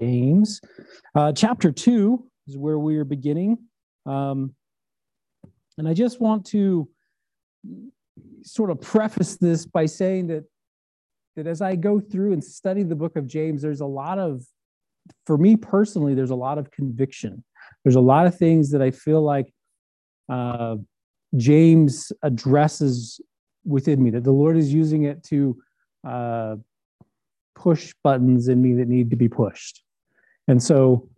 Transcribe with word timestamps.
James. 0.00 0.60
Uh, 1.14 1.32
chapter 1.32 1.70
2 1.70 2.24
is 2.48 2.56
where 2.56 2.78
we 2.78 2.96
are 2.96 3.04
beginning. 3.04 3.58
Um, 4.06 4.54
and 5.76 5.88
I 5.88 5.94
just 5.94 6.20
want 6.20 6.46
to 6.46 6.88
sort 8.42 8.70
of 8.70 8.80
preface 8.80 9.36
this 9.36 9.66
by 9.66 9.86
saying 9.86 10.28
that, 10.28 10.44
that 11.36 11.46
as 11.46 11.60
I 11.60 11.76
go 11.76 12.00
through 12.00 12.32
and 12.32 12.42
study 12.42 12.82
the 12.82 12.94
book 12.94 13.16
of 13.16 13.26
James, 13.26 13.62
there's 13.62 13.80
a 13.80 13.86
lot 13.86 14.18
of, 14.18 14.42
for 15.26 15.36
me 15.36 15.56
personally, 15.56 16.14
there's 16.14 16.30
a 16.30 16.34
lot 16.34 16.58
of 16.58 16.70
conviction. 16.70 17.44
There's 17.84 17.96
a 17.96 18.00
lot 18.00 18.26
of 18.26 18.36
things 18.36 18.70
that 18.70 18.82
I 18.82 18.90
feel 18.90 19.22
like 19.22 19.52
uh, 20.28 20.76
James 21.36 22.12
addresses 22.22 23.20
within 23.64 24.02
me, 24.02 24.10
that 24.10 24.24
the 24.24 24.32
Lord 24.32 24.56
is 24.56 24.72
using 24.72 25.04
it 25.04 25.22
to 25.24 25.56
uh, 26.06 26.56
push 27.54 27.94
buttons 28.02 28.48
in 28.48 28.62
me 28.62 28.74
that 28.74 28.88
need 28.88 29.10
to 29.10 29.16
be 29.16 29.28
pushed. 29.28 29.82
And 30.50 30.60
so 30.60 31.08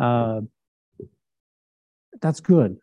uh, 0.00 0.40
that's 2.22 2.40
good. 2.40 2.78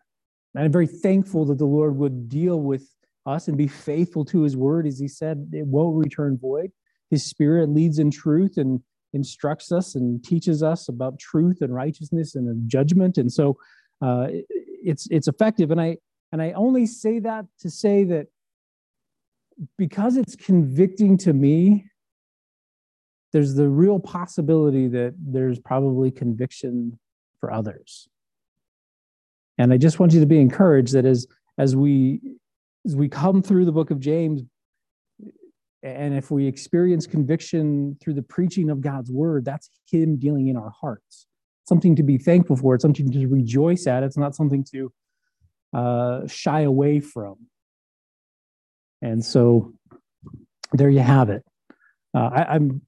And 0.54 0.64
I'm 0.64 0.72
very 0.72 0.86
thankful 0.86 1.44
that 1.46 1.58
the 1.58 1.66
Lord 1.66 1.96
would 1.98 2.30
deal 2.30 2.62
with 2.62 2.88
us 3.26 3.48
and 3.48 3.58
be 3.58 3.68
faithful 3.68 4.24
to 4.26 4.44
his 4.44 4.56
word. 4.56 4.86
As 4.86 5.00
he 5.00 5.08
said, 5.08 5.50
it 5.54 5.66
won't 5.66 5.98
return 5.98 6.38
void. 6.38 6.72
His 7.10 7.26
spirit 7.26 7.68
leads 7.70 7.98
in 7.98 8.12
truth 8.12 8.58
and 8.58 8.80
instructs 9.14 9.72
us 9.72 9.96
and 9.96 10.24
teaches 10.24 10.62
us 10.62 10.88
about 10.88 11.18
truth 11.18 11.62
and 11.62 11.74
righteousness 11.74 12.36
and 12.36 12.70
judgment. 12.70 13.18
And 13.18 13.34
so 13.34 13.58
uh, 14.04 14.28
it's 14.30 15.08
it's 15.10 15.28
effective. 15.28 15.72
And 15.72 15.82
I 15.82 15.98
and 16.32 16.44
I 16.44 16.52
only 16.52 16.86
say 16.86 17.18
that 17.20 17.46
to 17.62 17.72
say 17.72 18.04
that 18.04 18.28
because 19.80 20.16
it's 20.16 20.36
convicting 20.36 21.18
to 21.18 21.34
me, 21.34 21.91
there's 23.32 23.56
the 23.56 23.68
real 23.68 24.00
possibility 24.00 24.88
that 24.88 25.14
there's 25.18 25.60
probably 25.60 26.12
conviction 26.12 27.00
for 27.40 27.52
others. 27.52 28.08
And 29.58 29.72
I 29.74 29.78
just 29.78 30.00
want 30.00 30.14
you 30.14 30.20
to 30.20 30.26
be 30.26 30.40
encouraged 30.40 30.94
that 30.94 31.06
as 31.06 31.28
as 31.58 31.76
we 31.76 32.22
as 32.86 32.96
we 32.96 33.08
come 33.08 33.42
through 33.42 33.66
the 33.66 33.72
book 33.72 33.92
of 33.92 34.00
James, 34.00 34.42
and 35.84 36.14
if 36.14 36.32
we 36.32 36.48
experience 36.48 37.06
conviction 37.08 37.98
through 38.02 38.14
the 38.14 38.24
preaching 38.24 38.70
of 38.70 38.82
God's 38.82 39.12
word, 39.12 39.46
that's 39.46 39.70
Him 39.90 40.18
dealing 40.18 40.48
in 40.48 40.58
our 40.58 40.72
hearts. 40.72 41.28
Something 41.68 41.96
to 41.96 42.04
be 42.04 42.18
thankful 42.18 42.56
for. 42.56 42.76
It's 42.76 42.82
something 42.82 43.12
to 43.12 43.28
rejoice 43.28 43.88
at. 43.88 44.04
It's 44.04 44.18
not 44.18 44.36
something 44.36 44.66
to 44.72 44.92
uh, 45.74 46.28
shy 46.28 46.62
away 46.62 47.00
from. 47.00 47.36
And 49.02 49.24
so 49.24 49.74
there 50.74 50.90
you 50.90 51.00
have 51.00 51.30
it. 51.30 51.44
Uh, 52.14 52.30
I, 52.34 52.56
am 52.56 52.82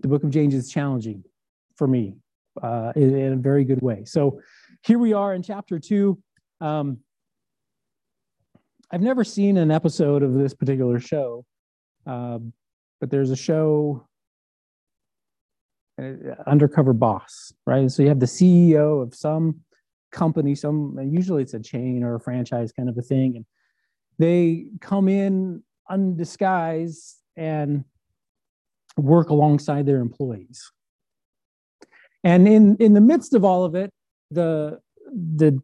the 0.00 0.08
book 0.08 0.24
of 0.24 0.30
James 0.30 0.54
is 0.54 0.70
challenging 0.70 1.24
for 1.76 1.86
me 1.86 2.16
uh, 2.62 2.92
in, 2.96 3.16
in, 3.16 3.32
a 3.34 3.36
very 3.36 3.64
good 3.64 3.80
way. 3.82 4.04
So 4.04 4.40
here 4.82 4.98
we 4.98 5.12
are 5.12 5.34
in 5.34 5.42
chapter 5.42 5.78
two. 5.78 6.18
Um, 6.60 6.98
I've 8.90 9.02
never 9.02 9.24
seen 9.24 9.56
an 9.56 9.70
episode 9.70 10.22
of 10.22 10.34
this 10.34 10.52
particular 10.52 10.98
show, 10.98 11.44
uh, 12.06 12.38
but 13.00 13.10
there's 13.10 13.30
a 13.30 13.36
show, 13.36 14.06
uh, 16.00 16.12
Undercover 16.46 16.92
Boss, 16.92 17.52
right? 17.66 17.90
So 17.90 18.02
you 18.02 18.08
have 18.08 18.20
the 18.20 18.26
CEO 18.26 19.02
of 19.02 19.14
some 19.14 19.60
company, 20.10 20.54
some 20.54 20.98
usually 21.02 21.42
it's 21.42 21.54
a 21.54 21.60
chain 21.60 22.02
or 22.02 22.16
a 22.16 22.20
franchise 22.20 22.72
kind 22.72 22.88
of 22.88 22.98
a 22.98 23.02
thing, 23.02 23.36
and 23.36 23.46
they 24.18 24.66
come 24.80 25.08
in 25.08 25.62
undisguised 25.88 27.16
and 27.36 27.84
work 28.96 29.30
alongside 29.30 29.86
their 29.86 30.00
employees. 30.00 30.70
And 32.22 32.46
in, 32.46 32.76
in 32.76 32.94
the 32.94 33.00
midst 33.00 33.34
of 33.34 33.44
all 33.44 33.64
of 33.64 33.74
it, 33.74 33.90
the, 34.30 34.80
the, 35.12 35.58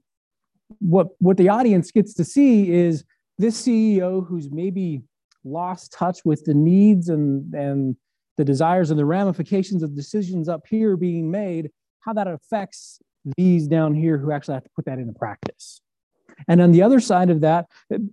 what, 0.81 1.09
what 1.19 1.37
the 1.37 1.49
audience 1.49 1.91
gets 1.91 2.15
to 2.15 2.25
see 2.25 2.73
is 2.73 3.05
this 3.39 3.67
CEO 3.67 4.27
who's 4.27 4.51
maybe 4.51 5.03
lost 5.45 5.93
touch 5.93 6.21
with 6.25 6.45
the 6.45 6.55
needs 6.55 7.09
and, 7.09 7.53
and 7.55 7.97
the 8.37 8.45
desires 8.45 8.91
and 8.91 8.99
the 8.99 9.05
ramifications 9.05 9.83
of 9.83 9.95
decisions 9.95 10.49
up 10.49 10.63
here 10.69 10.97
being 10.97 11.31
made, 11.31 11.71
how 12.01 12.13
that 12.13 12.27
affects 12.27 13.01
these 13.37 13.67
down 13.67 13.95
here 13.95 14.19
who 14.19 14.33
actually 14.33 14.55
have 14.55 14.65
to 14.65 14.71
put 14.75 14.85
that 14.87 14.99
into 14.99 15.13
practice. 15.13 15.81
And 16.49 16.61
on 16.61 16.73
the 16.73 16.83
other 16.83 17.01
side 17.01 17.31
of 17.31 17.41
that, 17.41 17.67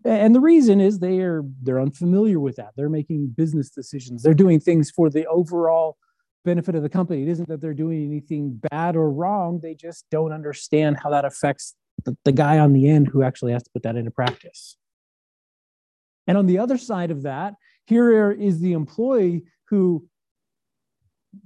and 0.06 0.34
the 0.34 0.40
reason 0.40 0.80
is 0.80 1.00
they 1.00 1.20
are 1.20 1.44
they're 1.62 1.82
unfamiliar 1.82 2.40
with 2.40 2.56
that. 2.56 2.72
They're 2.76 2.90
making 2.90 3.34
business 3.36 3.70
decisions. 3.70 4.24
They're 4.24 4.34
doing 4.34 4.60
things 4.60 4.90
for 4.90 5.10
the 5.10 5.26
overall 5.28 5.98
benefit 6.46 6.76
of 6.76 6.84
the 6.84 6.90
company. 6.90 7.24
It 7.24 7.30
isn't 7.30 7.50
that 7.50 7.62
they're 7.62 7.74
doing 7.74 8.06
anything 8.06 8.60
bad 8.72 8.96
or 8.96 9.12
wrong. 9.12 9.60
They 9.62 9.76
just 9.76 10.06
don't 10.10 10.32
understand 10.32 10.98
how 11.02 11.10
that 11.10 11.26
affects 11.26 11.76
the, 12.06 12.18
the 12.26 12.32
guy 12.32 12.60
on 12.60 12.74
the 12.74 12.90
end 12.90 13.08
who 13.08 13.24
actually 13.24 13.54
has 13.54 13.64
to 13.64 13.70
put 13.72 13.84
that 13.84 13.96
into 13.96 14.12
practice. 14.12 14.78
And 16.28 16.38
on 16.38 16.46
the 16.46 16.60
other 16.60 16.78
side 16.78 17.12
of 17.12 17.24
that, 17.24 17.56
here 17.86 18.32
is 18.32 18.60
the 18.60 18.74
employee 18.74 19.44
who 19.70 20.08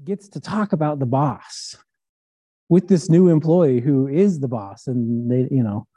gets 0.03 0.27
to 0.29 0.39
talk 0.39 0.73
about 0.73 0.99
the 0.99 1.05
boss 1.05 1.75
with 2.69 2.87
this 2.87 3.09
new 3.09 3.29
employee 3.29 3.79
who 3.79 4.07
is 4.07 4.39
the 4.39 4.47
boss 4.47 4.87
and 4.87 5.31
they 5.31 5.47
you 5.49 5.63
know 5.63 5.87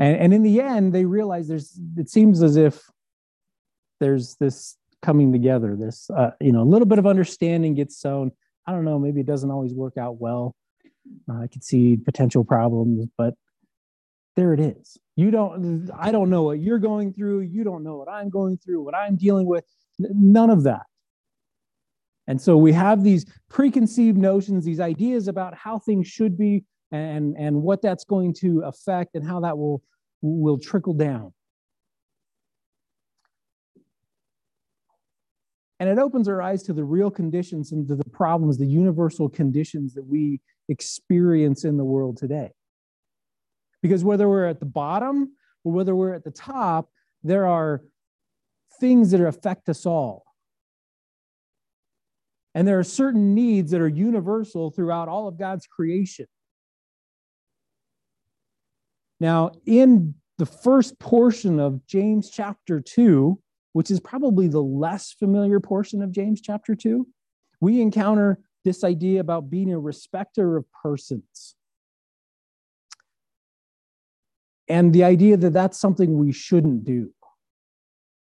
and 0.00 0.16
and 0.16 0.34
in 0.34 0.42
the 0.42 0.60
end 0.60 0.92
they 0.92 1.04
realize 1.04 1.46
there's 1.46 1.78
it 1.96 2.08
seems 2.10 2.42
as 2.42 2.56
if 2.56 2.90
there's 4.00 4.34
this 4.36 4.76
coming 5.02 5.30
together 5.30 5.76
this 5.76 6.10
uh, 6.10 6.30
you 6.40 6.50
know 6.50 6.62
a 6.62 6.70
little 6.72 6.86
bit 6.86 6.98
of 6.98 7.06
understanding 7.06 7.74
gets 7.74 8.00
sown. 8.00 8.32
I 8.66 8.72
don't 8.72 8.84
know 8.84 8.98
maybe 8.98 9.20
it 9.20 9.26
doesn't 9.26 9.50
always 9.50 9.72
work 9.72 9.96
out 9.96 10.20
well. 10.20 10.56
Uh, 11.28 11.42
i 11.42 11.46
could 11.46 11.62
see 11.62 11.96
potential 11.96 12.44
problems 12.44 13.06
but 13.16 13.34
there 14.36 14.54
it 14.54 14.60
is. 14.60 14.96
You 15.16 15.30
don't 15.30 15.90
i 15.96 16.10
don't 16.10 16.30
know 16.30 16.42
what 16.42 16.58
you're 16.58 16.78
going 16.78 17.12
through. 17.12 17.40
You 17.40 17.62
don't 17.62 17.84
know 17.84 17.96
what 17.96 18.08
i'm 18.08 18.30
going 18.30 18.56
through 18.56 18.82
what 18.82 18.94
i'm 18.94 19.16
dealing 19.16 19.46
with 19.46 19.64
none 19.98 20.50
of 20.50 20.64
that. 20.64 20.86
And 22.26 22.40
so 22.40 22.56
we 22.56 22.72
have 22.72 23.02
these 23.02 23.26
preconceived 23.48 24.16
notions 24.16 24.64
these 24.64 24.80
ideas 24.80 25.28
about 25.28 25.54
how 25.54 25.78
things 25.78 26.06
should 26.06 26.38
be 26.38 26.64
and, 26.92 27.36
and 27.36 27.62
what 27.62 27.82
that's 27.82 28.04
going 28.04 28.34
to 28.34 28.60
affect 28.60 29.14
and 29.14 29.26
how 29.26 29.40
that 29.40 29.56
will, 29.56 29.82
will 30.22 30.58
trickle 30.58 30.94
down. 30.94 31.32
And 35.78 35.88
it 35.88 35.98
opens 35.98 36.28
our 36.28 36.42
eyes 36.42 36.62
to 36.64 36.74
the 36.74 36.84
real 36.84 37.10
conditions 37.10 37.72
and 37.72 37.88
to 37.88 37.96
the 37.96 38.04
problems, 38.04 38.58
the 38.58 38.66
universal 38.66 39.30
conditions 39.30 39.94
that 39.94 40.06
we 40.06 40.40
experience 40.68 41.64
in 41.64 41.78
the 41.78 41.84
world 41.84 42.18
today. 42.18 42.50
Because 43.82 44.04
whether 44.04 44.28
we're 44.28 44.44
at 44.44 44.60
the 44.60 44.66
bottom 44.66 45.32
or 45.64 45.72
whether 45.72 45.96
we're 45.96 46.12
at 46.12 46.22
the 46.22 46.30
top, 46.30 46.90
there 47.22 47.46
are 47.46 47.82
things 48.78 49.10
that 49.12 49.22
affect 49.22 49.70
us 49.70 49.86
all. 49.86 50.24
And 52.54 52.68
there 52.68 52.78
are 52.78 52.84
certain 52.84 53.34
needs 53.34 53.70
that 53.70 53.80
are 53.80 53.88
universal 53.88 54.70
throughout 54.70 55.08
all 55.08 55.28
of 55.28 55.38
God's 55.38 55.66
creation. 55.66 56.26
Now, 59.20 59.52
in 59.66 60.14
the 60.38 60.46
first 60.46 60.98
portion 60.98 61.60
of 61.60 61.86
James 61.86 62.30
chapter 62.30 62.80
2, 62.80 63.38
which 63.74 63.90
is 63.90 64.00
probably 64.00 64.48
the 64.48 64.62
less 64.62 65.12
familiar 65.12 65.60
portion 65.60 66.02
of 66.02 66.10
James 66.10 66.40
chapter 66.40 66.74
2, 66.74 67.06
we 67.60 67.82
encounter 67.82 68.38
this 68.64 68.82
idea 68.82 69.20
about 69.20 69.50
being 69.50 69.72
a 69.72 69.78
respecter 69.78 70.56
of 70.56 70.64
persons. 70.82 71.54
And 74.66 74.92
the 74.92 75.04
idea 75.04 75.36
that 75.36 75.52
that's 75.52 75.78
something 75.78 76.18
we 76.18 76.32
shouldn't 76.32 76.84
do, 76.84 77.12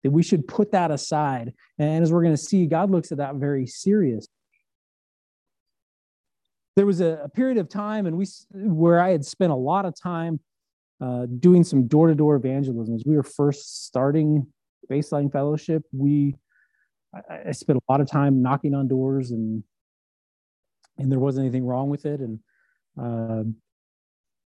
that 0.03 0.11
we 0.11 0.23
should 0.23 0.47
put 0.47 0.71
that 0.71 0.91
aside. 0.91 1.53
And 1.77 2.03
as 2.03 2.11
we're 2.11 2.23
going 2.23 2.35
to 2.35 2.41
see, 2.41 2.65
God 2.65 2.89
looks 2.89 3.11
at 3.11 3.19
that 3.19 3.35
very 3.35 3.67
serious. 3.67 4.27
There 6.75 6.85
was 6.85 7.01
a, 7.01 7.21
a 7.23 7.29
period 7.29 7.57
of 7.57 7.69
time 7.69 8.05
and 8.05 8.17
we 8.17 8.25
where 8.51 8.99
I 9.01 9.09
had 9.09 9.25
spent 9.25 9.51
a 9.51 9.55
lot 9.55 9.85
of 9.85 9.99
time 9.99 10.39
uh, 10.99 11.27
doing 11.39 11.63
some 11.63 11.87
door-to-door 11.87 12.35
evangelism. 12.35 12.95
As 12.95 13.03
we 13.05 13.15
were 13.15 13.23
first 13.23 13.85
starting 13.85 14.47
Baseline 14.89 15.31
Fellowship, 15.31 15.83
we 15.91 16.35
I, 17.13 17.49
I, 17.49 17.51
spent 17.51 17.77
a 17.77 17.91
lot 17.91 18.01
of 18.01 18.09
time 18.09 18.41
knocking 18.41 18.73
on 18.73 18.87
doors, 18.87 19.31
and 19.31 19.63
and 20.97 21.11
there 21.11 21.19
wasn't 21.19 21.45
anything 21.45 21.65
wrong 21.65 21.89
with 21.89 22.05
it, 22.05 22.19
and 22.19 22.39
uh, 22.99 23.43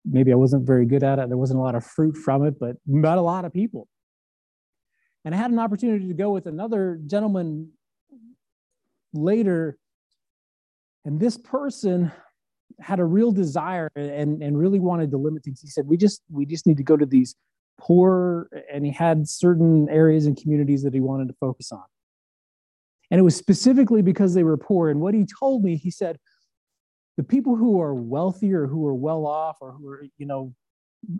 maybe 0.04 0.32
I 0.32 0.36
wasn't 0.36 0.66
very 0.66 0.86
good 0.86 1.02
at 1.02 1.18
it. 1.18 1.28
There 1.28 1.36
wasn't 1.36 1.60
a 1.60 1.62
lot 1.62 1.74
of 1.74 1.84
fruit 1.84 2.16
from 2.16 2.46
it, 2.46 2.58
but 2.58 2.76
met 2.86 3.18
a 3.18 3.22
lot 3.22 3.44
of 3.44 3.52
people. 3.52 3.86
And 5.24 5.34
I 5.34 5.38
had 5.38 5.50
an 5.50 5.58
opportunity 5.58 6.08
to 6.08 6.14
go 6.14 6.30
with 6.30 6.46
another 6.46 6.98
gentleman 7.06 7.72
later, 9.12 9.78
and 11.04 11.20
this 11.20 11.36
person 11.36 12.10
had 12.80 13.00
a 13.00 13.04
real 13.04 13.32
desire 13.32 13.90
and 13.96 14.42
and 14.42 14.58
really 14.58 14.80
wanted 14.80 15.10
to 15.10 15.16
limit 15.16 15.44
things. 15.44 15.60
He 15.60 15.68
said, 15.68 15.86
"We 15.86 15.96
just 15.96 16.22
we 16.30 16.46
just 16.46 16.66
need 16.66 16.76
to 16.76 16.82
go 16.82 16.96
to 16.96 17.06
these 17.06 17.34
poor," 17.78 18.48
and 18.72 18.84
he 18.84 18.92
had 18.92 19.28
certain 19.28 19.88
areas 19.88 20.26
and 20.26 20.36
communities 20.36 20.82
that 20.82 20.94
he 20.94 21.00
wanted 21.00 21.28
to 21.28 21.34
focus 21.40 21.72
on. 21.72 21.84
And 23.10 23.18
it 23.18 23.22
was 23.22 23.36
specifically 23.36 24.02
because 24.02 24.34
they 24.34 24.44
were 24.44 24.56
poor. 24.56 24.90
And 24.90 25.00
what 25.00 25.14
he 25.14 25.26
told 25.40 25.64
me, 25.64 25.76
he 25.76 25.90
said, 25.90 26.18
the 27.18 27.24
people 27.24 27.56
who 27.56 27.80
are 27.80 27.94
wealthier, 27.94 28.66
who 28.66 28.86
are 28.86 28.94
well 28.94 29.26
off, 29.26 29.58
or 29.60 29.72
who 29.72 29.88
are, 29.88 30.04
you 30.18 30.24
know, 30.24 30.54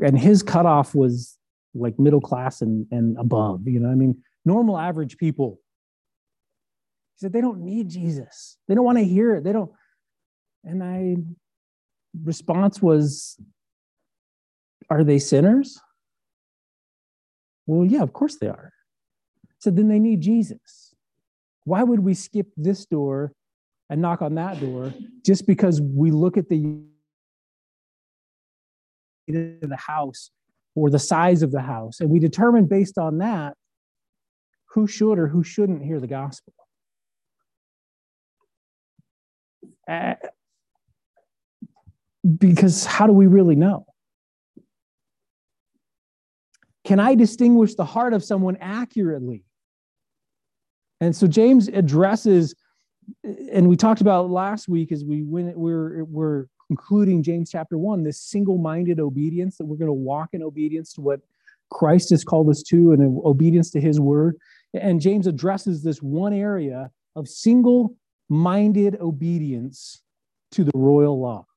and 0.00 0.16
his 0.16 0.44
cutoff 0.44 0.94
was 0.94 1.36
like 1.74 1.98
middle 1.98 2.20
class 2.20 2.62
and, 2.62 2.86
and 2.92 3.18
above, 3.18 3.66
you 3.66 3.80
know, 3.80 3.90
I 3.90 3.96
mean, 3.96 4.22
normal 4.44 4.78
average 4.78 5.18
people. 5.18 5.60
He 7.14 7.24
said 7.24 7.32
they 7.32 7.40
don't 7.40 7.62
need 7.62 7.90
Jesus. 7.90 8.58
They 8.68 8.76
don't 8.76 8.84
want 8.84 8.98
to 8.98 9.04
hear 9.04 9.36
it. 9.36 9.44
They 9.44 9.52
don't. 9.52 9.72
And 10.64 10.84
I 10.84 11.16
response 12.24 12.80
was, 12.82 13.38
are 14.90 15.04
they 15.04 15.18
sinners? 15.18 15.78
Well, 17.66 17.84
yeah, 17.84 18.02
of 18.02 18.12
course 18.12 18.36
they 18.36 18.48
are. 18.48 18.72
So 19.58 19.70
then 19.70 19.88
they 19.88 19.98
need 19.98 20.20
Jesus. 20.20 20.94
Why 21.64 21.82
would 21.82 22.00
we 22.00 22.14
skip 22.14 22.46
this 22.56 22.86
door 22.86 23.32
and 23.90 24.00
knock 24.00 24.22
on 24.22 24.34
that 24.36 24.60
door 24.60 24.94
just 25.24 25.46
because 25.46 25.80
we 25.80 26.10
look 26.10 26.36
at 26.36 26.48
the 26.48 26.82
the 29.26 29.76
house 29.76 30.30
or 30.74 30.88
the 30.88 30.98
size 30.98 31.42
of 31.42 31.52
the 31.52 31.60
house 31.60 32.00
and 32.00 32.08
we 32.08 32.18
determine 32.18 32.64
based 32.64 32.96
on 32.96 33.18
that 33.18 33.54
who 34.70 34.86
should 34.86 35.18
or 35.18 35.28
who 35.28 35.44
shouldn't 35.44 35.82
hear 35.82 36.00
the 36.00 36.06
gospel 36.06 36.54
because 42.38 42.84
how 42.84 43.06
do 43.06 43.12
we 43.12 43.26
really 43.26 43.56
know? 43.56 43.86
Can 46.84 47.00
i 47.00 47.14
distinguish 47.14 47.74
the 47.74 47.84
heart 47.84 48.14
of 48.14 48.24
someone 48.24 48.56
accurately? 48.60 49.44
And 51.00 51.14
so 51.14 51.26
James 51.26 51.68
addresses, 51.68 52.54
and 53.52 53.68
we 53.68 53.76
talked 53.76 54.00
about 54.00 54.30
last 54.30 54.68
week 54.68 54.90
as 54.90 55.04
we 55.04 55.22
went, 55.22 55.56
we're, 55.56 56.04
we're 56.04 56.46
concluding 56.66 57.22
James 57.22 57.50
chapter 57.50 57.78
one, 57.78 58.02
this 58.02 58.20
single 58.20 58.58
minded 58.58 59.00
obedience 59.00 59.58
that 59.58 59.66
we're 59.66 59.76
going 59.76 59.86
to 59.86 59.92
walk 59.92 60.30
in 60.32 60.42
obedience 60.42 60.92
to 60.94 61.00
what 61.00 61.20
Christ 61.70 62.10
has 62.10 62.24
called 62.24 62.48
us 62.48 62.62
to 62.64 62.92
and 62.92 63.20
obedience 63.24 63.70
to 63.72 63.80
his 63.80 64.00
word. 64.00 64.36
And 64.74 65.00
James 65.00 65.26
addresses 65.26 65.82
this 65.82 65.98
one 65.98 66.32
area 66.32 66.90
of 67.16 67.28
single 67.28 67.96
minded 68.28 68.96
obedience 69.00 70.02
to 70.52 70.64
the 70.64 70.72
royal 70.74 71.20
law 71.20 71.47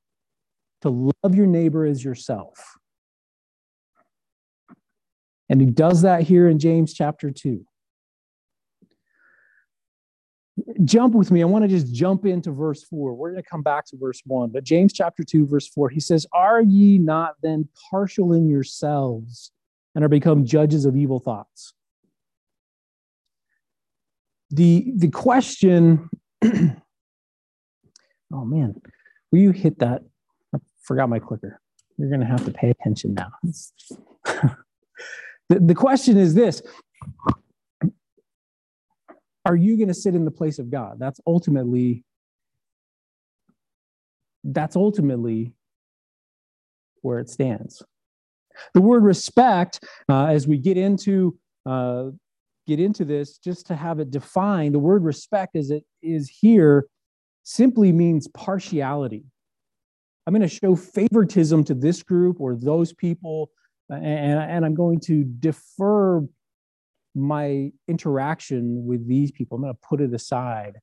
to 0.82 0.90
love 0.90 1.34
your 1.34 1.46
neighbor 1.46 1.84
as 1.84 2.04
yourself. 2.04 2.76
And 5.48 5.60
he 5.60 5.66
does 5.66 6.02
that 6.02 6.22
here 6.22 6.48
in 6.48 6.58
James 6.58 6.94
chapter 6.94 7.30
2 7.30 7.64
jump 10.84 11.14
with 11.14 11.30
me. 11.30 11.42
I 11.42 11.46
want 11.46 11.64
to 11.64 11.68
just 11.68 11.92
jump 11.92 12.26
into 12.26 12.50
verse 12.50 12.84
four. 12.84 13.14
We're 13.14 13.32
going 13.32 13.42
to 13.42 13.48
come 13.48 13.62
back 13.62 13.86
to 13.86 13.96
verse 13.96 14.20
one, 14.24 14.50
but 14.50 14.64
James 14.64 14.92
chapter 14.92 15.24
two, 15.24 15.46
verse 15.46 15.68
four, 15.68 15.88
he 15.88 16.00
says, 16.00 16.26
Are 16.32 16.60
ye 16.60 16.98
not 16.98 17.34
then 17.42 17.68
partial 17.90 18.32
in 18.32 18.48
yourselves 18.48 19.50
and 19.94 20.04
are 20.04 20.08
become 20.08 20.44
judges 20.44 20.84
of 20.84 20.96
evil 20.96 21.18
thoughts? 21.18 21.74
The, 24.50 24.92
the 24.96 25.08
question, 25.08 26.10
oh 26.44 26.74
man, 28.30 28.80
will 29.30 29.38
you 29.38 29.50
hit 29.50 29.78
that? 29.78 30.02
Forgot 30.82 31.08
my 31.08 31.18
clicker. 31.18 31.60
You're 31.96 32.08
going 32.08 32.20
to 32.20 32.26
have 32.26 32.44
to 32.44 32.50
pay 32.50 32.70
attention 32.70 33.14
now. 33.14 33.30
the, 35.48 35.60
the 35.60 35.74
question 35.74 36.16
is 36.16 36.34
this 36.34 36.62
are 39.44 39.56
you 39.56 39.76
going 39.76 39.88
to 39.88 39.94
sit 39.94 40.14
in 40.14 40.24
the 40.24 40.30
place 40.30 40.58
of 40.58 40.70
God? 40.70 40.98
That's 40.98 41.20
ultimately 41.26 42.04
that's 44.44 44.76
ultimately 44.76 45.54
where 47.02 47.18
it 47.18 47.28
stands. 47.28 47.82
The 48.74 48.80
word 48.80 49.04
respect, 49.04 49.80
uh, 50.08 50.26
as 50.26 50.46
we 50.46 50.58
get 50.58 50.76
into 50.76 51.38
uh, 51.66 52.10
get 52.66 52.80
into 52.80 53.04
this, 53.04 53.38
just 53.38 53.66
to 53.68 53.76
have 53.76 53.98
it 53.98 54.10
defined, 54.10 54.74
the 54.74 54.80
word 54.80 55.04
respect 55.04 55.56
as 55.56 55.70
it 55.70 55.84
is 56.02 56.28
here 56.28 56.86
simply 57.44 57.92
means 57.92 58.28
partiality. 58.28 59.24
I'm 60.26 60.34
going 60.34 60.42
to 60.42 60.48
show 60.48 60.76
favoritism 60.76 61.64
to 61.64 61.74
this 61.74 62.02
group 62.02 62.40
or 62.40 62.54
those 62.54 62.92
people, 62.92 63.50
and, 63.88 64.04
and 64.04 64.64
I'm 64.64 64.74
going 64.74 65.00
to 65.00 65.24
defer 65.24 66.22
my 67.14 67.72
interaction 67.88 68.86
with 68.86 69.06
these 69.06 69.32
people. 69.32 69.56
I'm 69.56 69.62
going 69.62 69.74
to 69.74 69.80
put 69.86 70.00
it 70.00 70.14
aside. 70.14 70.78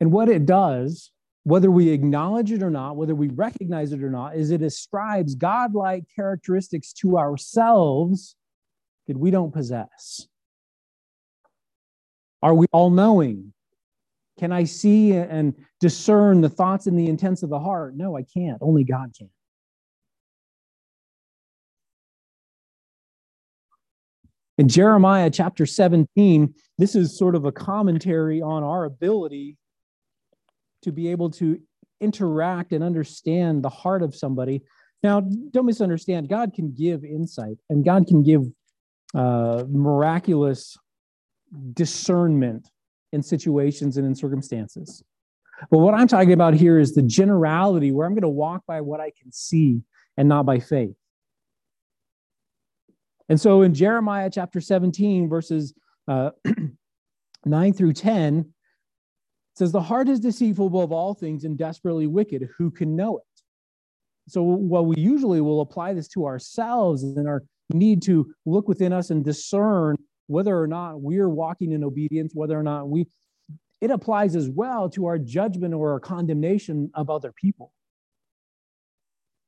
And 0.00 0.10
what 0.12 0.28
it 0.28 0.46
does, 0.46 1.10
whether 1.44 1.70
we 1.70 1.90
acknowledge 1.90 2.52
it 2.52 2.62
or 2.62 2.70
not, 2.70 2.96
whether 2.96 3.14
we 3.14 3.28
recognize 3.28 3.92
it 3.92 4.02
or 4.02 4.10
not, 4.10 4.36
is 4.36 4.50
it 4.50 4.62
ascribes 4.62 5.34
godlike 5.34 6.04
characteristics 6.14 6.92
to 6.94 7.18
ourselves 7.18 8.36
that 9.08 9.18
we 9.18 9.30
don't 9.30 9.52
possess. 9.52 10.28
Are 12.42 12.54
we 12.54 12.66
all 12.70 12.90
knowing? 12.90 13.52
Can 14.38 14.52
I 14.52 14.64
see 14.64 15.12
and 15.12 15.54
discern 15.80 16.40
the 16.40 16.48
thoughts 16.48 16.86
and 16.86 16.98
the 16.98 17.08
intents 17.08 17.42
of 17.42 17.50
the 17.50 17.58
heart? 17.58 17.96
No, 17.96 18.16
I 18.16 18.22
can't. 18.22 18.58
Only 18.60 18.84
God 18.84 19.12
can. 19.16 19.28
In 24.58 24.68
Jeremiah 24.68 25.30
chapter 25.30 25.66
17, 25.66 26.54
this 26.78 26.96
is 26.96 27.16
sort 27.16 27.34
of 27.34 27.44
a 27.44 27.52
commentary 27.52 28.42
on 28.42 28.64
our 28.64 28.84
ability 28.84 29.56
to 30.82 30.92
be 30.92 31.08
able 31.08 31.30
to 31.30 31.60
interact 32.00 32.72
and 32.72 32.82
understand 32.82 33.62
the 33.62 33.68
heart 33.68 34.02
of 34.02 34.14
somebody. 34.14 34.62
Now, 35.02 35.20
don't 35.20 35.66
misunderstand, 35.66 36.28
God 36.28 36.54
can 36.54 36.72
give 36.72 37.04
insight 37.04 37.58
and 37.70 37.84
God 37.84 38.06
can 38.06 38.22
give 38.22 38.46
uh, 39.14 39.64
miraculous 39.68 40.76
discernment 41.72 42.68
in 43.12 43.22
situations 43.22 43.96
and 43.96 44.06
in 44.06 44.14
circumstances. 44.14 45.02
But 45.70 45.78
what 45.78 45.94
I'm 45.94 46.08
talking 46.08 46.32
about 46.32 46.54
here 46.54 46.78
is 46.78 46.94
the 46.94 47.02
generality 47.02 47.90
where 47.90 48.06
I'm 48.06 48.14
going 48.14 48.22
to 48.22 48.28
walk 48.28 48.62
by 48.66 48.80
what 48.80 49.00
I 49.00 49.10
can 49.20 49.32
see 49.32 49.82
and 50.16 50.28
not 50.28 50.46
by 50.46 50.60
faith. 50.60 50.94
And 53.28 53.40
so 53.40 53.62
in 53.62 53.74
Jeremiah 53.74 54.30
chapter 54.32 54.60
17, 54.60 55.28
verses 55.28 55.74
uh, 56.06 56.30
9 57.44 57.72
through 57.72 57.92
10, 57.92 58.38
it 58.38 58.46
says, 59.56 59.72
The 59.72 59.82
heart 59.82 60.08
is 60.08 60.20
deceitful 60.20 60.68
above 60.68 60.92
all 60.92 61.14
things 61.14 61.44
and 61.44 61.58
desperately 61.58 62.06
wicked. 62.06 62.48
Who 62.56 62.70
can 62.70 62.96
know 62.96 63.18
it? 63.18 63.24
So, 64.28 64.42
what 64.42 64.86
we 64.86 64.96
usually 64.96 65.40
will 65.40 65.60
apply 65.60 65.94
this 65.94 66.08
to 66.08 66.26
ourselves 66.26 67.02
and 67.02 67.26
our 67.26 67.44
need 67.70 68.02
to 68.02 68.32
look 68.46 68.68
within 68.68 68.92
us 68.92 69.10
and 69.10 69.24
discern 69.24 69.96
whether 70.28 70.58
or 70.58 70.68
not 70.68 71.00
we're 71.00 71.28
walking 71.28 71.72
in 71.72 71.82
obedience, 71.82 72.32
whether 72.34 72.58
or 72.58 72.62
not 72.62 72.88
we, 72.88 73.08
it 73.80 73.90
applies 73.90 74.36
as 74.36 74.48
well 74.48 74.88
to 74.90 75.06
our 75.06 75.18
judgment 75.18 75.74
or 75.74 75.92
our 75.92 76.00
condemnation 76.00 76.90
of 76.94 77.10
other 77.10 77.32
people. 77.32 77.72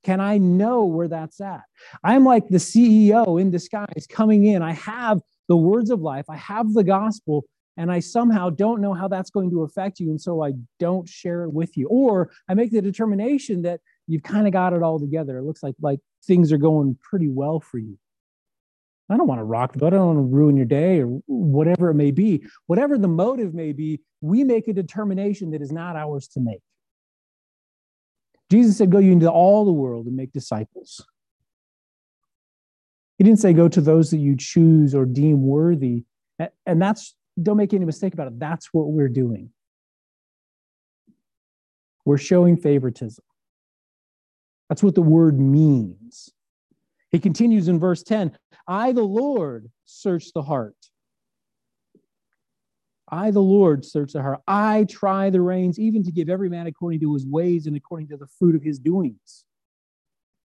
Can 0.03 0.21
I 0.21 0.39
know 0.39 0.87
where 0.87 1.09
that's 1.09 1.41
at? 1.41 1.63
I'm 2.03 2.25
like 2.25 2.49
the 2.49 2.57
CEO 2.57 3.41
in 3.41 3.51
disguise 3.51 4.07
coming 4.09 4.47
in. 4.47 4.63
I 4.63 4.73
have 4.73 5.21
the 5.49 5.57
words 5.57 5.91
of 5.91 6.01
life, 6.01 6.25
I 6.29 6.37
have 6.37 6.73
the 6.73 6.85
gospel, 6.85 7.45
and 7.77 7.93
I 7.93 8.01
somehow 8.01 8.51
don't 8.51 8.81
know 8.81 8.95
how 8.95 9.09
that's 9.09 9.31
going 9.31 9.51
to 9.51 9.63
affect 9.63 10.01
you. 10.01 10.11
And 10.11 10.21
so 10.21 10.43
I 10.43 10.53
don't 10.79 11.09
share 11.09 11.45
it 11.45 11.53
with 11.53 11.77
you. 11.77 11.89
Or 11.89 12.31
I 12.49 12.55
make 12.55 12.73
the 12.73 12.83
determination 12.83 13.63
that 13.63 13.81
you've 14.07 14.23
kind 14.23 14.47
of 14.47 14.53
got 14.53 14.73
it 14.73 14.83
all 14.83 14.99
together. 14.99 15.39
It 15.39 15.45
looks 15.45 15.63
like, 15.63 15.75
like 15.81 16.01
things 16.25 16.53
are 16.53 16.59
going 16.59 16.97
pretty 17.03 17.29
well 17.29 17.61
for 17.61 17.79
you. 17.79 17.99
I 19.11 19.17
don't 19.17 19.27
want 19.27 19.41
to 19.41 19.45
rock 19.45 19.73
the 19.73 19.81
boat. 19.81 19.93
I 19.93 19.97
don't 19.97 20.15
want 20.15 20.19
to 20.19 20.37
ruin 20.37 20.57
your 20.57 20.67
day 20.67 21.01
or 21.01 21.07
whatever 21.27 21.91
it 21.91 21.95
may 21.95 22.13
be. 22.13 22.45
Whatever 22.67 22.97
the 22.97 23.09
motive 23.09 23.55
may 23.55 23.73
be, 23.73 24.01
we 24.21 24.45
make 24.45 24.69
a 24.69 24.73
determination 24.73 25.51
that 25.51 25.63
is 25.63 25.73
not 25.73 25.97
ours 25.97 26.29
to 26.29 26.41
make. 26.41 26.61
Jesus 28.51 28.77
said, 28.77 28.91
Go 28.91 28.99
you 28.99 29.11
into 29.11 29.29
all 29.29 29.65
the 29.65 29.73
world 29.73 30.07
and 30.07 30.17
make 30.17 30.33
disciples. 30.33 31.05
He 33.19 33.25
didn't 33.25 33.41
say, 33.41 33.53
Go 33.53 33.69
to 33.69 33.81
those 33.81 34.11
that 34.11 34.19
you 34.19 34.37
choose 34.37 34.95
or 34.95 35.07
deem 35.07 35.43
worthy. 35.43 36.05
And 36.65 36.81
that's, 36.81 37.17
don't 37.43 37.57
make 37.57 37.75
any 37.75 37.85
mistake 37.85 38.15
about 38.15 38.29
it, 38.29 38.39
that's 38.39 38.73
what 38.73 38.93
we're 38.93 39.09
doing. 39.09 39.51
We're 42.05 42.19
showing 42.19 42.57
favoritism. 42.57 43.25
That's 44.69 44.85
what 44.85 44.95
the 44.95 45.03
word 45.03 45.39
means. 45.39 46.31
He 47.11 47.19
continues 47.19 47.67
in 47.67 47.81
verse 47.81 48.05
10 48.05 48.37
I, 48.71 48.93
the 48.93 49.03
Lord, 49.03 49.71
search 49.85 50.33
the 50.33 50.43
heart 50.43 50.77
I, 53.11 53.31
the 53.31 53.43
Lord, 53.43 53.85
search 53.85 54.13
the 54.13 54.23
heart. 54.23 54.41
I 54.47 54.87
try 54.89 55.31
the 55.31 55.41
reins, 55.41 55.79
even 55.79 56.05
to 56.05 56.13
give 56.13 56.29
every 56.29 56.49
man 56.49 56.67
according 56.67 57.01
to 57.01 57.13
his 57.13 57.27
ways 57.27 57.67
and 57.67 57.77
according 57.77 58.09
to 58.09 58.17
the 58.17 58.29
fruit 58.39 58.55
of 58.55 58.63
his 58.63 58.79
doings. 58.79 59.45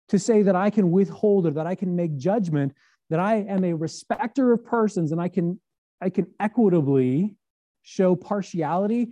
To 0.08 0.18
say 0.18 0.42
that 0.42 0.56
I 0.56 0.70
can 0.70 0.90
withhold 0.90 1.46
or 1.46 1.52
that 1.52 1.66
I 1.66 1.75
can 1.75 1.94
make 1.94 2.16
judgment, 2.16 2.75
that 3.10 3.20
I 3.20 3.37
am 3.37 3.64
a 3.64 3.75
respecter 3.75 4.52
of 4.52 4.64
persons 4.64 5.12
and 5.12 5.20
I 5.20 5.28
can, 5.28 5.60
I 6.00 6.10
can 6.10 6.26
equitably 6.40 7.37
show 7.82 8.16
partiality, 8.16 9.10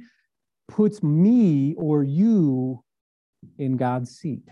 puts 0.68 1.02
me 1.02 1.74
or 1.76 2.02
you 2.02 2.82
in 3.58 3.76
God's 3.76 4.16
seat. 4.16 4.42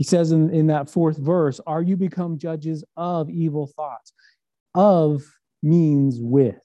He 0.00 0.04
says 0.04 0.32
in, 0.32 0.48
in 0.48 0.68
that 0.68 0.88
fourth 0.88 1.18
verse, 1.18 1.60
Are 1.66 1.82
you 1.82 1.94
become 1.94 2.38
judges 2.38 2.82
of 2.96 3.28
evil 3.28 3.66
thoughts? 3.66 4.14
Of 4.74 5.22
means 5.62 6.16
with. 6.22 6.56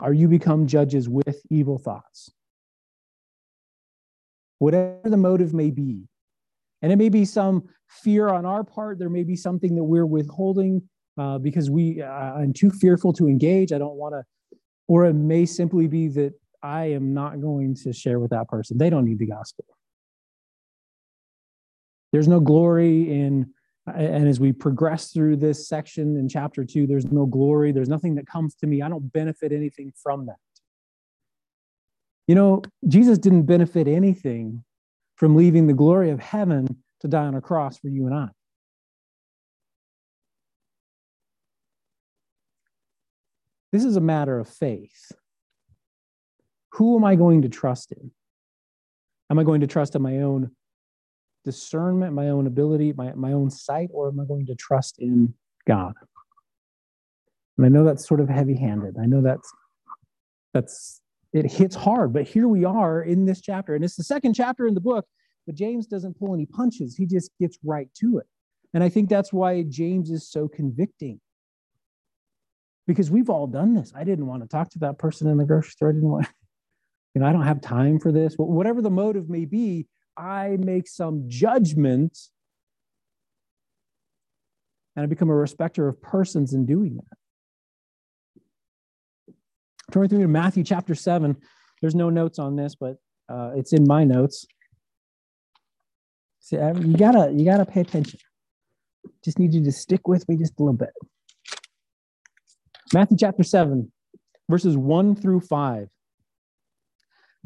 Are 0.00 0.12
you 0.12 0.26
become 0.26 0.66
judges 0.66 1.08
with 1.08 1.40
evil 1.50 1.78
thoughts? 1.78 2.32
Whatever 4.58 5.08
the 5.08 5.16
motive 5.16 5.54
may 5.54 5.70
be. 5.70 6.08
And 6.82 6.90
it 6.90 6.96
may 6.96 7.10
be 7.10 7.24
some 7.24 7.68
fear 7.88 8.28
on 8.28 8.44
our 8.44 8.64
part. 8.64 8.98
There 8.98 9.08
may 9.08 9.22
be 9.22 9.36
something 9.36 9.76
that 9.76 9.84
we're 9.84 10.04
withholding 10.04 10.82
uh, 11.16 11.38
because 11.38 11.70
we 11.70 12.02
uh, 12.02 12.08
I'm 12.08 12.52
too 12.52 12.70
fearful 12.70 13.12
to 13.12 13.28
engage. 13.28 13.70
I 13.70 13.78
don't 13.78 13.94
want 13.94 14.16
to, 14.16 14.58
or 14.88 15.04
it 15.04 15.14
may 15.14 15.46
simply 15.46 15.86
be 15.86 16.08
that 16.08 16.32
I 16.60 16.86
am 16.86 17.14
not 17.14 17.40
going 17.40 17.76
to 17.84 17.92
share 17.92 18.18
with 18.18 18.30
that 18.30 18.48
person. 18.48 18.78
They 18.78 18.90
don't 18.90 19.04
need 19.04 19.20
the 19.20 19.28
gospel. 19.28 19.64
There's 22.12 22.28
no 22.28 22.40
glory 22.40 23.10
in, 23.10 23.50
and 23.86 24.28
as 24.28 24.38
we 24.38 24.52
progress 24.52 25.12
through 25.12 25.36
this 25.36 25.66
section 25.66 26.16
in 26.16 26.28
chapter 26.28 26.64
two, 26.64 26.86
there's 26.86 27.06
no 27.06 27.26
glory. 27.26 27.72
There's 27.72 27.88
nothing 27.88 28.14
that 28.16 28.26
comes 28.26 28.54
to 28.56 28.66
me. 28.66 28.82
I 28.82 28.88
don't 28.88 29.12
benefit 29.12 29.50
anything 29.50 29.92
from 30.02 30.26
that. 30.26 30.36
You 32.28 32.34
know, 32.34 32.62
Jesus 32.86 33.18
didn't 33.18 33.42
benefit 33.42 33.88
anything 33.88 34.62
from 35.16 35.34
leaving 35.34 35.66
the 35.66 35.72
glory 35.72 36.10
of 36.10 36.20
heaven 36.20 36.82
to 37.00 37.08
die 37.08 37.24
on 37.24 37.34
a 37.34 37.40
cross 37.40 37.78
for 37.78 37.88
you 37.88 38.06
and 38.06 38.14
I. 38.14 38.28
This 43.72 43.84
is 43.84 43.96
a 43.96 44.00
matter 44.00 44.38
of 44.38 44.48
faith. 44.48 45.12
Who 46.72 46.96
am 46.96 47.04
I 47.04 47.16
going 47.16 47.42
to 47.42 47.48
trust 47.48 47.92
in? 47.92 48.10
Am 49.30 49.38
I 49.38 49.44
going 49.44 49.62
to 49.62 49.66
trust 49.66 49.94
in 49.94 50.02
my 50.02 50.18
own 50.18 50.50
discernment, 51.44 52.12
my 52.12 52.28
own 52.28 52.46
ability, 52.46 52.92
my, 52.92 53.12
my 53.14 53.32
own 53.32 53.50
sight, 53.50 53.88
or 53.92 54.08
am 54.08 54.20
I 54.20 54.24
going 54.24 54.46
to 54.46 54.54
trust 54.54 54.98
in 54.98 55.34
God? 55.66 55.94
And 57.56 57.66
I 57.66 57.68
know 57.68 57.84
that's 57.84 58.06
sort 58.06 58.20
of 58.20 58.28
heavy 58.28 58.56
handed. 58.56 58.96
I 59.00 59.06
know 59.06 59.20
that's 59.20 59.52
that's 60.54 61.00
it 61.32 61.50
hits 61.50 61.74
hard, 61.74 62.12
but 62.12 62.24
here 62.24 62.46
we 62.46 62.64
are 62.64 63.02
in 63.02 63.24
this 63.24 63.40
chapter. 63.40 63.74
And 63.74 63.84
it's 63.84 63.96
the 63.96 64.04
second 64.04 64.34
chapter 64.34 64.66
in 64.66 64.74
the 64.74 64.80
book, 64.80 65.06
but 65.46 65.54
James 65.54 65.86
doesn't 65.86 66.18
pull 66.18 66.34
any 66.34 66.46
punches. 66.46 66.94
He 66.94 67.06
just 67.06 67.30
gets 67.40 67.58
right 67.64 67.88
to 68.00 68.18
it. 68.18 68.26
And 68.74 68.82
I 68.82 68.88
think 68.88 69.08
that's 69.08 69.32
why 69.32 69.62
James 69.62 70.10
is 70.10 70.28
so 70.28 70.48
convicting. 70.48 71.20
Because 72.86 73.10
we've 73.10 73.30
all 73.30 73.46
done 73.46 73.74
this. 73.74 73.92
I 73.94 74.04
didn't 74.04 74.26
want 74.26 74.42
to 74.42 74.48
talk 74.48 74.70
to 74.70 74.78
that 74.80 74.98
person 74.98 75.28
in 75.28 75.38
the 75.38 75.44
grocery 75.44 75.70
store. 75.70 75.90
I 75.90 75.92
didn't 75.92 76.08
want, 76.08 76.26
you 77.14 77.20
know, 77.20 77.26
I 77.26 77.32
don't 77.32 77.42
have 77.42 77.60
time 77.60 77.98
for 77.98 78.12
this. 78.12 78.34
Whatever 78.36 78.82
the 78.82 78.90
motive 78.90 79.30
may 79.30 79.44
be, 79.44 79.86
I 80.16 80.56
make 80.58 80.88
some 80.88 81.24
judgment 81.28 82.18
and 84.94 85.04
I 85.04 85.06
become 85.06 85.30
a 85.30 85.34
respecter 85.34 85.88
of 85.88 86.00
persons 86.02 86.52
in 86.52 86.66
doing 86.66 86.96
that. 86.96 87.18
Turn 89.90 90.08
through 90.08 90.20
to 90.20 90.28
Matthew 90.28 90.64
chapter 90.64 90.94
7. 90.94 91.36
There's 91.80 91.94
no 91.94 92.10
notes 92.10 92.38
on 92.38 92.56
this, 92.56 92.74
but 92.74 92.96
uh, 93.28 93.52
it's 93.56 93.72
in 93.72 93.86
my 93.86 94.04
notes. 94.04 94.46
See, 96.40 96.56
you 96.56 96.96
gotta 96.96 97.32
you 97.32 97.44
gotta 97.44 97.64
pay 97.64 97.80
attention. 97.80 98.18
Just 99.24 99.38
need 99.38 99.54
you 99.54 99.62
to 99.64 99.72
stick 99.72 100.08
with 100.08 100.28
me 100.28 100.36
just 100.36 100.58
a 100.58 100.62
little 100.62 100.76
bit. 100.76 100.90
Matthew 102.92 103.16
chapter 103.16 103.42
7, 103.42 103.90
verses 104.50 104.76
1 104.76 105.16
through 105.16 105.40
5. 105.40 105.88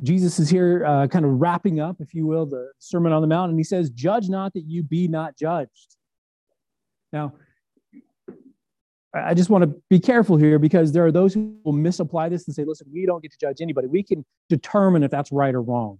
Jesus 0.02 0.38
is 0.38 0.50
here 0.50 0.84
uh, 0.84 1.06
kind 1.08 1.24
of 1.24 1.32
wrapping 1.32 1.80
up, 1.80 1.96
if 2.00 2.14
you 2.14 2.26
will, 2.26 2.46
the 2.46 2.70
Sermon 2.78 3.12
on 3.12 3.22
the 3.22 3.28
Mount, 3.28 3.50
and 3.50 3.58
he 3.58 3.64
says, 3.64 3.90
Judge 3.90 4.28
not 4.28 4.52
that 4.54 4.64
you 4.66 4.82
be 4.82 5.08
not 5.08 5.36
judged. 5.36 5.96
Now, 7.12 7.34
I 9.14 9.34
just 9.34 9.48
want 9.50 9.64
to 9.64 9.74
be 9.88 9.98
careful 9.98 10.36
here 10.36 10.58
because 10.58 10.92
there 10.92 11.06
are 11.06 11.12
those 11.12 11.32
who 11.32 11.56
will 11.64 11.72
misapply 11.72 12.28
this 12.28 12.46
and 12.46 12.54
say, 12.54 12.64
listen, 12.64 12.86
we 12.92 13.06
don't 13.06 13.22
get 13.22 13.32
to 13.32 13.38
judge 13.38 13.58
anybody. 13.62 13.88
We 13.88 14.02
can 14.02 14.24
determine 14.48 15.02
if 15.02 15.10
that's 15.10 15.32
right 15.32 15.54
or 15.54 15.62
wrong. 15.62 15.98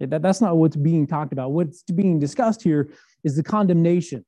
That, 0.00 0.22
that's 0.22 0.40
not 0.40 0.56
what's 0.56 0.76
being 0.76 1.06
talked 1.06 1.32
about. 1.32 1.52
What's 1.52 1.82
being 1.84 2.18
discussed 2.18 2.62
here 2.62 2.90
is 3.22 3.36
the 3.36 3.42
condemnation. 3.44 4.24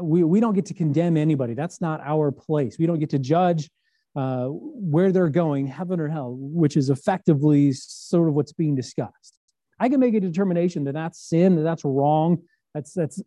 We, 0.00 0.22
we 0.22 0.38
don't 0.38 0.54
get 0.54 0.66
to 0.66 0.74
condemn 0.74 1.16
anybody. 1.16 1.54
That's 1.54 1.80
not 1.80 2.00
our 2.04 2.30
place. 2.30 2.78
We 2.78 2.86
don't 2.86 3.00
get 3.00 3.10
to 3.10 3.18
judge 3.18 3.68
uh, 4.16 4.46
where 4.46 5.12
they're 5.12 5.28
going, 5.28 5.66
heaven 5.66 6.00
or 6.00 6.08
hell, 6.08 6.34
which 6.38 6.76
is 6.76 6.90
effectively 6.90 7.72
sort 7.72 8.28
of 8.28 8.34
what's 8.34 8.52
being 8.52 8.74
discussed. 8.74 9.36
I 9.78 9.88
can 9.88 10.00
make 10.00 10.14
a 10.14 10.20
determination 10.20 10.84
that 10.84 10.94
that's 10.94 11.20
sin, 11.20 11.56
that 11.56 11.62
that's 11.62 11.84
wrong, 11.84 12.42
that's 12.74 12.92
that's 12.92 13.22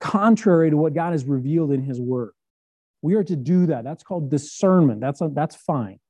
contrary 0.00 0.70
to 0.70 0.76
what 0.76 0.94
God 0.94 1.12
has 1.12 1.24
revealed 1.24 1.72
in 1.72 1.82
His 1.82 2.00
Word. 2.00 2.32
We 3.02 3.14
are 3.14 3.24
to 3.24 3.36
do 3.36 3.66
that. 3.66 3.84
That's 3.84 4.02
called 4.02 4.30
discernment. 4.30 5.00
That's 5.00 5.20
a, 5.20 5.28
that's 5.32 5.54
fine. 5.54 6.00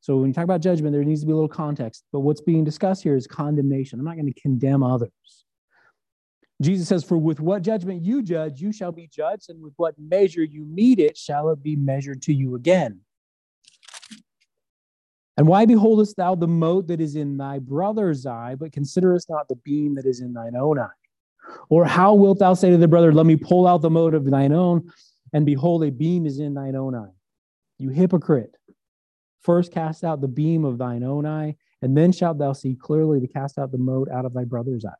So 0.00 0.16
when 0.16 0.28
you 0.28 0.34
talk 0.34 0.44
about 0.44 0.62
judgment, 0.62 0.92
there 0.92 1.04
needs 1.04 1.20
to 1.20 1.26
be 1.26 1.32
a 1.32 1.34
little 1.34 1.48
context. 1.48 2.04
But 2.12 2.20
what's 2.20 2.40
being 2.40 2.64
discussed 2.64 3.02
here 3.02 3.16
is 3.16 3.26
condemnation. 3.26 3.98
I'm 3.98 4.04
not 4.04 4.16
going 4.16 4.32
to 4.32 4.40
condemn 4.40 4.82
others. 4.82 5.10
Jesus 6.60 6.88
says, 6.88 7.04
For 7.04 7.16
with 7.16 7.40
what 7.40 7.62
judgment 7.62 8.02
you 8.02 8.22
judge, 8.22 8.60
you 8.60 8.72
shall 8.72 8.92
be 8.92 9.08
judged, 9.12 9.50
and 9.50 9.62
with 9.62 9.72
what 9.76 9.94
measure 9.98 10.42
you 10.42 10.66
mete 10.66 10.98
it, 10.98 11.16
shall 11.16 11.50
it 11.50 11.62
be 11.62 11.76
measured 11.76 12.22
to 12.22 12.34
you 12.34 12.54
again. 12.54 13.00
And 15.40 15.48
why 15.48 15.64
beholdest 15.64 16.18
thou 16.18 16.34
the 16.34 16.46
mote 16.46 16.86
that 16.88 17.00
is 17.00 17.16
in 17.16 17.38
thy 17.38 17.60
brother's 17.60 18.26
eye, 18.26 18.56
but 18.56 18.72
considerest 18.72 19.30
not 19.30 19.48
the 19.48 19.56
beam 19.56 19.94
that 19.94 20.04
is 20.04 20.20
in 20.20 20.34
thine 20.34 20.54
own 20.54 20.78
eye? 20.78 20.86
Or 21.70 21.86
how 21.86 22.12
wilt 22.12 22.40
thou 22.40 22.52
say 22.52 22.68
to 22.68 22.76
the 22.76 22.86
brother, 22.86 23.10
Let 23.10 23.24
me 23.24 23.36
pull 23.36 23.66
out 23.66 23.80
the 23.80 23.88
mote 23.88 24.12
of 24.12 24.26
thine 24.26 24.52
own, 24.52 24.92
and 25.32 25.46
behold, 25.46 25.82
a 25.82 25.90
beam 25.90 26.26
is 26.26 26.40
in 26.40 26.52
thine 26.52 26.76
own 26.76 26.94
eye? 26.94 27.14
You 27.78 27.88
hypocrite. 27.88 28.54
First 29.40 29.72
cast 29.72 30.04
out 30.04 30.20
the 30.20 30.28
beam 30.28 30.66
of 30.66 30.76
thine 30.76 31.02
own 31.02 31.24
eye, 31.24 31.56
and 31.80 31.96
then 31.96 32.12
shalt 32.12 32.36
thou 32.36 32.52
see 32.52 32.74
clearly 32.74 33.18
to 33.20 33.26
cast 33.26 33.58
out 33.58 33.72
the 33.72 33.78
mote 33.78 34.10
out 34.10 34.26
of 34.26 34.34
thy 34.34 34.44
brother's 34.44 34.84
eye. 34.84 34.90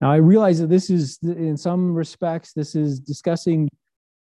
Now, 0.00 0.12
I 0.12 0.18
realize 0.18 0.60
that 0.60 0.68
this 0.68 0.88
is, 0.88 1.18
in 1.24 1.56
some 1.56 1.96
respects, 1.96 2.52
this 2.52 2.76
is 2.76 3.00
discussing 3.00 3.68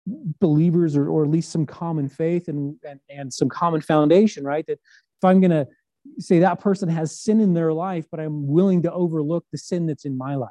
believers 0.08 0.96
or, 0.96 1.10
or 1.10 1.24
at 1.24 1.30
least 1.30 1.52
some 1.52 1.66
common 1.66 2.10
faith 2.10 2.48
and, 2.48 2.76
and, 2.88 3.00
and 3.10 3.34
some 3.34 3.50
common 3.50 3.82
foundation, 3.82 4.44
right? 4.44 4.66
That 4.68 4.74
if 4.74 5.24
I'm 5.24 5.40
going 5.40 5.52
to 5.52 5.68
say 6.20 6.40
that 6.40 6.60
person 6.60 6.90
has 6.90 7.20
sin 7.20 7.40
in 7.40 7.54
their 7.54 7.74
life, 7.74 8.06
but 8.10 8.20
I'm 8.20 8.48
willing 8.48 8.82
to 8.84 8.92
overlook 8.92 9.46
the 9.52 9.58
sin 9.58 9.86
that's 9.86 10.06
in 10.06 10.18
my 10.18 10.36
life. 10.36 10.50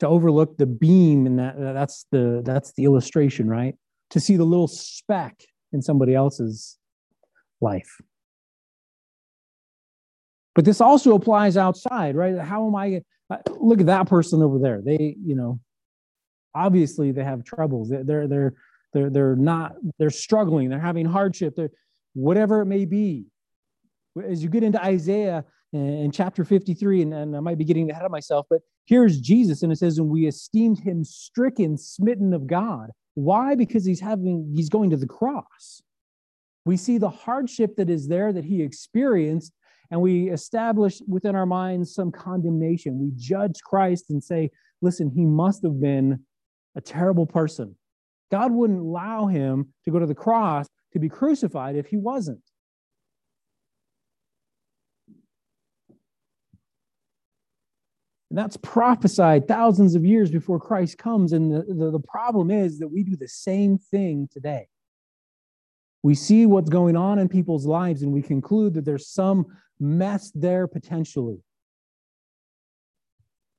To 0.00 0.08
overlook 0.08 0.56
the 0.56 0.66
beam 0.66 1.26
and 1.26 1.38
that 1.38 1.56
that's 1.56 2.06
the 2.10 2.42
that's 2.44 2.72
the 2.74 2.84
illustration, 2.84 3.48
right? 3.48 3.74
To 4.10 4.20
see 4.20 4.36
the 4.36 4.44
little 4.44 4.68
speck 4.68 5.42
in 5.72 5.82
somebody 5.82 6.14
else's 6.14 6.78
life. 7.60 8.00
But 10.54 10.64
this 10.64 10.80
also 10.80 11.14
applies 11.14 11.56
outside, 11.56 12.16
right? 12.16 12.38
How 12.38 12.66
am 12.66 12.76
I 12.76 13.02
uh, 13.30 13.38
look 13.58 13.80
at 13.80 13.86
that 13.86 14.06
person 14.06 14.42
over 14.42 14.58
there? 14.58 14.80
They, 14.84 15.16
you 15.24 15.34
know, 15.34 15.60
obviously 16.54 17.12
they 17.12 17.24
have 17.24 17.44
troubles. 17.44 17.90
They're 17.90 18.26
they're 18.26 18.54
they're 18.92 19.10
they're 19.10 19.36
not 19.36 19.74
they're 19.98 20.10
struggling. 20.10 20.68
They're 20.68 20.80
having 20.80 21.06
hardship. 21.06 21.54
They're, 21.56 21.70
whatever 22.14 22.60
it 22.60 22.66
may 22.66 22.84
be. 22.84 23.26
As 24.22 24.42
you 24.42 24.48
get 24.48 24.62
into 24.62 24.82
Isaiah 24.82 25.44
in 25.72 26.12
chapter 26.12 26.44
53, 26.44 27.02
and, 27.02 27.14
and 27.14 27.36
I 27.36 27.40
might 27.40 27.58
be 27.58 27.64
getting 27.64 27.90
ahead 27.90 28.04
of 28.04 28.12
myself, 28.12 28.46
but 28.48 28.60
here's 28.84 29.20
Jesus, 29.20 29.64
and 29.64 29.72
it 29.72 29.76
says, 29.76 29.98
"And 29.98 30.08
we 30.08 30.26
esteemed 30.26 30.78
him 30.78 31.04
stricken, 31.04 31.76
smitten 31.76 32.32
of 32.32 32.46
God." 32.46 32.90
Why? 33.14 33.56
Because 33.56 33.84
he's 33.84 34.00
having 34.00 34.52
he's 34.54 34.68
going 34.68 34.90
to 34.90 34.96
the 34.96 35.06
cross. 35.06 35.82
We 36.64 36.76
see 36.76 36.98
the 36.98 37.10
hardship 37.10 37.76
that 37.76 37.90
is 37.90 38.08
there 38.08 38.32
that 38.32 38.44
he 38.44 38.62
experienced, 38.62 39.52
and 39.90 40.00
we 40.00 40.30
establish 40.30 41.00
within 41.06 41.34
our 41.34 41.46
minds 41.46 41.94
some 41.94 42.10
condemnation. 42.10 43.00
We 43.00 43.10
judge 43.16 43.60
Christ 43.64 44.06
and 44.10 44.22
say, 44.22 44.50
listen, 44.80 45.10
he 45.10 45.24
must 45.24 45.62
have 45.62 45.80
been 45.80 46.24
a 46.76 46.80
terrible 46.80 47.26
person. 47.26 47.76
God 48.30 48.52
wouldn't 48.52 48.80
allow 48.80 49.26
him 49.26 49.72
to 49.84 49.90
go 49.90 49.98
to 49.98 50.06
the 50.06 50.14
cross 50.14 50.66
to 50.92 50.98
be 50.98 51.08
crucified 51.08 51.76
if 51.76 51.86
he 51.86 51.96
wasn't. 51.96 52.40
And 58.30 58.38
that's 58.40 58.56
prophesied 58.56 59.46
thousands 59.46 59.94
of 59.94 60.04
years 60.04 60.28
before 60.28 60.58
Christ 60.58 60.98
comes. 60.98 61.32
And 61.32 61.54
the, 61.54 61.62
the, 61.72 61.92
the, 61.92 62.00
problem 62.00 62.50
is 62.50 62.80
that 62.80 62.88
we 62.88 63.04
do 63.04 63.14
the 63.14 63.28
same 63.28 63.78
thing 63.78 64.28
today. 64.32 64.66
We 66.02 66.16
see 66.16 66.44
what's 66.44 66.68
going 66.68 66.96
on 66.96 67.20
in 67.20 67.28
people's 67.28 67.64
lives 67.64 68.02
and 68.02 68.12
we 68.12 68.22
conclude 68.22 68.74
that 68.74 68.84
there's 68.84 69.06
some 69.06 69.46
mess 69.78 70.32
there 70.34 70.66
potentially. 70.66 71.44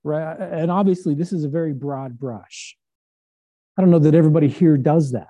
right? 0.04 0.38
And 0.38 0.70
obviously, 0.70 1.16
this 1.16 1.32
is 1.32 1.46
a 1.46 1.50
very 1.50 1.72
broad 1.72 2.20
brush. 2.20 2.76
I 3.78 3.82
don't 3.82 3.92
know 3.92 4.00
that 4.00 4.16
everybody 4.16 4.48
here 4.48 4.78
does 4.78 5.12
that. 5.12 5.30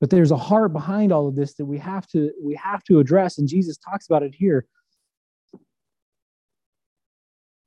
But 0.00 0.10
there's 0.10 0.30
a 0.30 0.36
heart 0.36 0.72
behind 0.72 1.12
all 1.12 1.26
of 1.26 1.36
this 1.36 1.54
that 1.54 1.64
we 1.64 1.78
have 1.78 2.06
to 2.08 2.30
we 2.42 2.54
have 2.56 2.84
to 2.84 2.98
address, 2.98 3.38
and 3.38 3.48
Jesus 3.48 3.78
talks 3.78 4.06
about 4.06 4.22
it 4.22 4.34
here. 4.34 4.66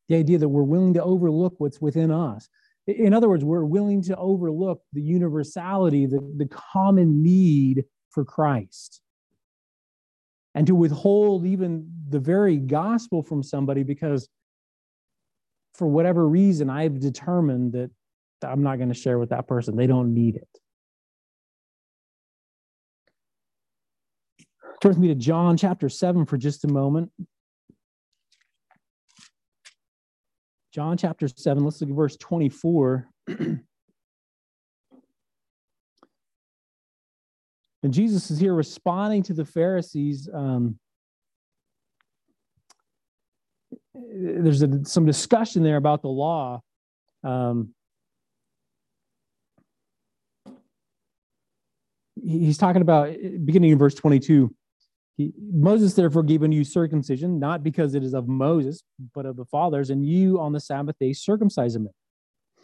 The 0.07 0.15
idea 0.15 0.37
that 0.39 0.49
we're 0.49 0.63
willing 0.63 0.93
to 0.95 1.03
overlook 1.03 1.55
what's 1.57 1.81
within 1.81 2.11
us. 2.11 2.49
In 2.87 3.13
other 3.13 3.29
words, 3.29 3.43
we're 3.43 3.65
willing 3.65 4.01
to 4.03 4.15
overlook 4.15 4.81
the 4.93 5.01
universality, 5.01 6.07
the, 6.07 6.19
the 6.37 6.47
common 6.47 7.21
need 7.21 7.85
for 8.09 8.25
Christ. 8.25 9.01
And 10.55 10.65
to 10.65 10.73
withhold 10.73 11.45
even 11.45 11.91
the 12.09 12.19
very 12.19 12.57
gospel 12.57 13.21
from 13.21 13.43
somebody 13.43 13.83
because 13.83 14.27
for 15.79 15.87
whatever 15.87 16.27
reason 16.27 16.69
I've 16.69 16.99
determined 16.99 17.71
that 17.71 17.89
I'm 18.43 18.61
not 18.61 18.75
going 18.79 18.89
to 18.89 18.93
share 18.93 19.17
with 19.17 19.29
that 19.29 19.47
person. 19.47 19.77
They 19.77 19.87
don't 19.87 20.13
need 20.13 20.35
it. 20.35 20.47
Turn 24.81 24.89
with 24.89 24.97
me 24.97 25.07
to 25.07 25.15
John 25.15 25.55
chapter 25.55 25.87
7 25.87 26.25
for 26.25 26.37
just 26.37 26.65
a 26.65 26.67
moment. 26.67 27.11
John 30.73 30.97
chapter 30.97 31.29
7, 31.29 31.63
let's 31.63 31.79
look 31.79 31.89
at 31.89 31.95
verse 31.95 32.17
24. 32.17 33.07
and 33.27 33.63
Jesus 37.89 38.29
is 38.31 38.37
here 38.37 38.53
responding 38.53 39.23
to 39.23 39.33
the 39.33 39.45
Pharisees. 39.45 40.27
Um, 40.33 40.77
there's 44.11 44.61
a, 44.61 44.85
some 44.85 45.05
discussion 45.05 45.63
there 45.63 45.77
about 45.77 46.01
the 46.01 46.09
law. 46.09 46.61
Um, 47.23 47.73
he's 52.21 52.57
talking 52.57 52.81
about 52.81 53.15
beginning 53.45 53.71
in 53.71 53.77
verse 53.77 53.95
22 53.95 54.53
he, 55.19 55.33
Moses 55.51 55.95
therefore 55.95 56.23
given 56.23 56.53
you 56.53 56.63
circumcision, 56.63 57.39
not 57.39 57.61
because 57.61 57.93
it 57.93 58.05
is 58.05 58.13
of 58.13 58.29
Moses, 58.29 58.83
but 59.13 59.25
of 59.25 59.35
the 59.35 59.43
fathers, 59.43 59.89
and 59.89 60.05
you 60.05 60.39
on 60.39 60.53
the 60.53 60.61
Sabbath 60.61 60.95
day 60.97 61.11
circumcise 61.11 61.75
him. 61.75 61.89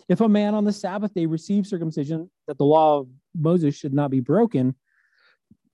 If 0.08 0.22
a 0.22 0.30
man 0.30 0.56
on 0.56 0.64
the 0.64 0.72
Sabbath 0.72 1.14
day 1.14 1.26
receives 1.26 1.70
circumcision, 1.70 2.32
that 2.48 2.58
the 2.58 2.64
law 2.64 3.00
of 3.00 3.10
Moses 3.38 3.76
should 3.76 3.94
not 3.94 4.10
be 4.10 4.22
broken, 4.22 4.74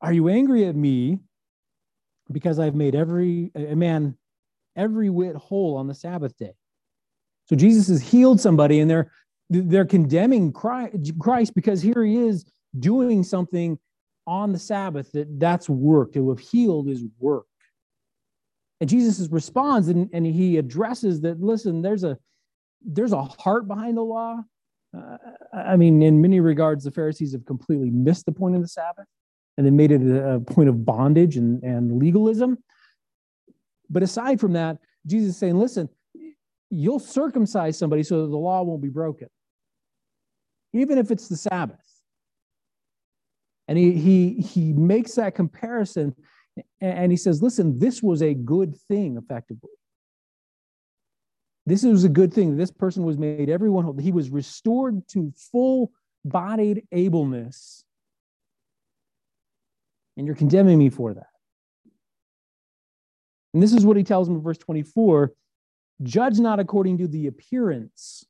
are 0.02 0.12
you 0.12 0.28
angry 0.28 0.66
at 0.66 0.76
me 0.76 1.20
because 2.32 2.58
I've 2.58 2.74
made 2.74 2.96
every 2.96 3.52
a 3.54 3.76
man 3.76 4.18
every 4.76 5.10
whit 5.10 5.36
whole 5.36 5.78
on 5.78 5.88
the 5.88 5.94
Sabbath 5.94 6.38
day? 6.38 6.54
So 7.46 7.56
Jesus 7.56 7.88
has 7.88 8.02
healed 8.02 8.40
somebody, 8.40 8.80
and 8.80 8.90
they're 8.90 9.12
they're 9.50 9.86
condemning 9.86 10.54
Christ 10.54 11.54
because 11.54 11.82
here 11.82 12.04
he 12.04 12.18
is 12.18 12.46
doing 12.80 13.24
something 13.24 13.78
on 14.26 14.54
the 14.54 14.60
Sabbath 14.60 15.12
that 15.12 15.40
that's 15.40 15.70
work. 15.70 16.14
To 16.14 16.30
have 16.30 16.40
healed 16.40 16.88
is 16.88 17.04
work. 17.20 17.46
And 18.80 18.90
Jesus 18.90 19.28
responds 19.30 19.90
and, 19.90 20.10
and 20.14 20.26
he 20.26 20.58
addresses 20.58 21.22
that, 21.22 21.40
listen, 21.40 21.82
there's 21.82 22.04
a 22.04 22.18
there's 22.84 23.14
a 23.14 23.22
heart 23.22 23.68
behind 23.68 23.98
the 23.98 24.02
law. 24.02 24.42
Uh, 24.98 25.18
I 25.54 25.78
mean, 25.78 26.02
in 26.02 26.20
many 26.20 26.40
regards, 26.40 26.84
the 26.84 26.92
Pharisees 26.92 27.34
have 27.34 27.46
completely 27.46 27.92
missed 27.92 28.26
the 28.26 28.32
point 28.32 28.56
of 28.56 28.62
the 28.62 28.68
Sabbath 28.68 29.06
and 29.58 29.66
they 29.66 29.72
made 29.72 29.92
it 29.92 30.02
a, 30.02 30.40
point 30.40 30.70
of 30.70 30.84
bondage 30.84 31.38
and, 31.38 31.62
and 31.64 32.00
legalism. 32.00 32.58
But 33.92 34.04
aside 34.04 34.40
from 34.40 34.54
that, 34.54 34.78
Jesus 35.06 35.32
is 35.32 35.38
saying, 35.38 35.60
listen, 35.60 35.90
you'll 36.70 37.00
circumcise 37.00 37.78
somebody 37.78 38.04
so 38.04 38.22
that 38.22 38.30
the 38.30 38.38
law 38.38 38.64
won't 38.64 38.82
be 38.82 38.90
broken, 38.90 39.28
even 40.74 40.98
if 40.98 41.12
it's 41.12 41.28
the 41.28 41.36
Sabbath. 41.36 41.78
And 43.68 43.78
he, 43.78 43.92
he, 43.94 44.34
he 44.42 44.74
makes 44.74 45.16
that 45.16 45.36
comparison 45.36 46.16
and 46.80 47.12
he 47.12 47.18
says, 47.18 47.42
listen, 47.42 47.80
this 47.80 48.02
was 48.02 48.22
a 48.22 48.34
good 48.34 48.76
thing, 48.88 49.18
effectively. 49.18 49.70
This 51.66 51.84
was 51.84 52.04
a 52.04 52.10
good 52.10 52.34
thing. 52.34 52.58
This 52.58 52.72
person 52.72 53.04
was 53.04 53.18
made 53.18 53.50
everyone 53.50 53.86
whole. 53.86 53.98
He 53.98 54.12
was 54.12 54.30
restored 54.30 55.08
to 55.10 55.32
full 55.52 55.92
bodied 56.26 56.84
ableness. 56.94 57.84
And 60.18 60.26
you're 60.26 60.36
condemning 60.36 60.78
me 60.78 60.90
for 60.90 61.14
that. 61.14 61.31
And 63.54 63.62
this 63.62 63.74
is 63.74 63.86
what 63.86 63.98
he 63.98 64.04
tells 64.04 64.28
him 64.28 64.36
in 64.36 64.42
verse 64.42 64.58
24 64.58 65.34
judge 66.04 66.40
not 66.40 66.60
according 66.60 66.98
to 66.98 67.08
the 67.08 67.28
appearance, 67.28 68.26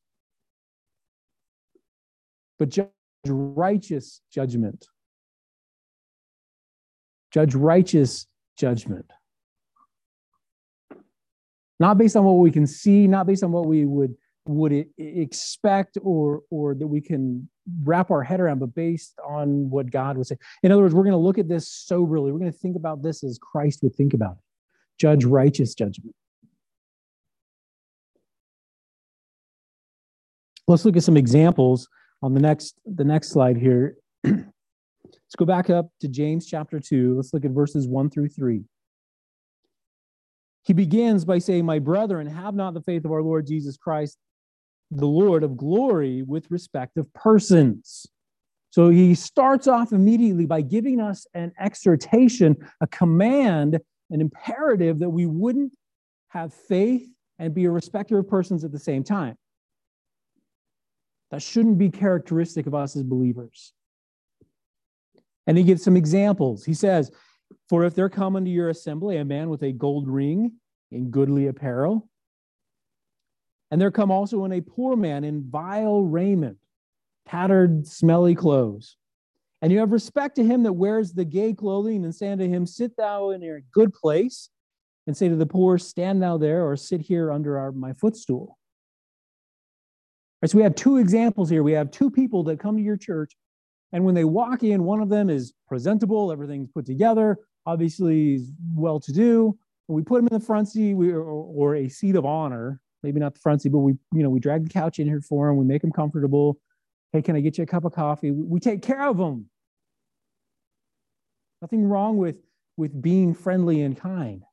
but 2.59 2.69
judge 2.69 2.89
righteous 3.25 4.21
judgment 4.33 4.87
judge 7.31 7.55
righteous 7.55 8.27
judgment. 8.57 9.09
Not 11.79 11.97
based 11.97 12.15
on 12.15 12.23
what 12.23 12.33
we 12.33 12.51
can 12.51 12.67
see, 12.67 13.07
not 13.07 13.25
based 13.25 13.43
on 13.43 13.51
what 13.51 13.65
we 13.65 13.85
would 13.85 14.15
would 14.47 14.85
expect 14.97 15.97
or 16.01 16.41
or 16.49 16.75
that 16.75 16.87
we 16.87 16.99
can 16.99 17.49
wrap 17.83 18.11
our 18.11 18.23
head 18.23 18.39
around, 18.39 18.59
but 18.59 18.75
based 18.75 19.13
on 19.27 19.69
what 19.69 19.89
God 19.89 20.17
would 20.17 20.27
say. 20.27 20.37
In 20.61 20.71
other 20.71 20.81
words, 20.81 20.93
we're 20.93 21.03
going 21.03 21.11
to 21.11 21.17
look 21.17 21.39
at 21.39 21.47
this 21.47 21.71
soberly. 21.71 22.31
We're 22.31 22.39
going 22.39 22.51
to 22.51 22.57
think 22.57 22.75
about 22.75 23.01
this 23.01 23.23
as 23.23 23.39
Christ 23.39 23.81
would 23.81 23.95
think 23.95 24.13
about 24.13 24.33
it. 24.33 24.50
Judge 25.01 25.25
righteous 25.25 25.73
judgment. 25.73 26.13
Let's 30.67 30.85
look 30.85 30.95
at 30.95 31.01
some 31.01 31.17
examples 31.17 31.87
on 32.21 32.35
the 32.35 32.39
next 32.39 32.75
the 32.85 33.03
next 33.03 33.29
slide 33.29 33.57
here. 33.57 33.97
Let's 34.23 35.35
go 35.35 35.45
back 35.45 35.71
up 35.71 35.89
to 36.01 36.07
James 36.07 36.45
chapter 36.45 36.79
2. 36.79 37.15
Let's 37.15 37.33
look 37.33 37.45
at 37.45 37.51
verses 37.51 37.87
1 37.87 38.11
through 38.11 38.29
3. 38.29 38.63
He 40.61 40.73
begins 40.73 41.25
by 41.25 41.39
saying, 41.39 41.65
My 41.65 41.79
brethren, 41.79 42.27
have 42.27 42.53
not 42.53 42.75
the 42.75 42.81
faith 42.81 43.03
of 43.03 43.11
our 43.11 43.23
Lord 43.23 43.47
Jesus 43.47 43.77
Christ, 43.77 44.19
the 44.91 45.07
Lord 45.07 45.41
of 45.43 45.57
glory, 45.57 46.21
with 46.21 46.51
respect 46.51 46.97
of 46.97 47.11
persons. 47.15 48.05
So 48.69 48.89
he 48.89 49.15
starts 49.15 49.67
off 49.67 49.93
immediately 49.93 50.45
by 50.45 50.61
giving 50.61 50.99
us 51.01 51.25
an 51.33 51.53
exhortation, 51.59 52.55
a 52.81 52.87
command, 52.87 53.79
an 54.11 54.21
imperative 54.21 54.99
that 54.99 55.09
we 55.09 55.25
wouldn't 55.25 55.73
have 56.29 56.53
faith 56.53 57.07
and 57.39 57.55
be 57.55 57.65
a 57.65 57.71
respecter 57.71 58.19
of 58.19 58.29
persons 58.29 58.63
at 58.63 58.71
the 58.71 58.79
same 58.79 59.03
time. 59.03 59.35
That 61.31 61.41
shouldn't 61.41 61.77
be 61.77 61.89
characteristic 61.89 62.67
of 62.67 62.75
us 62.75 62.95
as 62.95 63.03
believers. 63.03 63.73
And 65.47 65.57
he 65.57 65.63
gives 65.63 65.83
some 65.83 65.97
examples. 65.97 66.63
He 66.65 66.73
says, 66.73 67.09
For 67.69 67.85
if 67.85 67.95
there 67.95 68.09
come 68.09 68.35
unto 68.35 68.51
your 68.51 68.69
assembly 68.69 69.17
a 69.17 69.25
man 69.25 69.49
with 69.49 69.63
a 69.63 69.71
gold 69.71 70.07
ring 70.07 70.53
in 70.91 71.09
goodly 71.09 71.47
apparel, 71.47 72.09
and 73.71 73.79
there 73.79 73.91
come 73.91 74.11
also 74.11 74.43
in 74.43 74.51
a 74.51 74.61
poor 74.61 74.97
man 74.97 75.23
in 75.23 75.49
vile 75.49 76.03
raiment, 76.03 76.57
tattered, 77.25 77.87
smelly 77.87 78.35
clothes, 78.35 78.97
and 79.61 79.71
you 79.71 79.79
have 79.79 79.91
respect 79.91 80.35
to 80.37 80.43
him 80.43 80.63
that 80.63 80.73
wears 80.73 81.13
the 81.13 81.25
gay 81.25 81.53
clothing, 81.53 82.03
and 82.03 82.13
say 82.13 82.31
unto 82.31 82.47
him, 82.47 82.65
Sit 82.65 82.95
thou 82.97 83.29
in 83.31 83.43
a 83.43 83.61
good 83.73 83.93
place, 83.93 84.49
and 85.07 85.15
say 85.15 85.29
to 85.29 85.35
the 85.35 85.45
poor, 85.45 85.77
Stand 85.77 86.21
thou 86.21 86.37
there, 86.37 86.67
or 86.67 86.75
sit 86.75 87.01
here 87.01 87.31
under 87.31 87.57
our, 87.57 87.71
my 87.71 87.93
footstool. 87.93 88.57
Right, 90.41 90.49
so 90.49 90.57
we 90.57 90.63
have 90.63 90.75
two 90.75 90.97
examples 90.97 91.49
here. 91.49 91.61
We 91.61 91.73
have 91.73 91.91
two 91.91 92.09
people 92.09 92.43
that 92.45 92.59
come 92.59 92.75
to 92.75 92.81
your 92.81 92.97
church 92.97 93.33
and 93.91 94.05
when 94.05 94.15
they 94.15 94.23
walk 94.23 94.63
in, 94.63 94.83
one 94.83 95.01
of 95.01 95.09
them 95.09 95.29
is 95.29 95.53
presentable, 95.67 96.31
everything's 96.31 96.69
put 96.69 96.85
together, 96.85 97.37
obviously 97.65 98.31
he's 98.31 98.51
well 98.73 98.99
to 98.99 99.11
do. 99.11 99.57
We 99.87 100.03
put 100.03 100.19
him 100.19 100.27
in 100.27 100.39
the 100.39 100.45
front 100.45 100.69
seat 100.69 100.93
we, 100.93 101.11
or, 101.11 101.23
or, 101.23 101.75
a 101.75 101.89
seat 101.89 102.15
of 102.15 102.25
honor, 102.25 102.79
maybe 103.03 103.19
not 103.19 103.33
the 103.33 103.41
front 103.41 103.61
seat, 103.61 103.73
but 103.73 103.79
we, 103.79 103.93
you 104.13 104.23
know, 104.23 104.29
we 104.29 104.39
drag 104.39 104.63
the 104.63 104.69
couch 104.69 104.99
in 104.99 105.07
here 105.07 105.19
for 105.19 105.49
him. 105.49 105.57
We 105.57 105.65
make 105.65 105.83
him 105.83 105.91
comfortable. 105.91 106.59
Hey, 107.11 107.21
can 107.21 107.35
I 107.35 107.41
get 107.41 107.57
you 107.57 107.65
a 107.65 107.67
cup 107.67 107.83
of 107.83 107.91
coffee? 107.91 108.31
We, 108.31 108.61
take 108.61 108.81
care 108.81 109.05
of 109.05 109.19
him. 109.19 109.49
Nothing 111.61 111.85
wrong 111.85 112.17
with, 112.17 112.37
with 112.77 113.01
being 113.01 113.33
friendly 113.33 113.81
and 113.81 113.97
kind. 113.97 114.43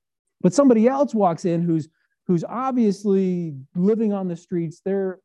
But 0.41 0.55
somebody 0.55 0.87
else 0.87 1.15
walks 1.15 1.45
in 1.45 1.63
who's 1.63 1.89
who's 2.27 2.45
obviously 2.45 3.55
living 3.75 4.13
on 4.13 4.29
the 4.29 4.37
streets. 4.37 4.81
They're 4.85 5.19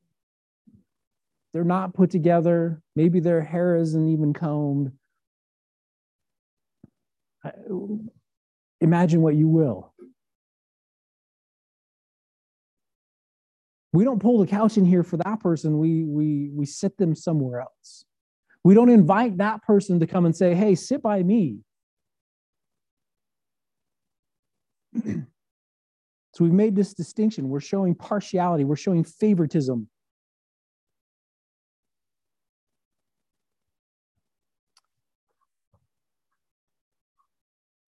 they're 1.53 1.63
not 1.63 1.93
put 1.93 2.09
together. 2.09 2.81
Maybe 2.95 3.19
their 3.19 3.41
hair 3.41 3.75
isn't 3.75 4.09
even 4.09 4.33
combed. 4.33 4.91
Imagine 8.81 9.21
what 9.21 9.35
you 9.35 9.47
will. 9.47 9.93
We 13.91 14.03
don't 14.03 14.19
pull 14.19 14.39
the 14.39 14.47
couch 14.47 14.77
in 14.77 14.85
here 14.85 15.03
for 15.03 15.17
that 15.17 15.39
person. 15.39 15.77
We, 15.77 16.03
we, 16.03 16.49
we 16.51 16.65
sit 16.65 16.97
them 16.97 17.15
somewhere 17.15 17.61
else. 17.61 18.05
We 18.63 18.73
don't 18.73 18.89
invite 18.89 19.37
that 19.37 19.61
person 19.61 19.99
to 19.99 20.07
come 20.07 20.25
and 20.25 20.35
say, 20.35 20.55
hey, 20.55 20.73
sit 20.73 21.03
by 21.03 21.21
me. 21.21 21.59
So 24.95 26.43
we've 26.43 26.53
made 26.53 26.75
this 26.75 26.93
distinction. 26.93 27.47
We're 27.47 27.59
showing 27.59 27.93
partiality, 27.93 28.63
we're 28.63 28.75
showing 28.75 29.03
favoritism. 29.03 29.87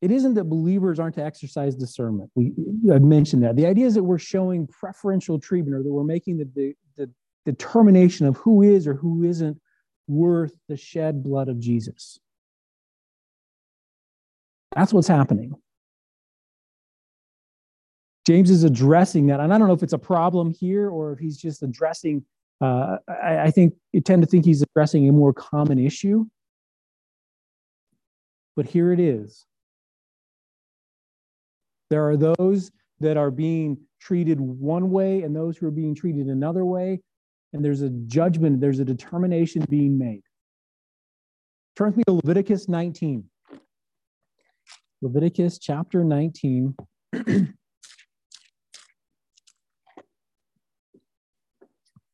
It 0.01 0.11
isn't 0.11 0.35
that 0.35 0.43
believers 0.43 0.99
aren't 0.99 1.15
to 1.15 1.23
exercise 1.23 1.73
discernment. 1.73 2.29
We 2.35 2.53
I 2.93 2.99
mentioned 2.99 3.43
that. 3.43 3.55
The 3.55 3.65
idea 3.65 3.87
is 3.87 3.95
that 3.95 4.03
we're 4.03 4.19
showing 4.19 4.67
preferential 4.67 5.39
treatment 5.39 5.75
or 5.75 5.81
that 5.81 5.91
we're 5.91 6.03
making 6.03 6.37
the, 6.37 6.45
the, 6.55 6.75
the 6.95 7.11
determination 7.51 8.27
of 8.27 8.37
who 8.37 8.61
is 8.61 8.85
or 8.85 8.93
who 8.93 9.23
isn't 9.23 9.59
worth 10.07 10.53
the 10.69 10.77
shed 10.77 11.23
blood 11.23 11.49
of 11.49 11.59
Jesus. 11.59 12.19
That's 14.75 14.93
what's 14.93 15.07
happening. 15.07 15.55
James 18.25 18.49
is 18.49 18.63
addressing 18.63 19.27
that. 19.27 19.39
And 19.39 19.53
I 19.53 19.57
don't 19.57 19.67
know 19.67 19.73
if 19.73 19.83
it's 19.83 19.93
a 19.93 19.99
problem 19.99 20.51
here 20.51 20.89
or 20.89 21.13
if 21.13 21.19
he's 21.19 21.37
just 21.37 21.61
addressing, 21.61 22.25
uh, 22.59 22.97
I, 23.07 23.39
I 23.39 23.51
think 23.51 23.75
you 23.93 24.01
tend 24.01 24.23
to 24.23 24.27
think 24.27 24.45
he's 24.45 24.63
addressing 24.63 25.07
a 25.07 25.11
more 25.11 25.33
common 25.33 25.77
issue. 25.77 26.25
But 28.55 28.65
here 28.65 28.91
it 28.91 28.99
is. 28.99 29.45
There 31.89 32.07
are 32.09 32.17
those 32.17 32.71
that 32.99 33.15
are 33.17 33.29
being 33.29 33.77
treated 34.01 34.39
one 34.39 34.89
way 34.89 35.21
and 35.21 35.35
those 35.35 35.57
who 35.57 35.67
are 35.67 35.71
being 35.71 35.93
treated 35.93 36.27
another 36.27 36.65
way. 36.65 37.01
And 37.53 37.63
there's 37.63 37.81
a 37.81 37.89
judgment, 37.89 38.59
there's 38.59 38.79
a 38.79 38.85
determination 38.85 39.65
being 39.69 39.97
made. 39.97 40.23
Turn 41.75 41.87
with 41.87 41.97
me 41.97 42.03
to 42.07 42.13
Leviticus 42.13 42.67
19. 42.67 43.23
Leviticus 45.01 45.59
chapter 45.59 46.03
19. 46.03 46.75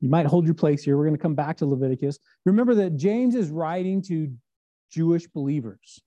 You 0.01 0.09
might 0.09 0.25
hold 0.25 0.45
your 0.45 0.55
place 0.55 0.83
here. 0.83 0.97
We're 0.97 1.05
going 1.05 1.15
to 1.15 1.21
come 1.21 1.35
back 1.35 1.57
to 1.57 1.65
Leviticus. 1.65 2.17
Remember 2.45 2.75
that 2.75 2.97
James 2.97 3.35
is 3.35 3.49
writing 3.49 4.01
to 4.03 4.33
Jewish 4.91 5.27
believers. 5.27 6.01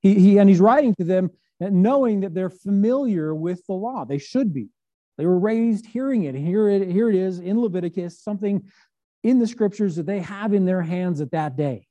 He, 0.00 0.14
he, 0.14 0.38
and 0.38 0.48
he's 0.48 0.60
writing 0.60 0.94
to 0.96 1.04
them 1.04 1.30
knowing 1.60 2.20
that 2.20 2.34
they're 2.34 2.50
familiar 2.50 3.34
with 3.34 3.64
the 3.66 3.74
law. 3.74 4.04
They 4.04 4.18
should 4.18 4.52
be. 4.52 4.68
They 5.16 5.24
were 5.24 5.38
raised 5.38 5.86
hearing 5.86 6.24
it. 6.24 6.34
Here 6.34 6.68
it, 6.68 6.90
here 6.90 7.08
it 7.08 7.16
is 7.16 7.38
in 7.38 7.60
Leviticus, 7.60 8.20
something 8.20 8.64
in 9.22 9.38
the 9.38 9.46
scriptures 9.46 9.96
that 9.96 10.06
they 10.06 10.20
have 10.20 10.52
in 10.52 10.66
their 10.66 10.82
hands 10.82 11.20
at 11.20 11.30
that 11.30 11.56
day. 11.56 11.86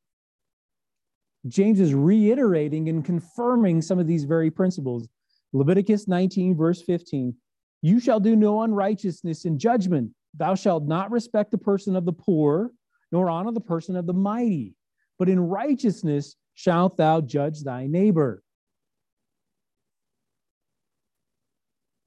James 1.47 1.79
is 1.79 1.93
reiterating 1.93 2.89
and 2.89 3.03
confirming 3.05 3.81
some 3.81 3.99
of 3.99 4.07
these 4.07 4.25
very 4.25 4.51
principles. 4.51 5.07
Leviticus 5.53 6.07
19, 6.07 6.55
verse 6.55 6.81
15 6.81 7.35
You 7.81 7.99
shall 7.99 8.19
do 8.19 8.35
no 8.35 8.61
unrighteousness 8.61 9.45
in 9.45 9.57
judgment 9.57 10.11
Thou 10.37 10.55
shalt 10.55 10.83
not 10.83 11.11
respect 11.11 11.51
the 11.51 11.57
person 11.57 11.95
of 11.95 12.05
the 12.05 12.13
poor, 12.13 12.71
nor 13.11 13.29
honor 13.29 13.51
the 13.51 13.61
person 13.61 13.95
of 13.95 14.05
the 14.05 14.13
mighty, 14.13 14.75
but 15.17 15.29
in 15.29 15.39
righteousness 15.39 16.35
shalt 16.53 16.97
thou 16.97 17.21
judge 17.21 17.61
thy 17.61 17.87
neighbor. 17.87 18.43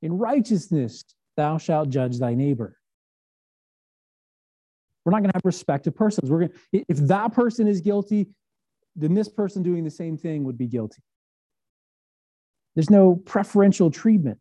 In 0.02 0.12
righteousness 0.18 1.04
thou 1.36 1.58
shalt 1.58 1.88
judge 1.88 2.18
thy 2.18 2.34
neighbor. 2.34 2.76
We're 5.04 5.12
not 5.12 5.20
going 5.20 5.30
to 5.30 5.36
have 5.36 5.44
respect 5.44 5.86
of 5.86 5.96
persons. 5.96 6.30
We're 6.30 6.40
going 6.40 6.52
if 6.72 6.98
that 6.98 7.32
person 7.32 7.66
is 7.66 7.80
guilty, 7.80 8.28
then 8.94 9.14
this 9.14 9.28
person 9.28 9.62
doing 9.62 9.84
the 9.84 9.90
same 9.90 10.18
thing 10.18 10.44
would 10.44 10.58
be 10.58 10.66
guilty. 10.66 11.02
There's 12.74 12.90
no 12.90 13.16
preferential 13.16 13.90
treatment. 13.90 14.38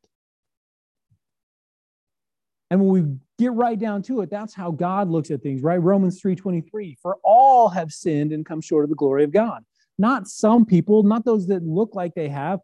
And 2.70 2.82
when 2.82 2.90
we 2.90 3.16
get 3.38 3.54
right 3.54 3.80
down 3.80 4.02
to 4.04 4.22
it, 4.22 4.30
that's 4.30 4.54
how 4.54 4.72
God 4.72 5.10
looks 5.10 5.32
at 5.32 5.42
things, 5.42 5.62
right? 5.62 5.82
Romans 5.82 6.20
3:23, 6.22 6.96
for 7.02 7.18
all 7.24 7.70
have 7.70 7.94
sinned 7.94 8.34
and 8.34 8.46
come 8.46 8.60
short 8.62 8.84
of 8.84 8.90
the 8.90 8.96
glory 8.96 9.24
of 9.24 9.32
God. 9.32 9.64
Not 9.98 10.28
some 10.28 10.66
people, 10.66 11.04
not 11.04 11.26
those 11.26 11.48
that 11.48 11.64
look 11.64 11.96
like 11.96 12.14
they 12.14 12.30
have. 12.30 12.60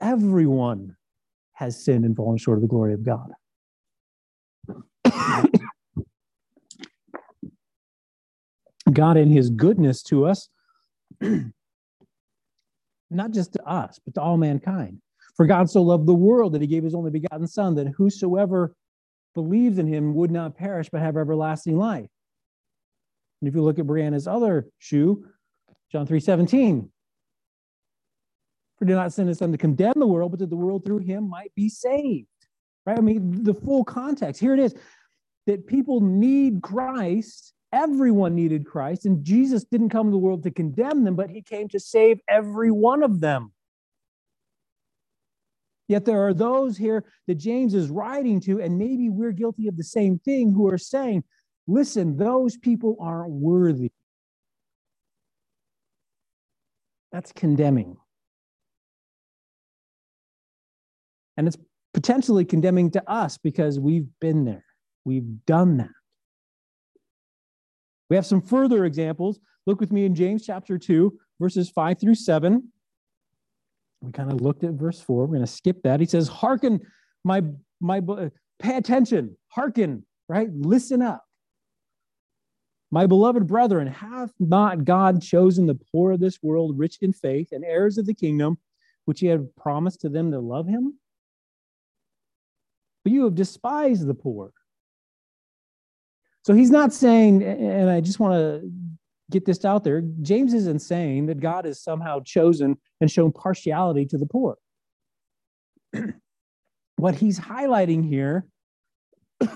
Everyone 0.00 0.96
has 1.52 1.82
sinned 1.82 2.04
and 2.04 2.16
fallen 2.16 2.38
short 2.38 2.58
of 2.58 2.62
the 2.62 2.68
glory 2.68 2.94
of 2.94 3.02
God. 3.04 3.32
God, 8.92 9.16
in 9.16 9.30
his 9.30 9.50
goodness 9.50 10.02
to 10.04 10.26
us, 10.26 10.48
not 13.10 13.30
just 13.30 13.52
to 13.54 13.64
us, 13.64 13.98
but 14.04 14.14
to 14.14 14.20
all 14.20 14.36
mankind. 14.36 15.00
For 15.36 15.46
God 15.46 15.70
so 15.70 15.82
loved 15.82 16.06
the 16.06 16.14
world 16.14 16.52
that 16.54 16.60
he 16.60 16.66
gave 16.66 16.82
his 16.82 16.94
only 16.94 17.10
begotten 17.10 17.46
Son, 17.46 17.74
that 17.74 17.88
whosoever 17.88 18.74
believes 19.36 19.78
in 19.78 19.86
him 19.86 20.14
would 20.14 20.32
not 20.32 20.56
perish 20.56 20.88
but 20.90 21.00
have 21.00 21.16
everlasting 21.16 21.78
life. 21.78 22.08
And 23.40 23.48
if 23.48 23.54
you 23.54 23.62
look 23.62 23.78
at 23.78 23.86
Brianna's 23.86 24.26
other 24.26 24.66
shoe, 24.78 25.26
John 25.92 26.06
3 26.06 26.18
17, 26.18 26.90
for 28.78 28.84
did 28.84 28.94
not 28.94 29.12
send 29.12 29.28
his 29.28 29.38
son 29.38 29.52
to 29.52 29.58
condemn 29.58 29.94
the 29.96 30.06
world, 30.06 30.32
but 30.32 30.40
that 30.40 30.50
the 30.50 30.56
world 30.56 30.84
through 30.84 30.98
him 30.98 31.28
might 31.28 31.54
be 31.54 31.68
saved. 31.68 32.26
Right? 32.84 32.98
I 32.98 33.00
mean, 33.00 33.44
the 33.44 33.54
full 33.54 33.84
context. 33.84 34.40
Here 34.40 34.54
it 34.54 34.60
is 34.60 34.74
that 35.46 35.66
people 35.66 36.00
need 36.00 36.62
Christ. 36.62 37.52
Everyone 37.72 38.34
needed 38.34 38.64
Christ, 38.64 39.04
and 39.04 39.22
Jesus 39.22 39.64
didn't 39.64 39.90
come 39.90 40.06
to 40.06 40.10
the 40.10 40.18
world 40.18 40.42
to 40.44 40.50
condemn 40.50 41.04
them, 41.04 41.14
but 41.14 41.30
he 41.30 41.42
came 41.42 41.68
to 41.68 41.80
save 41.80 42.20
every 42.28 42.70
one 42.70 43.02
of 43.02 43.20
them. 43.20 43.52
Yet 45.88 46.04
there 46.04 46.26
are 46.26 46.34
those 46.34 46.76
here 46.76 47.04
that 47.26 47.36
James 47.36 47.74
is 47.74 47.90
writing 47.90 48.40
to, 48.40 48.60
and 48.60 48.78
maybe 48.78 49.08
we're 49.08 49.32
guilty 49.32 49.68
of 49.68 49.76
the 49.76 49.84
same 49.84 50.18
thing, 50.18 50.52
who 50.52 50.68
are 50.68 50.78
saying, 50.78 51.22
listen, 51.66 52.16
those 52.16 52.56
people 52.56 52.96
aren't 53.00 53.30
worthy. 53.30 53.92
That's 57.12 57.32
condemning. 57.32 57.96
And 61.36 61.46
it's 61.46 61.56
potentially 61.94 62.44
condemning 62.44 62.90
to 62.92 63.10
us 63.10 63.38
because 63.38 63.78
we've 63.78 64.08
been 64.20 64.44
there, 64.44 64.64
we've 65.04 65.44
done 65.46 65.76
that. 65.78 65.90
We 68.10 68.16
have 68.16 68.26
some 68.26 68.42
further 68.42 68.84
examples. 68.84 69.38
Look 69.66 69.80
with 69.80 69.92
me 69.92 70.04
in 70.04 70.14
James 70.14 70.44
chapter 70.44 70.78
2, 70.78 71.18
verses 71.40 71.70
5 71.70 72.00
through 72.00 72.14
7 72.14 72.70
we 74.00 74.12
kind 74.12 74.30
of 74.30 74.40
looked 74.40 74.64
at 74.64 74.72
verse 74.72 75.00
4 75.00 75.26
we're 75.26 75.26
going 75.26 75.40
to 75.40 75.46
skip 75.46 75.82
that. 75.82 76.00
He 76.00 76.06
says 76.06 76.28
hearken 76.28 76.80
my 77.24 77.42
my 77.80 78.00
pay 78.58 78.76
attention. 78.76 79.36
Hearken 79.48 80.04
right? 80.28 80.48
Listen 80.52 81.02
up. 81.02 81.24
My 82.90 83.06
beloved 83.06 83.46
brethren 83.46 83.86
hath 83.86 84.32
not 84.38 84.84
god 84.84 85.22
chosen 85.22 85.66
the 85.66 85.78
poor 85.92 86.12
of 86.12 86.20
this 86.20 86.42
world 86.42 86.78
rich 86.78 86.98
in 87.02 87.12
faith 87.12 87.48
and 87.52 87.64
heirs 87.64 87.98
of 87.98 88.06
the 88.06 88.14
kingdom 88.14 88.58
which 89.04 89.20
he 89.20 89.26
had 89.26 89.54
promised 89.56 90.00
to 90.00 90.08
them 90.08 90.30
that 90.30 90.40
love 90.40 90.66
him? 90.66 90.98
But 93.04 93.12
you 93.12 93.24
have 93.24 93.34
despised 93.34 94.06
the 94.06 94.14
poor. 94.14 94.52
So 96.44 96.54
he's 96.54 96.70
not 96.70 96.92
saying 96.92 97.42
and 97.42 97.90
i 97.90 98.00
just 98.00 98.20
want 98.20 98.34
to 98.34 98.70
get 99.30 99.44
this 99.44 99.64
out 99.64 99.84
there. 99.84 100.02
James 100.22 100.54
isn't 100.54 100.80
saying 100.80 101.26
that 101.26 101.40
God 101.40 101.64
has 101.64 101.82
somehow 101.82 102.20
chosen 102.24 102.76
and 103.00 103.10
shown 103.10 103.32
partiality 103.32 104.06
to 104.06 104.18
the 104.18 104.26
poor. 104.26 104.56
what 106.96 107.14
he's 107.14 107.38
highlighting 107.38 108.06
here 108.06 108.46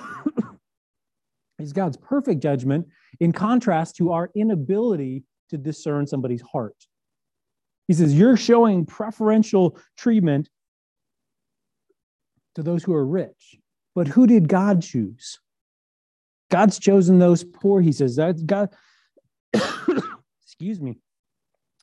is 1.59 1.73
God's 1.73 1.97
perfect 1.97 2.43
judgment 2.43 2.87
in 3.21 3.33
contrast 3.33 3.97
to 3.97 4.13
our 4.13 4.31
inability 4.35 5.25
to 5.51 5.59
discern 5.59 6.07
somebody's 6.07 6.43
heart. 6.43 6.77
He 7.89 7.95
says, 7.95 8.15
You're 8.15 8.37
showing 8.37 8.87
preferential 8.87 9.79
treatment 9.97 10.49
to 12.55 12.63
those 12.63 12.83
who 12.83 12.95
are 12.95 13.07
rich. 13.07 13.57
But 13.95 14.09
who 14.09 14.27
did 14.27 14.49
God 14.49 14.83
choose? 14.83 15.41
God's 16.51 16.79
chosen 16.79 17.19
those 17.19 17.45
poor, 17.45 17.81
he 17.81 17.93
says. 17.93 18.17
That 18.17 18.47
God, 18.47 18.71
excuse 20.43 20.81
me, 20.81 20.99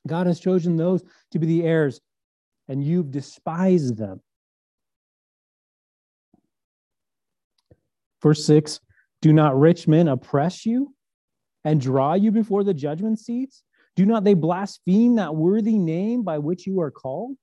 God 0.07 0.27
has 0.27 0.39
chosen 0.39 0.77
those 0.77 1.03
to 1.31 1.39
be 1.39 1.47
the 1.47 1.63
heirs, 1.63 1.99
and 2.67 2.83
you've 2.83 3.11
despised 3.11 3.97
them. 3.97 4.21
Verse 8.21 8.45
6 8.45 8.79
Do 9.21 9.33
not 9.33 9.59
rich 9.59 9.87
men 9.87 10.07
oppress 10.07 10.65
you 10.65 10.93
and 11.63 11.81
draw 11.81 12.13
you 12.13 12.31
before 12.31 12.63
the 12.63 12.73
judgment 12.73 13.19
seats? 13.19 13.63
Do 13.95 14.05
not 14.05 14.23
they 14.23 14.35
blaspheme 14.35 15.15
that 15.15 15.35
worthy 15.35 15.77
name 15.77 16.23
by 16.23 16.37
which 16.37 16.67
you 16.67 16.81
are 16.81 16.91
called? 16.91 17.35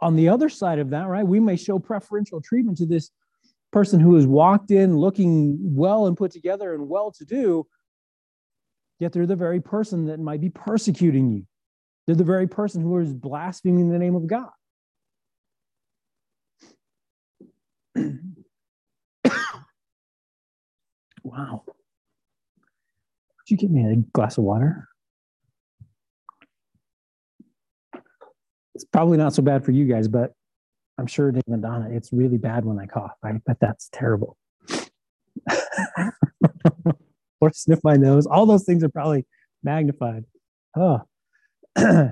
On 0.00 0.14
the 0.14 0.28
other 0.28 0.48
side 0.48 0.78
of 0.78 0.90
that, 0.90 1.08
right, 1.08 1.26
we 1.26 1.40
may 1.40 1.56
show 1.56 1.78
preferential 1.78 2.40
treatment 2.40 2.78
to 2.78 2.86
this 2.86 3.10
person 3.72 4.00
who 4.00 4.14
has 4.14 4.26
walked 4.26 4.70
in 4.70 4.96
looking 4.96 5.58
well 5.60 6.06
and 6.06 6.16
put 6.16 6.30
together 6.32 6.74
and 6.74 6.88
well 6.88 7.12
to 7.12 7.24
do, 7.24 7.66
yet 8.98 9.12
they're 9.12 9.26
the 9.26 9.36
very 9.36 9.60
person 9.60 10.06
that 10.06 10.18
might 10.20 10.40
be 10.40 10.50
persecuting 10.50 11.30
you. 11.30 11.46
They're 12.06 12.16
the 12.16 12.24
very 12.24 12.46
person 12.46 12.82
who 12.82 12.98
is 12.98 13.12
blaspheming 13.12 13.90
the 13.90 13.98
name 13.98 14.14
of 14.14 14.26
God. 14.26 14.50
wow. 21.22 21.64
Could 23.38 23.50
you 23.50 23.56
give 23.56 23.70
me 23.70 23.92
a 23.92 23.96
glass 24.12 24.38
of 24.38 24.44
water? 24.44 24.88
It's 28.74 28.84
probably 28.84 29.16
not 29.16 29.34
so 29.34 29.42
bad 29.42 29.64
for 29.64 29.72
you 29.72 29.86
guys, 29.86 30.06
but 30.06 30.32
I'm 30.98 31.06
sure 31.06 31.30
Dave 31.30 31.42
and 31.46 31.62
Donna, 31.62 31.88
it's 31.90 32.12
really 32.12 32.38
bad 32.38 32.64
when 32.64 32.78
I 32.78 32.86
cough. 32.86 33.16
I 33.22 33.32
bet 33.44 33.58
that's 33.60 33.88
terrible. 33.92 34.36
or 37.40 37.52
sniff 37.52 37.80
my 37.84 37.96
nose. 37.96 38.26
All 38.26 38.46
those 38.46 38.64
things 38.64 38.82
are 38.82 38.88
probably 38.88 39.26
magnified. 39.62 40.24
Oh. 40.76 41.02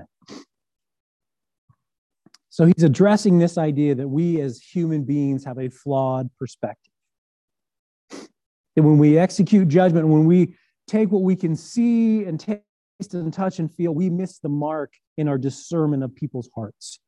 so 2.49 2.65
he's 2.65 2.83
addressing 2.83 3.39
this 3.39 3.57
idea 3.57 3.95
that 3.95 4.07
we 4.07 4.39
as 4.41 4.61
human 4.61 5.03
beings 5.03 5.43
have 5.45 5.57
a 5.57 5.69
flawed 5.69 6.29
perspective. 6.37 6.91
That 8.11 8.83
when 8.83 8.99
we 8.99 9.17
execute 9.17 9.67
judgment, 9.67 10.07
when 10.07 10.25
we 10.25 10.55
take 10.87 11.11
what 11.11 11.23
we 11.23 11.35
can 11.35 11.55
see 11.55 12.25
and 12.25 12.39
taste 12.39 13.13
and 13.13 13.33
touch 13.33 13.57
and 13.59 13.73
feel, 13.73 13.93
we 13.93 14.09
miss 14.09 14.39
the 14.39 14.49
mark 14.49 14.93
in 15.17 15.27
our 15.27 15.37
discernment 15.37 16.03
of 16.03 16.13
people's 16.13 16.49
hearts. 16.53 16.99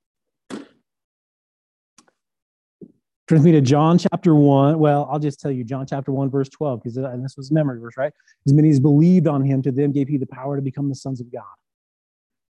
Turns 3.28 3.44
me 3.44 3.52
to 3.52 3.62
John 3.62 3.98
chapter 3.98 4.34
1. 4.34 4.80
Well, 4.80 5.06
I'll 5.12 5.20
just 5.20 5.42
tell 5.42 5.52
you 5.52 5.66
John 5.66 5.86
chapter 5.86 6.14
1, 6.14 6.30
verse 6.30 6.48
12, 6.48 6.82
because 6.82 6.98
uh, 6.98 7.14
this 7.22 7.36
was 7.36 7.52
memory 7.52 7.78
verse, 7.78 7.98
right? 7.98 8.14
As 8.46 8.54
many 8.54 8.70
as 8.70 8.80
believed 8.80 9.28
on 9.28 9.44
him, 9.44 9.62
to 9.64 9.72
them 9.72 9.92
gave 9.92 10.08
he 10.08 10.18
the 10.18 10.28
power 10.28 10.56
to 10.56 10.62
become 10.62 10.88
the 10.88 10.96
sons 10.96 11.20
of 11.20 11.30
God. 11.30 11.44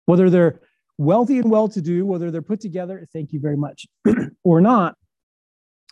Whether 0.07 0.31
they're 0.31 0.61
wealthy 0.97 1.37
and 1.37 1.51
well 1.51 1.67
to 1.67 1.79
do, 1.79 2.07
whether 2.07 2.31
they're 2.31 2.41
put 2.41 2.59
together, 2.59 3.07
thank 3.13 3.33
you 3.33 3.39
very 3.39 3.55
much, 3.55 3.85
or 4.43 4.61
not, 4.61 4.95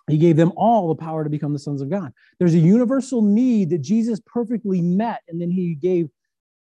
he 0.09 0.17
gave 0.17 0.35
them 0.35 0.51
all 0.57 0.87
the 0.87 0.95
power 0.95 1.23
to 1.23 1.29
become 1.29 1.53
the 1.53 1.59
sons 1.59 1.83
of 1.83 1.89
God. 1.91 2.11
There's 2.39 2.55
a 2.55 2.59
universal 2.59 3.21
need 3.21 3.69
that 3.69 3.81
Jesus 3.81 4.19
perfectly 4.25 4.81
met, 4.81 5.21
and 5.27 5.39
then 5.39 5.51
he 5.51 5.75
gave 5.75 6.09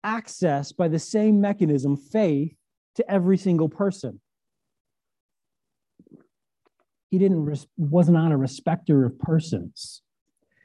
access 0.03 0.71
by 0.71 0.87
the 0.87 0.99
same 0.99 1.41
mechanism, 1.41 1.97
faith, 1.97 2.53
to 2.97 3.11
every 3.11 3.37
single 3.37 3.67
person 3.67 4.21
he 7.11 7.19
didn't 7.19 7.45
res- 7.45 7.67
was 7.77 8.09
not 8.09 8.25
on 8.25 8.31
a 8.31 8.37
respecter 8.37 9.05
of 9.05 9.19
persons. 9.19 10.01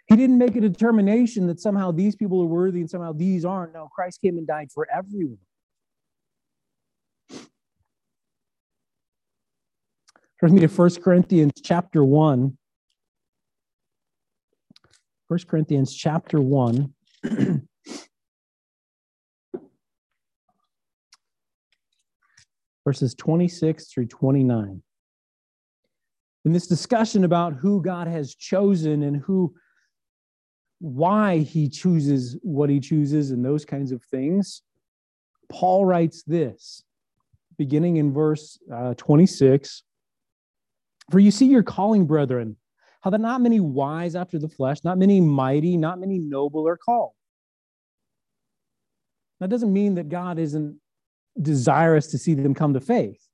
He 0.08 0.16
didn't 0.16 0.38
make 0.38 0.54
a 0.54 0.60
determination 0.60 1.48
that 1.48 1.60
somehow 1.60 1.90
these 1.90 2.14
people 2.14 2.40
are 2.40 2.46
worthy 2.46 2.80
and 2.80 2.88
somehow 2.88 3.12
these 3.12 3.44
aren't. 3.44 3.74
No, 3.74 3.88
Christ 3.92 4.20
came 4.22 4.38
and 4.38 4.46
died 4.46 4.70
for 4.72 4.86
everyone. 4.90 5.38
Turn 10.40 10.54
me 10.54 10.60
to 10.60 10.68
1 10.68 10.90
Corinthians 11.02 11.52
chapter 11.62 12.04
1. 12.04 12.56
1 15.28 15.38
Corinthians 15.48 15.94
chapter 15.94 16.40
1. 16.40 16.94
verses 22.86 23.16
26 23.16 23.88
through 23.88 24.06
29 24.06 24.80
in 26.46 26.52
this 26.52 26.68
discussion 26.68 27.24
about 27.24 27.54
who 27.54 27.82
God 27.82 28.06
has 28.06 28.32
chosen 28.32 29.02
and 29.02 29.16
who 29.16 29.52
why 30.78 31.38
he 31.38 31.68
chooses 31.68 32.38
what 32.42 32.70
he 32.70 32.78
chooses 32.78 33.32
and 33.32 33.44
those 33.44 33.64
kinds 33.64 33.90
of 33.90 34.00
things, 34.04 34.62
Paul 35.50 35.84
writes 35.84 36.22
this, 36.22 36.84
beginning 37.58 37.96
in 37.96 38.12
verse 38.12 38.60
uh, 38.72 38.94
26 38.94 39.82
For 41.10 41.18
you 41.18 41.32
see 41.32 41.46
your 41.46 41.64
calling, 41.64 42.06
brethren, 42.06 42.56
how 43.00 43.10
that 43.10 43.20
not 43.20 43.40
many 43.40 43.58
wise 43.58 44.14
after 44.14 44.38
the 44.38 44.48
flesh, 44.48 44.84
not 44.84 44.98
many 44.98 45.20
mighty, 45.20 45.76
not 45.76 45.98
many 45.98 46.20
noble 46.20 46.68
are 46.68 46.76
called. 46.76 47.12
That 49.40 49.50
doesn't 49.50 49.72
mean 49.72 49.96
that 49.96 50.10
God 50.10 50.38
isn't 50.38 50.78
desirous 51.42 52.06
to 52.08 52.18
see 52.18 52.34
them 52.34 52.54
come 52.54 52.74
to 52.74 52.80
faith 52.80 53.26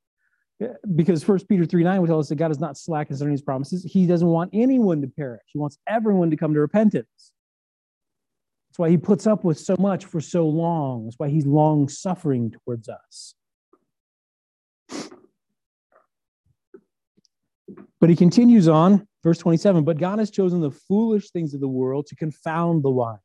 because 0.94 1.22
First 1.24 1.48
Peter 1.48 1.64
3 1.64 1.84
9 1.84 2.00
would 2.00 2.06
tell 2.08 2.18
us 2.18 2.28
that 2.28 2.36
God 2.36 2.50
is 2.50 2.60
not 2.60 2.76
slack 2.76 3.08
concerning 3.08 3.32
his 3.32 3.42
promises. 3.42 3.84
He 3.84 4.06
doesn't 4.06 4.28
want 4.28 4.50
anyone 4.52 5.00
to 5.02 5.08
perish. 5.08 5.42
He 5.46 5.58
wants 5.58 5.78
everyone 5.86 6.30
to 6.30 6.36
come 6.36 6.54
to 6.54 6.60
repentance. 6.60 7.32
That's 8.68 8.78
why 8.78 8.90
he 8.90 8.96
puts 8.96 9.26
up 9.26 9.44
with 9.44 9.58
so 9.58 9.76
much 9.78 10.06
for 10.06 10.20
so 10.20 10.46
long. 10.46 11.04
That's 11.04 11.18
why 11.18 11.28
he's 11.28 11.44
long 11.44 11.88
suffering 11.88 12.54
towards 12.64 12.88
us. 12.88 13.34
But 18.00 18.10
he 18.10 18.16
continues 18.16 18.68
on, 18.68 19.06
verse 19.22 19.38
27 19.38 19.84
But 19.84 19.98
God 19.98 20.18
has 20.18 20.30
chosen 20.30 20.60
the 20.60 20.70
foolish 20.70 21.30
things 21.30 21.54
of 21.54 21.60
the 21.60 21.68
world 21.68 22.06
to 22.06 22.16
confound 22.16 22.82
the 22.82 22.90
wise. 22.90 23.18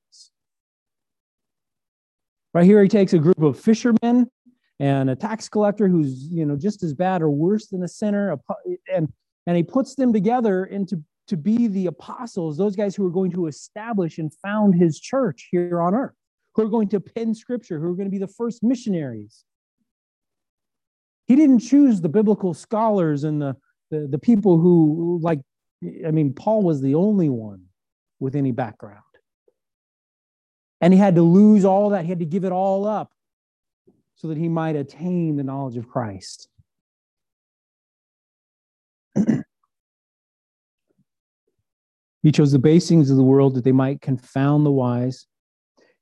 Right 2.53 2.65
here, 2.65 2.81
he 2.83 2.89
takes 2.89 3.13
a 3.13 3.19
group 3.19 3.41
of 3.41 3.59
fishermen 3.59 4.29
and 4.79 5.09
a 5.09 5.15
tax 5.15 5.49
collector 5.49 5.87
who's 5.87 6.27
you 6.29 6.45
know 6.45 6.55
just 6.55 6.83
as 6.83 6.93
bad 6.93 7.21
or 7.21 7.29
worse 7.29 7.67
than 7.67 7.83
a 7.83 7.87
sinner 7.87 8.37
and 8.93 9.11
and 9.45 9.57
he 9.57 9.63
puts 9.63 9.95
them 9.95 10.13
together 10.13 10.65
into 10.65 11.01
to 11.27 11.37
be 11.37 11.67
the 11.67 11.87
apostles 11.87 12.57
those 12.57 12.75
guys 12.75 12.95
who 12.95 13.05
are 13.05 13.11
going 13.11 13.31
to 13.31 13.47
establish 13.47 14.17
and 14.17 14.33
found 14.35 14.75
his 14.75 14.99
church 14.99 15.47
here 15.51 15.81
on 15.81 15.95
earth 15.95 16.13
who 16.53 16.63
are 16.63 16.69
going 16.69 16.87
to 16.87 16.99
pen 16.99 17.33
scripture 17.33 17.79
who 17.79 17.87
are 17.87 17.95
going 17.95 18.07
to 18.07 18.11
be 18.11 18.17
the 18.17 18.27
first 18.27 18.63
missionaries. 18.63 19.43
He 21.25 21.35
didn't 21.35 21.59
choose 21.59 21.99
the 21.99 22.09
biblical 22.09 22.53
scholars 22.53 23.23
and 23.23 23.41
the 23.41 23.55
the, 23.89 24.07
the 24.07 24.19
people 24.19 24.59
who 24.59 25.19
like 25.21 25.39
i 26.05 26.11
mean 26.11 26.33
paul 26.33 26.61
was 26.61 26.81
the 26.81 26.95
only 26.95 27.29
one 27.29 27.63
with 28.19 28.35
any 28.35 28.51
background. 28.51 29.01
And 30.81 30.93
he 30.93 30.99
had 30.99 31.15
to 31.15 31.23
lose 31.23 31.65
all 31.65 31.89
that 31.89 32.03
he 32.03 32.09
had 32.09 32.19
to 32.19 32.25
give 32.25 32.45
it 32.45 32.51
all 32.51 32.85
up 32.85 33.11
so 34.17 34.27
that 34.27 34.37
he 34.37 34.49
might 34.49 34.75
attain 34.75 35.37
the 35.37 35.43
knowledge 35.43 35.77
of 35.77 35.87
Christ. 35.87 36.49
he 42.23 42.31
chose 42.31 42.51
the 42.51 42.59
base 42.59 42.89
things 42.89 43.09
of 43.11 43.17
the 43.17 43.23
world 43.23 43.55
that 43.55 43.63
they 43.63 43.71
might 43.71 44.01
confound 44.01 44.65
the 44.65 44.71
wise. 44.71 45.27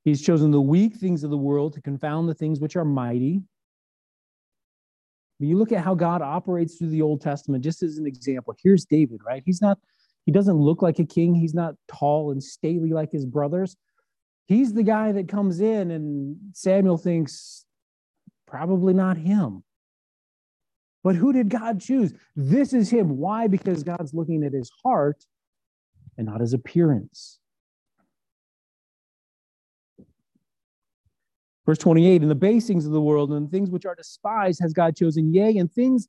He's 0.02 0.22
chosen 0.22 0.50
the 0.50 0.60
weak 0.60 0.96
things 0.96 1.24
of 1.24 1.30
the 1.30 1.36
world 1.36 1.74
to 1.74 1.82
confound 1.82 2.28
the 2.28 2.34
things 2.34 2.58
which 2.58 2.74
are 2.76 2.84
mighty. 2.84 3.42
When 5.38 5.50
you 5.50 5.58
look 5.58 5.72
at 5.72 5.84
how 5.84 5.94
God 5.94 6.22
operates 6.22 6.76
through 6.76 6.88
the 6.88 7.02
Old 7.02 7.20
Testament, 7.20 7.62
just 7.62 7.82
as 7.82 7.98
an 7.98 8.06
example, 8.06 8.54
here's 8.62 8.86
David, 8.86 9.20
right? 9.26 9.42
He's 9.44 9.60
not, 9.60 9.78
he 10.24 10.32
doesn't 10.32 10.56
look 10.56 10.80
like 10.80 10.98
a 10.98 11.04
king. 11.04 11.34
He's 11.34 11.52
not 11.52 11.74
tall 11.86 12.30
and 12.30 12.42
stately 12.42 12.92
like 12.92 13.12
his 13.12 13.26
brothers. 13.26 13.76
He's 14.46 14.72
the 14.72 14.84
guy 14.84 15.12
that 15.12 15.28
comes 15.28 15.60
in, 15.60 15.90
and 15.90 16.36
Samuel 16.54 16.96
thinks, 16.96 17.65
Probably 18.46 18.94
not 18.94 19.16
him. 19.16 19.64
But 21.02 21.16
who 21.16 21.32
did 21.32 21.48
God 21.48 21.80
choose? 21.80 22.12
This 22.34 22.72
is 22.72 22.90
him. 22.90 23.16
Why? 23.16 23.46
Because 23.46 23.82
God's 23.82 24.12
looking 24.12 24.42
at 24.42 24.52
his 24.52 24.70
heart 24.82 25.24
and 26.18 26.26
not 26.26 26.40
his 26.40 26.52
appearance. 26.52 27.38
Verse 31.66 31.78
28 31.78 32.22
In 32.22 32.28
the 32.28 32.34
basings 32.34 32.86
of 32.86 32.92
the 32.92 33.00
world 33.00 33.32
and 33.32 33.50
things 33.50 33.70
which 33.70 33.86
are 33.86 33.94
despised 33.94 34.60
has 34.62 34.72
God 34.72 34.96
chosen, 34.96 35.34
yea, 35.34 35.58
and 35.58 35.70
things 35.70 36.08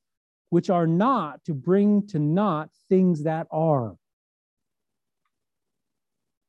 which 0.50 0.70
are 0.70 0.88
not 0.88 1.44
to 1.46 1.54
bring 1.54 2.08
to 2.08 2.20
naught 2.20 2.70
things 2.88 3.24
that 3.24 3.48
are, 3.52 3.96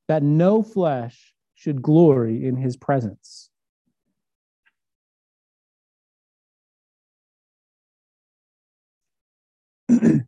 that 0.07 0.23
no 0.23 0.63
flesh 0.63 1.35
should 1.55 1.83
glory 1.83 2.47
in 2.47 2.57
his 2.57 2.77
presence. 2.77 3.48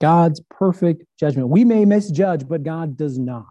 God's 0.00 0.40
perfect 0.50 1.04
judgment. 1.18 1.48
We 1.48 1.64
may 1.64 1.84
misjudge, 1.84 2.46
but 2.46 2.62
God 2.62 2.96
does 2.96 3.18
not. 3.18 3.46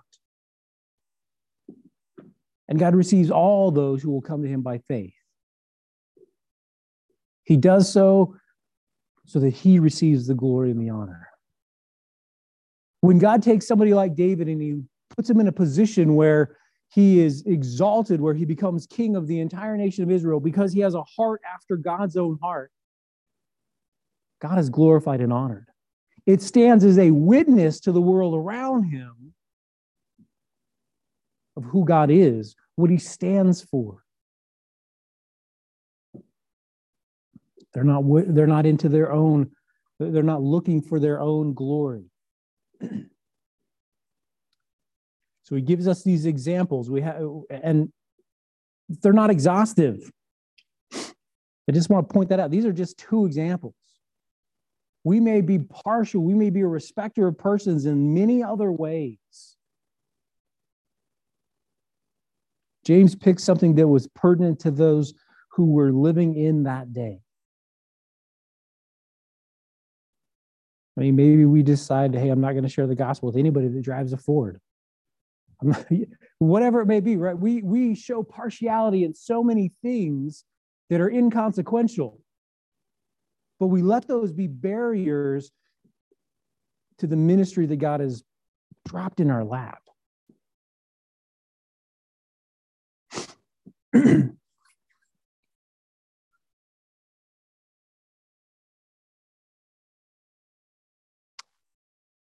And 2.68 2.80
God 2.80 2.96
receives 2.96 3.30
all 3.30 3.72
those 3.72 4.02
who 4.02 4.12
will 4.12 4.22
come 4.22 4.42
to 4.42 4.48
him 4.48 4.62
by 4.62 4.80
faith. 4.88 5.13
He 7.44 7.58
does 7.58 7.92
so 7.92 8.36
so 9.26 9.39
that 9.39 9.52
he 9.52 9.80
receives 9.80 10.28
the 10.28 10.34
glory 10.34 10.72
and 10.72 10.80
the 10.80 10.89
honor. 10.89 11.28
When 13.02 13.20
God 13.20 13.44
takes 13.44 13.68
somebody 13.68 13.94
like 13.94 14.16
David 14.16 14.48
and 14.48 14.62
he 14.62 14.82
puts 15.10 15.30
him 15.30 15.39
in 15.39 15.48
a 15.48 15.52
position 15.52 16.16
where 16.16 16.58
he 16.89 17.20
is 17.20 17.44
exalted, 17.46 18.22
where 18.22 18.34
he 18.34 18.46
becomes 18.46 18.86
king 18.86 19.16
of 19.16 19.28
the 19.28 19.39
entire 19.39 19.76
nation 19.76 20.04
of 20.04 20.12
Israel 20.12 20.39
because 20.39 20.72
he 20.72 20.80
has 20.82 20.94
a 20.94 21.04
heart 21.04 21.42
after 21.54 21.76
God's 21.76 22.18
own 22.18 22.38
heart, 22.42 22.72
God 24.44 24.60
is 24.60 24.70
glorified 24.70 25.22
and 25.22 25.32
honored. 25.32 25.68
It 26.26 26.42
stands 26.42 26.84
as 26.84 27.00
a 27.00 27.12
witness 27.12 27.80
to 27.82 27.94
the 27.94 28.02
world 28.02 28.36
around 28.36 28.84
him 28.84 29.34
of 31.56 31.64
who 31.64 31.86
God 31.86 32.12
is, 32.12 32.54
what 32.76 32.90
he 32.90 32.98
stands 32.98 33.62
for. 33.62 34.04
They're 37.74 37.86
not, 37.86 38.04
they're 38.28 38.46
not 38.46 38.66
into 38.66 38.90
their 38.90 39.14
own, 39.14 39.52
they're 39.98 40.22
not 40.22 40.44
looking 40.44 40.82
for 40.82 41.00
their 41.00 41.20
own 41.22 41.54
glory. 41.54 42.06
So 45.46 45.56
he 45.56 45.62
gives 45.62 45.90
us 45.90 46.04
these 46.04 46.26
examples. 46.26 46.90
We 46.90 47.02
have, 47.02 47.22
and 47.50 47.92
they're 48.88 49.12
not 49.12 49.30
exhaustive. 49.30 50.00
I 50.94 51.72
just 51.74 51.90
want 51.90 52.08
to 52.08 52.14
point 52.14 52.30
that 52.30 52.40
out. 52.40 52.50
These 52.50 52.66
are 52.66 52.72
just 52.72 52.98
two 52.98 53.26
examples. 53.26 53.76
We 55.04 55.20
may 55.20 55.42
be 55.42 55.60
partial, 55.60 56.24
we 56.24 56.34
may 56.34 56.50
be 56.50 56.62
a 56.62 56.68
respecter 56.68 57.28
of 57.28 57.38
persons 57.38 57.86
in 57.86 58.13
many 58.13 58.42
other 58.42 58.72
ways. 58.72 59.18
James 62.86 63.16
picked 63.16 63.42
something 63.42 63.76
that 63.76 63.88
was 63.88 64.08
pertinent 64.08 64.60
to 64.60 64.72
those 64.72 65.13
who 65.52 65.72
were 65.72 65.92
living 65.92 66.36
in 66.36 66.63
that 66.63 66.94
day. 66.94 67.20
I 70.98 71.02
mean, 71.02 71.16
maybe 71.16 71.46
we 71.46 71.63
decide, 71.63 72.13
hey, 72.13 72.30
I'm 72.30 72.42
not 72.42 72.52
going 72.52 72.63
to 72.63 72.70
share 72.70 72.88
the 72.88 72.96
gospel 72.96 73.28
with 73.28 73.38
anybody 73.38 73.68
that 73.68 73.82
drives 73.82 74.13
a 74.13 74.18
Ford. 74.18 74.60
Not, 75.62 75.86
whatever 76.39 76.82
it 76.82 76.88
may 76.88 77.00
be, 77.00 77.18
right? 77.18 77.38
We 77.38 77.62
we 77.62 77.96
show 77.96 78.22
partiality 78.22 79.04
in 79.04 79.16
so 79.16 79.44
many 79.44 79.72
things 79.82 80.44
that 80.89 81.02
are 81.02 81.10
inconsequential, 81.10 82.20
but 83.63 83.67
we 83.67 83.82
let 83.82 84.06
those 84.10 84.34
be 84.34 84.45
barriers 84.45 85.49
to 86.97 87.08
the 87.08 87.15
ministry 87.15 87.65
that 87.65 87.78
God 87.78 88.02
has 88.02 88.21
dropped 88.86 89.21
in 89.21 89.32
our 89.32 89.45
lap. 89.45 89.82
I 93.95 94.32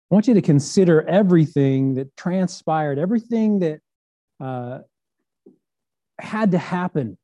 want 0.09 0.27
you 0.27 0.33
to 0.33 0.41
consider 0.41 1.07
everything 1.07 1.93
that 1.93 2.17
transpired, 2.17 2.99
everything 2.99 3.59
that 3.59 3.79
uh, 4.41 4.79
had 6.19 6.51
to 6.51 6.57
happen, 6.57 7.17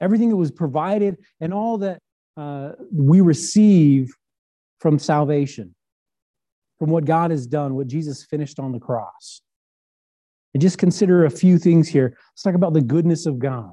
everything 0.00 0.30
that 0.30 0.36
was 0.36 0.50
provided, 0.50 1.18
and 1.42 1.52
all 1.52 1.76
that 1.76 2.00
uh, 2.36 2.72
we 2.92 3.20
receive 3.20 4.12
from 4.80 4.98
salvation, 4.98 5.74
from 6.78 6.90
what 6.90 7.04
God 7.04 7.30
has 7.30 7.46
done, 7.46 7.74
what 7.74 7.86
Jesus 7.86 8.24
finished 8.24 8.58
on 8.58 8.72
the 8.72 8.80
cross. 8.80 9.40
And 10.52 10.60
just 10.60 10.78
consider 10.78 11.24
a 11.24 11.30
few 11.30 11.58
things 11.58 11.88
here. 11.88 12.16
Let's 12.32 12.42
talk 12.42 12.54
about 12.54 12.74
the 12.74 12.82
goodness 12.82 13.26
of 13.26 13.38
God. 13.38 13.72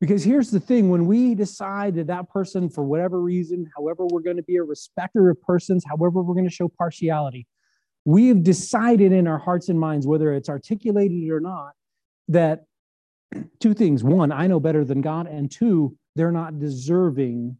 Because 0.00 0.22
here's 0.22 0.50
the 0.50 0.60
thing 0.60 0.90
when 0.90 1.06
we 1.06 1.34
decide 1.34 1.94
that 1.94 2.08
that 2.08 2.28
person, 2.28 2.68
for 2.68 2.84
whatever 2.84 3.20
reason, 3.20 3.66
however, 3.76 4.04
we're 4.06 4.20
going 4.20 4.36
to 4.36 4.42
be 4.42 4.56
a 4.56 4.62
respecter 4.62 5.30
of 5.30 5.40
persons, 5.40 5.84
however, 5.88 6.22
we're 6.22 6.34
going 6.34 6.48
to 6.48 6.54
show 6.54 6.68
partiality, 6.68 7.46
we've 8.04 8.42
decided 8.42 9.12
in 9.12 9.26
our 9.26 9.38
hearts 9.38 9.68
and 9.68 9.80
minds, 9.80 10.06
whether 10.06 10.34
it's 10.34 10.48
articulated 10.48 11.30
or 11.30 11.40
not, 11.40 11.72
that 12.28 12.64
two 13.60 13.72
things 13.72 14.04
one, 14.04 14.32
I 14.32 14.46
know 14.46 14.60
better 14.60 14.84
than 14.84 15.00
God, 15.00 15.26
and 15.26 15.50
two, 15.50 15.96
they're 16.16 16.32
not 16.32 16.58
deserving 16.58 17.56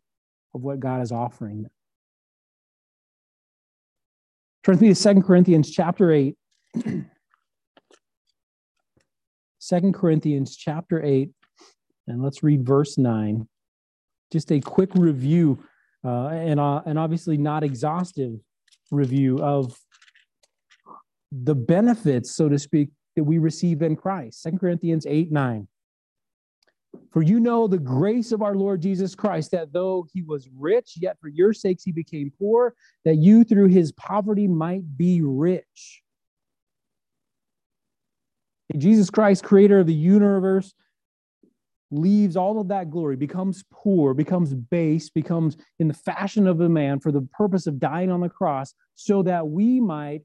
of 0.54 0.62
what 0.62 0.80
God 0.80 1.02
is 1.02 1.12
offering 1.12 1.62
them. 1.62 1.70
Turn 4.64 4.80
me 4.80 4.92
to 4.92 5.14
2 5.14 5.22
Corinthians 5.22 5.70
chapter 5.70 6.10
8. 6.10 6.34
2 9.68 9.92
Corinthians 9.92 10.56
chapter 10.56 11.02
8 11.02 11.30
and 12.08 12.22
let's 12.22 12.42
read 12.42 12.64
verse 12.64 12.98
9. 12.98 13.46
Just 14.32 14.50
a 14.50 14.60
quick 14.60 14.90
review, 14.94 15.62
uh, 16.04 16.28
and, 16.28 16.58
uh, 16.58 16.82
and 16.86 16.98
obviously 16.98 17.36
not 17.36 17.62
exhaustive 17.62 18.38
review 18.90 19.38
of 19.38 19.76
the 21.32 21.54
benefits, 21.54 22.34
so 22.34 22.48
to 22.48 22.58
speak, 22.58 22.88
that 23.16 23.24
we 23.24 23.38
receive 23.38 23.82
in 23.82 23.96
Christ. 23.96 24.42
2 24.44 24.58
Corinthians 24.58 25.06
8 25.06 25.30
9. 25.32 25.68
For 27.12 27.22
you 27.22 27.40
know 27.40 27.66
the 27.66 27.78
grace 27.78 28.32
of 28.32 28.42
our 28.42 28.54
Lord 28.54 28.82
Jesus 28.82 29.14
Christ, 29.14 29.50
that 29.52 29.72
though 29.72 30.06
he 30.12 30.22
was 30.22 30.48
rich, 30.54 30.94
yet 30.96 31.18
for 31.20 31.28
your 31.28 31.52
sakes 31.52 31.82
he 31.82 31.92
became 31.92 32.32
poor, 32.38 32.74
that 33.04 33.16
you 33.16 33.44
through 33.44 33.68
his 33.68 33.92
poverty 33.92 34.46
might 34.46 34.96
be 34.96 35.22
rich. 35.22 36.02
Jesus 38.76 39.10
Christ, 39.10 39.44
creator 39.44 39.78
of 39.78 39.86
the 39.86 39.94
universe, 39.94 40.74
leaves 41.90 42.36
all 42.36 42.60
of 42.60 42.68
that 42.68 42.90
glory, 42.90 43.16
becomes 43.16 43.64
poor, 43.72 44.12
becomes 44.12 44.52
base, 44.52 45.08
becomes 45.08 45.56
in 45.78 45.88
the 45.88 45.94
fashion 45.94 46.46
of 46.46 46.60
a 46.60 46.68
man 46.68 46.98
for 47.00 47.12
the 47.12 47.22
purpose 47.32 47.66
of 47.66 47.78
dying 47.78 48.10
on 48.10 48.20
the 48.20 48.28
cross, 48.28 48.74
so 48.94 49.22
that 49.22 49.46
we 49.46 49.80
might 49.80 50.22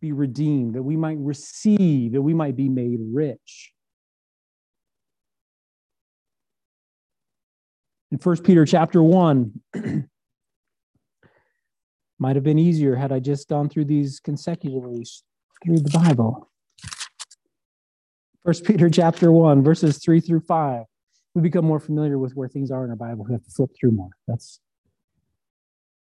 be 0.00 0.12
redeemed, 0.12 0.74
that 0.74 0.82
we 0.82 0.96
might 0.96 1.18
receive, 1.18 2.12
that 2.12 2.22
we 2.22 2.34
might 2.34 2.56
be 2.56 2.68
made 2.68 2.98
rich. 3.00 3.72
In 8.12 8.18
1 8.18 8.42
Peter 8.42 8.66
chapter 8.66 9.02
1, 9.02 9.60
might 12.18 12.36
have 12.36 12.44
been 12.44 12.58
easier 12.58 12.94
had 12.94 13.10
I 13.10 13.20
just 13.20 13.48
gone 13.48 13.70
through 13.70 13.86
these 13.86 14.20
consecutively 14.20 15.06
through 15.64 15.78
the 15.78 15.90
Bible. 15.90 16.50
First 18.44 18.64
Peter 18.64 18.90
chapter 18.90 19.32
1, 19.32 19.64
verses 19.64 19.96
3 19.96 20.20
through 20.20 20.40
5. 20.40 20.84
We 21.34 21.40
become 21.40 21.64
more 21.64 21.80
familiar 21.80 22.18
with 22.18 22.34
where 22.34 22.48
things 22.48 22.70
are 22.70 22.84
in 22.84 22.90
our 22.90 22.96
Bible. 22.96 23.24
We 23.26 23.32
have 23.32 23.44
to 23.44 23.50
flip 23.50 23.70
through 23.80 23.92
more. 23.92 24.10
That's 24.28 24.60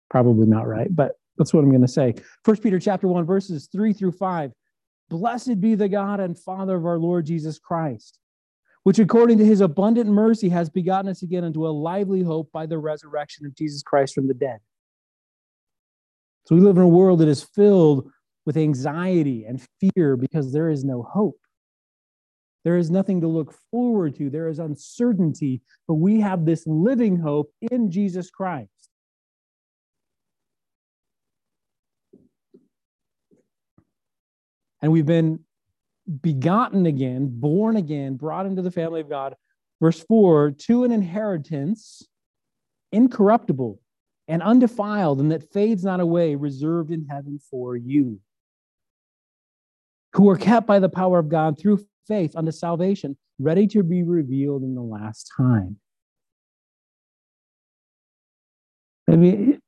probably 0.09 0.47
not 0.47 0.67
right, 0.67 0.93
but 0.93 1.13
that's 1.37 1.53
what 1.53 1.63
I'm 1.63 1.69
going 1.69 1.79
to 1.79 1.87
say. 1.87 2.15
First 2.43 2.61
Peter 2.61 2.77
chapter 2.77 3.07
1, 3.07 3.25
verses 3.25 3.69
3 3.71 3.93
through 3.93 4.11
5. 4.11 4.51
Blessed 5.09 5.61
be 5.61 5.75
the 5.75 5.87
God 5.87 6.19
and 6.19 6.37
Father 6.37 6.75
of 6.75 6.85
our 6.85 6.99
Lord 6.99 7.25
Jesus 7.25 7.57
Christ, 7.57 8.19
which 8.83 8.99
according 8.99 9.37
to 9.37 9.45
his 9.45 9.61
abundant 9.61 10.09
mercy 10.09 10.49
has 10.49 10.69
begotten 10.69 11.09
us 11.09 11.21
again 11.21 11.43
unto 11.43 11.67
a 11.67 11.69
lively 11.69 12.21
hope 12.21 12.51
by 12.51 12.65
the 12.65 12.77
resurrection 12.77 13.45
of 13.45 13.55
Jesus 13.55 13.83
Christ 13.83 14.15
from 14.15 14.27
the 14.27 14.33
dead. 14.33 14.59
So 16.45 16.55
we 16.55 16.61
live 16.61 16.77
in 16.77 16.83
a 16.83 16.87
world 16.87 17.19
that 17.19 17.27
is 17.27 17.43
filled 17.43 18.09
with 18.45 18.57
anxiety 18.57 19.45
and 19.45 19.65
fear 19.79 20.17
because 20.17 20.51
there 20.51 20.69
is 20.69 20.83
no 20.83 21.03
hope. 21.03 21.37
There 22.63 22.77
is 22.77 22.91
nothing 22.91 23.21
to 23.21 23.27
look 23.27 23.53
forward 23.71 24.15
to. 24.17 24.29
There 24.29 24.47
is 24.47 24.59
uncertainty, 24.59 25.61
but 25.87 25.95
we 25.95 26.19
have 26.21 26.45
this 26.45 26.65
living 26.65 27.17
hope 27.17 27.51
in 27.61 27.91
Jesus 27.91 28.29
Christ. 28.29 28.69
And 34.81 34.91
we've 34.91 35.05
been 35.05 35.39
begotten 36.21 36.85
again, 36.85 37.27
born 37.29 37.75
again, 37.75 38.15
brought 38.15 38.45
into 38.45 38.61
the 38.61 38.71
family 38.71 39.01
of 39.01 39.09
God. 39.09 39.35
Verse 39.81 39.99
4 39.99 40.51
to 40.51 40.83
an 40.83 40.91
inheritance 40.91 42.03
incorruptible 42.91 43.79
and 44.27 44.41
undefiled, 44.41 45.19
and 45.19 45.31
that 45.31 45.51
fades 45.51 45.83
not 45.83 45.99
away, 45.99 46.35
reserved 46.35 46.91
in 46.91 47.05
heaven 47.09 47.39
for 47.49 47.75
you, 47.75 48.19
who 50.13 50.29
are 50.29 50.37
kept 50.37 50.67
by 50.67 50.79
the 50.79 50.89
power 50.89 51.19
of 51.19 51.29
God 51.29 51.59
through 51.59 51.85
faith 52.07 52.35
unto 52.35 52.51
salvation, 52.51 53.17
ready 53.39 53.67
to 53.67 53.83
be 53.83 54.03
revealed 54.03 54.63
in 54.63 54.75
the 54.75 54.81
last 54.81 55.31
time. 55.35 55.77
I 59.09 59.15
mean, 59.15 59.60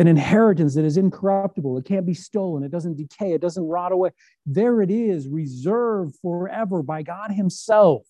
an 0.00 0.08
inheritance 0.08 0.74
that 0.76 0.86
is 0.86 0.96
incorruptible. 0.96 1.76
It 1.76 1.84
can't 1.84 2.06
be 2.06 2.14
stolen. 2.14 2.62
It 2.62 2.70
doesn't 2.70 2.96
decay. 2.96 3.34
It 3.34 3.42
doesn't 3.42 3.62
rot 3.62 3.92
away. 3.92 4.12
There 4.46 4.80
it 4.80 4.90
is, 4.90 5.28
reserved 5.28 6.16
forever 6.22 6.82
by 6.82 7.02
God 7.02 7.30
Himself. 7.30 8.06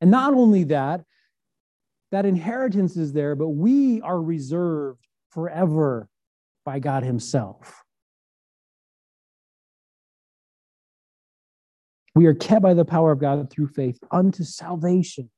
And 0.00 0.08
not 0.08 0.34
only 0.34 0.62
that, 0.64 1.04
that 2.12 2.24
inheritance 2.24 2.96
is 2.96 3.12
there, 3.12 3.34
but 3.34 3.48
we 3.48 4.00
are 4.02 4.22
reserved 4.22 5.04
forever 5.30 6.08
by 6.64 6.78
God 6.78 7.02
Himself. 7.02 7.82
We 12.14 12.26
are 12.26 12.34
kept 12.34 12.62
by 12.62 12.74
the 12.74 12.84
power 12.84 13.10
of 13.10 13.18
God 13.18 13.50
through 13.50 13.68
faith 13.68 13.98
unto 14.12 14.44
salvation. 14.44 15.28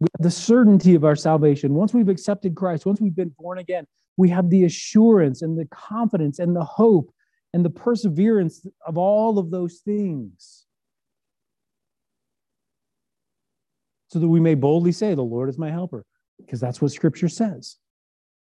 We 0.00 0.06
have 0.16 0.24
the 0.24 0.30
certainty 0.30 0.94
of 0.94 1.04
our 1.04 1.16
salvation. 1.16 1.74
Once 1.74 1.92
we've 1.92 2.08
accepted 2.08 2.54
Christ, 2.54 2.86
once 2.86 3.00
we've 3.00 3.14
been 3.14 3.34
born 3.38 3.58
again, 3.58 3.86
we 4.16 4.30
have 4.30 4.50
the 4.50 4.64
assurance 4.64 5.42
and 5.42 5.58
the 5.58 5.66
confidence 5.66 6.38
and 6.38 6.56
the 6.56 6.64
hope 6.64 7.12
and 7.52 7.64
the 7.64 7.70
perseverance 7.70 8.66
of 8.86 8.96
all 8.96 9.38
of 9.38 9.50
those 9.50 9.80
things. 9.84 10.66
So 14.08 14.18
that 14.18 14.28
we 14.28 14.40
may 14.40 14.54
boldly 14.54 14.92
say, 14.92 15.14
The 15.14 15.22
Lord 15.22 15.48
is 15.48 15.58
my 15.58 15.70
helper, 15.70 16.04
because 16.38 16.60
that's 16.60 16.80
what 16.80 16.92
Scripture 16.92 17.28
says 17.28 17.76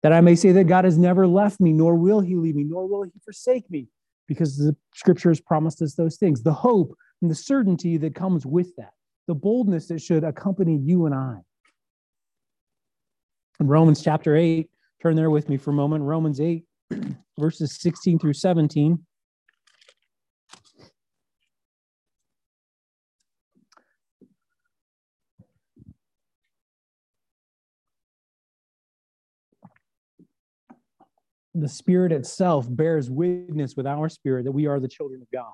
that 0.02 0.12
I 0.12 0.20
may 0.20 0.34
say 0.34 0.52
that 0.52 0.64
God 0.64 0.84
has 0.84 0.96
never 0.96 1.26
left 1.26 1.60
me, 1.60 1.72
nor 1.72 1.94
will 1.94 2.20
he 2.20 2.36
leave 2.36 2.54
me, 2.54 2.64
nor 2.64 2.86
will 2.86 3.02
he 3.02 3.12
forsake 3.24 3.70
me, 3.70 3.88
because 4.26 4.56
the 4.56 4.76
scripture 4.94 5.30
has 5.30 5.40
promised 5.40 5.82
us 5.82 5.94
those 5.94 6.16
things. 6.16 6.42
The 6.42 6.52
hope 6.52 6.96
and 7.20 7.30
the 7.30 7.34
certainty 7.34 7.96
that 7.98 8.14
comes 8.14 8.46
with 8.46 8.74
that, 8.76 8.92
the 9.28 9.34
boldness 9.34 9.86
that 9.88 10.00
should 10.00 10.24
accompany 10.24 10.76
you 10.76 11.06
and 11.06 11.14
I. 11.14 11.36
In 13.60 13.68
Romans 13.68 14.02
chapter 14.02 14.34
8, 14.34 14.68
turn 15.00 15.14
there 15.14 15.30
with 15.30 15.48
me 15.48 15.58
for 15.58 15.70
a 15.70 15.74
moment. 15.74 16.02
Romans 16.02 16.40
8, 16.40 16.64
verses 17.38 17.78
16 17.78 18.18
through 18.18 18.32
17. 18.32 18.98
the 31.54 31.68
Spirit 31.68 32.12
itself 32.12 32.66
bears 32.70 33.10
witness 33.10 33.74
with 33.76 33.84
our 33.84 34.08
spirit 34.08 34.44
that 34.44 34.52
we 34.52 34.66
are 34.66 34.78
the 34.78 34.86
children 34.86 35.20
of 35.20 35.28
God. 35.32 35.52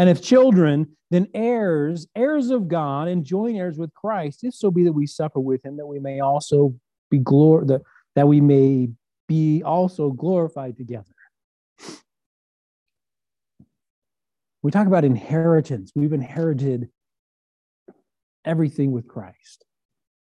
And 0.00 0.08
if 0.08 0.22
children, 0.22 0.96
then 1.10 1.28
heirs, 1.34 2.06
heirs 2.16 2.48
of 2.48 2.68
God, 2.68 3.06
and 3.06 3.22
joint 3.22 3.58
heirs 3.58 3.76
with 3.76 3.92
Christ, 3.92 4.44
if 4.44 4.54
so 4.54 4.70
be 4.70 4.82
that 4.84 4.94
we 4.94 5.06
suffer 5.06 5.40
with 5.40 5.62
him, 5.62 5.76
that 5.76 5.84
we 5.84 5.98
may 5.98 6.20
also 6.20 6.74
be 7.10 7.18
glor 7.18 7.66
that, 7.66 7.82
that 8.16 8.26
we 8.26 8.40
may 8.40 8.88
be 9.28 9.62
also 9.62 10.10
glorified 10.10 10.78
together. 10.78 11.04
We 14.62 14.70
talk 14.70 14.86
about 14.86 15.04
inheritance. 15.04 15.92
We've 15.94 16.14
inherited 16.14 16.88
everything 18.42 18.92
with 18.92 19.06
Christ. 19.06 19.66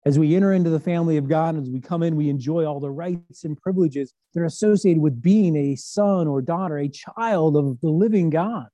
As 0.05 0.19
we 0.19 0.35
enter 0.35 0.53
into 0.53 0.69
the 0.69 0.79
family 0.79 1.17
of 1.17 1.27
God, 1.27 1.57
as 1.57 1.71
we 1.71 1.81
come 1.81 2.03
in, 2.03 2.15
we 2.15 2.29
enjoy 2.29 2.65
all 2.65 2.79
the 2.79 2.91
rights 2.91 3.43
and 3.43 3.59
privileges 3.59 4.13
that 4.35 4.41
are 4.41 4.45
associated 4.45 5.01
with 5.01 5.23
being 5.23 5.55
a 5.55 5.75
son 5.75 6.27
or 6.27 6.39
daughter, 6.43 6.77
a 6.77 6.87
child 6.87 7.57
of 7.57 7.81
the 7.81 7.89
living 7.89 8.29
God. 8.29 8.67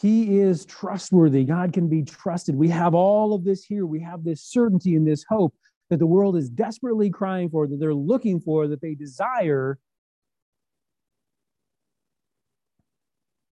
He 0.00 0.38
is 0.38 0.64
trustworthy. 0.64 1.44
God 1.44 1.72
can 1.72 1.88
be 1.88 2.02
trusted. 2.02 2.54
We 2.54 2.68
have 2.68 2.94
all 2.94 3.34
of 3.34 3.44
this 3.44 3.64
here. 3.64 3.84
We 3.84 4.00
have 4.00 4.24
this 4.24 4.42
certainty 4.42 4.94
and 4.96 5.06
this 5.06 5.24
hope 5.28 5.54
that 5.90 5.98
the 5.98 6.06
world 6.06 6.36
is 6.36 6.48
desperately 6.48 7.10
crying 7.10 7.50
for, 7.50 7.66
that 7.66 7.78
they're 7.78 7.92
looking 7.92 8.40
for, 8.40 8.68
that 8.68 8.80
they 8.80 8.94
desire. 8.94 9.78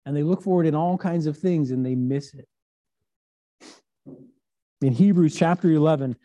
And 0.05 0.17
they 0.17 0.23
look 0.23 0.43
for 0.43 0.63
it 0.63 0.69
in 0.69 0.75
all 0.75 0.97
kinds 0.97 1.27
of 1.27 1.37
things 1.37 1.73
and 1.73 1.85
they 1.85 1.97
miss 1.97 2.35
it 2.35 2.47
in 4.83 4.93
Hebrews 4.93 5.35
chapter 5.37 5.71
11, 5.71 6.17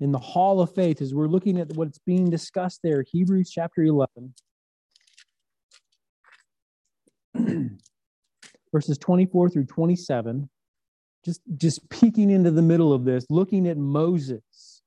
in 0.00 0.12
the 0.12 0.18
hall 0.18 0.60
of 0.60 0.74
faith, 0.74 1.02
as 1.02 1.14
we're 1.14 1.26
looking 1.26 1.58
at 1.58 1.74
what's 1.74 1.98
being 1.98 2.30
discussed 2.30 2.80
there, 2.82 3.04
Hebrews 3.10 3.50
chapter 3.50 3.82
11, 3.82 4.34
verses 8.72 8.98
24 8.98 9.50
through 9.50 9.66
27, 9.66 10.48
just, 11.24 11.40
just 11.56 11.88
peeking 11.90 12.30
into 12.30 12.50
the 12.50 12.62
middle 12.62 12.92
of 12.92 13.04
this, 13.04 13.26
looking 13.30 13.68
at 13.68 13.76
Moses. 13.76 14.82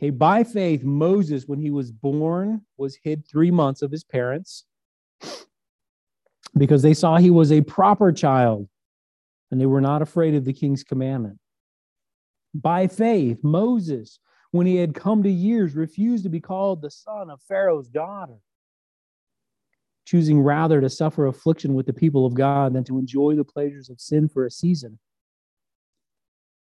Okay, 0.00 0.10
by 0.10 0.44
faith, 0.44 0.84
Moses, 0.84 1.44
when 1.46 1.60
he 1.60 1.70
was 1.70 1.90
born, 1.90 2.62
was 2.76 2.98
hid 3.02 3.26
three 3.26 3.50
months 3.50 3.82
of 3.82 3.90
his 3.90 4.04
parents 4.04 4.64
because 6.56 6.82
they 6.82 6.94
saw 6.94 7.16
he 7.16 7.30
was 7.30 7.52
a 7.52 7.62
proper 7.62 8.12
child 8.12 8.68
and 9.50 9.60
they 9.60 9.66
were 9.66 9.80
not 9.80 10.02
afraid 10.02 10.34
of 10.34 10.44
the 10.44 10.52
king's 10.52 10.84
commandment. 10.84 11.38
By 12.54 12.86
faith, 12.86 13.38
Moses, 13.42 14.20
when 14.50 14.66
he 14.66 14.76
had 14.76 14.94
come 14.94 15.22
to 15.22 15.30
years, 15.30 15.74
refused 15.74 16.24
to 16.24 16.30
be 16.30 16.40
called 16.40 16.80
the 16.80 16.90
son 16.90 17.30
of 17.30 17.42
Pharaoh's 17.42 17.88
daughter, 17.88 18.38
choosing 20.08 20.40
rather 20.40 20.80
to 20.80 20.88
suffer 20.88 21.26
affliction 21.26 21.74
with 21.74 21.84
the 21.84 21.92
people 21.92 22.24
of 22.24 22.32
God 22.32 22.72
than 22.72 22.82
to 22.84 22.98
enjoy 22.98 23.34
the 23.36 23.44
pleasures 23.44 23.90
of 23.90 24.00
sin 24.00 24.26
for 24.26 24.46
a 24.46 24.50
season. 24.50 24.98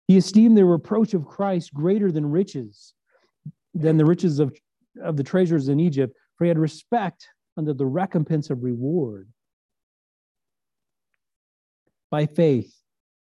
He 0.06 0.18
esteemed 0.18 0.58
the 0.58 0.66
reproach 0.66 1.14
of 1.14 1.24
Christ 1.24 1.72
greater 1.72 2.12
than 2.12 2.30
riches, 2.30 2.92
than 3.72 3.96
the 3.96 4.04
riches 4.04 4.38
of, 4.38 4.54
of 5.02 5.16
the 5.16 5.22
treasures 5.22 5.68
in 5.68 5.80
Egypt, 5.80 6.14
for 6.36 6.44
he 6.44 6.48
had 6.48 6.58
respect 6.58 7.26
under 7.56 7.72
the 7.72 7.86
recompense 7.86 8.50
of 8.50 8.62
reward. 8.62 9.30
By 12.10 12.26
faith, 12.26 12.74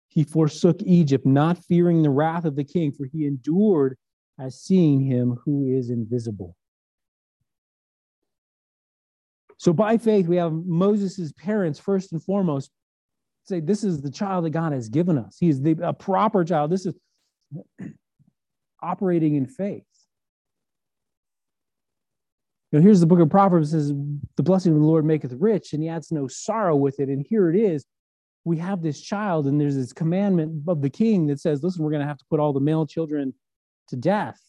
he 0.08 0.24
forsook 0.24 0.84
Egypt, 0.84 1.26
not 1.26 1.66
fearing 1.66 2.03
the 2.03 2.12
wrath 2.12 2.45
of 2.45 2.56
the 2.56 2.64
king, 2.64 2.91
for 2.91 3.08
he 3.08 3.26
endured 3.26 3.97
as 4.39 4.62
seeing 4.62 5.01
him 5.01 5.39
who 5.43 5.66
is 5.66 5.89
invisible. 5.89 6.56
So, 9.58 9.74
by 9.74 9.97
faith, 9.97 10.28
we 10.28 10.36
have 10.36 10.51
Moses' 10.53 11.32
parents, 11.34 11.80
first 11.80 12.12
and 12.12 12.22
foremost, 12.22 12.72
say, 13.45 13.60
This 13.60 13.84
is 13.84 14.01
the 14.01 14.12
child 14.12 14.45
that 14.45 14.51
God 14.51 14.74
has 14.74 14.89
given 14.89 15.18
us. 15.18 15.38
He 15.39 15.49
is 15.49 15.62
the, 15.62 15.78
a 15.82 15.93
proper 15.93 16.43
child. 16.43 16.72
This 16.72 16.86
is 16.86 16.95
operating 18.84 19.36
in 19.36 19.47
faith. 19.47 19.84
Know, 22.72 22.82
here's 22.82 22.99
the 22.99 23.06
book 23.06 23.20
of 23.20 23.30
Proverbs 23.30 23.72
says, 23.72 23.93
The 24.36 24.43
blessing 24.43 24.74
of 24.74 24.80
the 24.80 24.86
Lord 24.86 25.06
maketh 25.06 25.34
rich, 25.39 25.72
and 25.72 25.82
he 25.82 25.88
adds 25.88 26.12
no 26.12 26.28
sorrow 26.28 26.76
with 26.76 26.99
it. 26.99 27.08
And 27.08 27.26
here 27.28 27.49
it 27.49 27.56
is 27.56 27.86
we 28.45 28.58
have 28.60 28.82
this 28.82 29.01
child 29.01 29.47
and 29.47 29.60
there's 29.60 29.76
this 29.76 29.91
commandment 29.91 30.64
of 30.68 30.82
the 30.82 30.89
king 30.89 31.28
that 31.28 31.39
says 31.41 31.64
listen 31.64 31.84
we're 31.84 31.91
going 31.91 32.01
to 32.01 32.08
have 32.08 32.18
to 32.18 32.26
put 32.30 32.39
all 32.39 32.53
the 32.53 32.60
male 32.60 32.86
children 32.86 33.34
to 33.89 33.97
death 33.97 34.39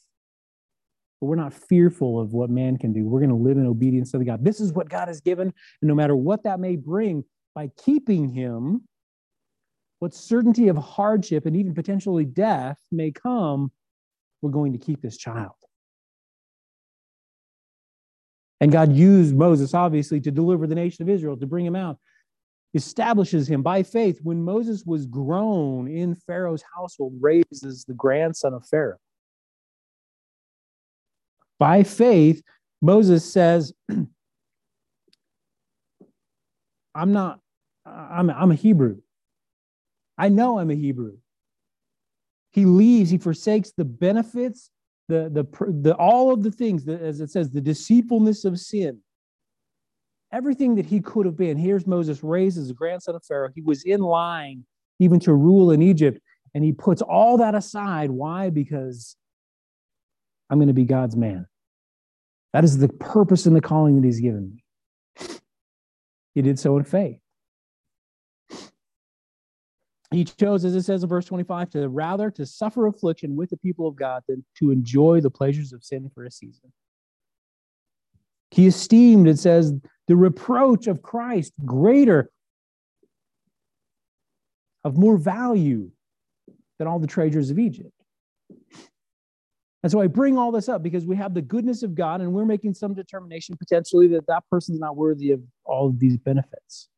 but 1.26 1.30
we're 1.30 1.36
not 1.36 1.52
fearful 1.52 2.20
of 2.20 2.32
what 2.32 2.50
man 2.50 2.78
can 2.78 2.92
do. 2.92 3.04
We're 3.04 3.18
going 3.18 3.30
to 3.30 3.36
live 3.36 3.58
in 3.58 3.66
obedience 3.66 4.12
to 4.12 4.18
the 4.18 4.24
god. 4.24 4.44
This 4.44 4.60
is 4.60 4.72
what 4.72 4.88
god 4.88 5.08
has 5.08 5.20
given 5.20 5.52
and 5.82 5.88
no 5.88 5.94
matter 5.94 6.14
what 6.14 6.44
that 6.44 6.60
may 6.60 6.76
bring 6.76 7.24
by 7.52 7.70
keeping 7.84 8.28
him 8.28 8.82
what 9.98 10.14
certainty 10.14 10.68
of 10.68 10.76
hardship 10.76 11.46
and 11.46 11.56
even 11.56 11.74
potentially 11.74 12.24
death 12.24 12.78
may 12.92 13.10
come 13.10 13.72
we're 14.40 14.50
going 14.50 14.72
to 14.72 14.78
keep 14.78 15.02
this 15.02 15.16
child. 15.16 15.54
And 18.60 18.70
god 18.70 18.92
used 18.92 19.34
moses 19.34 19.74
obviously 19.74 20.20
to 20.20 20.30
deliver 20.30 20.68
the 20.68 20.76
nation 20.76 21.02
of 21.02 21.08
israel 21.08 21.36
to 21.38 21.46
bring 21.46 21.66
him 21.66 21.76
out. 21.76 21.98
Establishes 22.74 23.48
him 23.48 23.62
by 23.62 23.82
faith. 23.82 24.20
When 24.22 24.42
Moses 24.42 24.84
was 24.84 25.06
grown 25.06 25.88
in 25.88 26.14
Pharaoh's 26.14 26.62
household, 26.76 27.14
raises 27.20 27.86
the 27.86 27.94
grandson 27.94 28.52
of 28.52 28.66
Pharaoh. 28.68 28.98
By 31.58 31.82
faith, 31.82 32.42
Moses 32.82 33.30
says, 33.30 33.72
I'm 36.94 37.12
not, 37.12 37.40
I'm, 37.84 38.30
I'm 38.30 38.50
a 38.50 38.54
Hebrew. 38.54 38.98
I 40.18 40.28
know 40.28 40.58
I'm 40.58 40.70
a 40.70 40.74
Hebrew. 40.74 41.18
He 42.52 42.64
leaves, 42.64 43.10
he 43.10 43.18
forsakes 43.18 43.72
the 43.76 43.84
benefits, 43.84 44.70
the, 45.08 45.30
the, 45.30 45.44
the 45.82 45.94
all 45.96 46.32
of 46.32 46.42
the 46.42 46.50
things, 46.50 46.84
that, 46.86 47.02
as 47.02 47.20
it 47.20 47.30
says, 47.30 47.50
the 47.50 47.60
deceitfulness 47.60 48.44
of 48.44 48.58
sin 48.58 49.00
everything 50.32 50.74
that 50.76 50.86
he 50.86 51.00
could 51.00 51.26
have 51.26 51.36
been. 51.36 51.56
Here's 51.56 51.86
Moses 51.86 52.22
raised 52.22 52.58
as 52.58 52.70
a 52.70 52.74
grandson 52.74 53.14
of 53.14 53.24
Pharaoh. 53.24 53.50
He 53.54 53.62
was 53.62 53.84
in 53.84 54.00
line 54.00 54.64
even 54.98 55.20
to 55.20 55.34
rule 55.34 55.70
in 55.70 55.82
Egypt, 55.82 56.20
and 56.54 56.64
he 56.64 56.72
puts 56.72 57.02
all 57.02 57.36
that 57.38 57.54
aside. 57.54 58.10
Why? 58.10 58.50
Because 58.50 59.16
I'm 60.48 60.58
going 60.58 60.68
to 60.68 60.74
be 60.74 60.84
God's 60.84 61.16
man. 61.16 61.46
That 62.52 62.64
is 62.64 62.78
the 62.78 62.88
purpose 62.88 63.46
and 63.46 63.54
the 63.54 63.60
calling 63.60 63.96
that 63.96 64.06
he's 64.06 64.20
given 64.20 64.54
me. 64.54 64.64
He 66.34 66.42
did 66.42 66.58
so 66.58 66.76
in 66.76 66.84
faith. 66.84 67.18
He 70.10 70.24
chose, 70.24 70.64
as 70.64 70.74
it 70.74 70.84
says 70.84 71.02
in 71.02 71.08
verse 71.08 71.24
25, 71.24 71.70
to 71.70 71.88
rather 71.88 72.30
to 72.32 72.46
suffer 72.46 72.86
affliction 72.86 73.36
with 73.36 73.50
the 73.50 73.56
people 73.56 73.88
of 73.88 73.96
God 73.96 74.22
than 74.28 74.44
to 74.58 74.70
enjoy 74.70 75.20
the 75.20 75.30
pleasures 75.30 75.72
of 75.72 75.82
sin 75.82 76.10
for 76.14 76.24
a 76.24 76.30
season. 76.30 76.72
He 78.52 78.66
esteemed, 78.66 79.28
it 79.28 79.38
says, 79.38 79.72
the 80.06 80.16
reproach 80.16 80.86
of 80.86 81.02
Christ 81.02 81.52
greater, 81.64 82.30
of 84.84 84.96
more 84.96 85.16
value 85.16 85.90
than 86.78 86.86
all 86.86 87.00
the 87.00 87.08
treasures 87.08 87.50
of 87.50 87.58
Egypt. 87.58 87.90
And 89.86 89.90
so 89.92 90.00
I 90.00 90.08
bring 90.08 90.36
all 90.36 90.50
this 90.50 90.68
up 90.68 90.82
because 90.82 91.06
we 91.06 91.14
have 91.14 91.32
the 91.32 91.40
goodness 91.40 91.84
of 91.84 91.94
God 91.94 92.20
and 92.20 92.32
we're 92.32 92.44
making 92.44 92.74
some 92.74 92.92
determination 92.92 93.56
potentially 93.56 94.08
that 94.08 94.26
that 94.26 94.42
person's 94.50 94.80
not 94.80 94.96
worthy 94.96 95.30
of 95.30 95.40
all 95.64 95.86
of 95.86 96.00
these 96.00 96.16
benefits. 96.16 96.88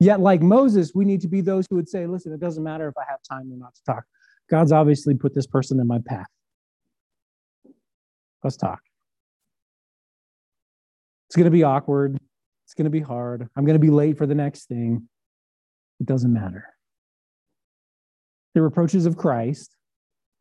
Yet, 0.00 0.18
like 0.18 0.40
Moses, 0.40 0.92
we 0.94 1.04
need 1.04 1.20
to 1.20 1.28
be 1.28 1.42
those 1.42 1.66
who 1.68 1.76
would 1.76 1.90
say, 1.90 2.06
listen, 2.06 2.32
it 2.32 2.40
doesn't 2.40 2.64
matter 2.64 2.88
if 2.88 2.94
I 2.96 3.02
have 3.06 3.18
time 3.22 3.52
or 3.52 3.58
not 3.58 3.74
to 3.74 3.82
talk. 3.84 4.04
God's 4.48 4.72
obviously 4.72 5.14
put 5.14 5.34
this 5.34 5.46
person 5.46 5.78
in 5.78 5.86
my 5.86 5.98
path. 6.06 6.24
Let's 8.42 8.56
talk. 8.56 8.80
It's 11.28 11.36
going 11.36 11.44
to 11.44 11.50
be 11.50 11.64
awkward. 11.64 12.18
It's 12.64 12.72
going 12.72 12.84
to 12.84 12.90
be 12.90 13.00
hard. 13.00 13.46
I'm 13.54 13.66
going 13.66 13.78
to 13.78 13.78
be 13.78 13.90
late 13.90 14.16
for 14.16 14.26
the 14.26 14.34
next 14.34 14.68
thing. 14.68 15.06
It 16.00 16.06
doesn't 16.06 16.32
matter. 16.32 16.64
The 18.54 18.62
reproaches 18.62 19.04
of 19.04 19.18
Christ, 19.18 19.76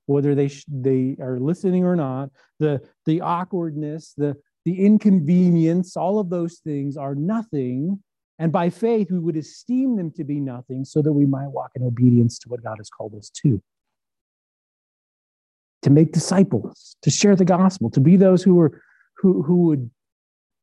whether 0.08 0.36
they 0.36 0.50
sh- 0.50 0.66
they 0.70 1.18
are 1.20 1.40
listening 1.40 1.84
or 1.86 1.96
not, 1.96 2.30
the 2.60 2.82
the 3.06 3.22
awkwardness, 3.22 4.14
the 4.18 4.36
the 4.66 4.86
inconvenience, 4.86 5.98
all 5.98 6.20
of 6.20 6.30
those 6.30 6.60
things 6.60 6.98
are 6.98 7.16
nothing. 7.16 8.04
And 8.40 8.52
by 8.52 8.70
faith, 8.70 9.12
we 9.12 9.20
would 9.20 9.38
esteem 9.38 9.96
them 9.98 10.12
to 10.12 10.24
be 10.24 10.40
nothing 10.40 10.86
so 10.86 11.02
that 11.02 11.14
we 11.14 11.26
might 11.26 11.50
walk 11.50 11.72
in 11.76 11.84
obedience 11.84 12.40
to 12.40 12.50
what 12.50 12.64
God 12.64 12.78
has 12.80 12.90
called 12.90 13.16
us 13.16 13.30
to. 13.44 13.62
to 15.84 15.90
make 15.90 16.12
disciples, 16.14 16.96
to 17.02 17.10
share 17.10 17.36
the 17.36 17.46
gospel, 17.46 17.90
to 17.92 18.00
be 18.00 18.16
those 18.18 18.44
who 18.44 18.56
were 18.56 18.82
who, 19.18 19.44
who 19.44 19.64
would 19.64 19.92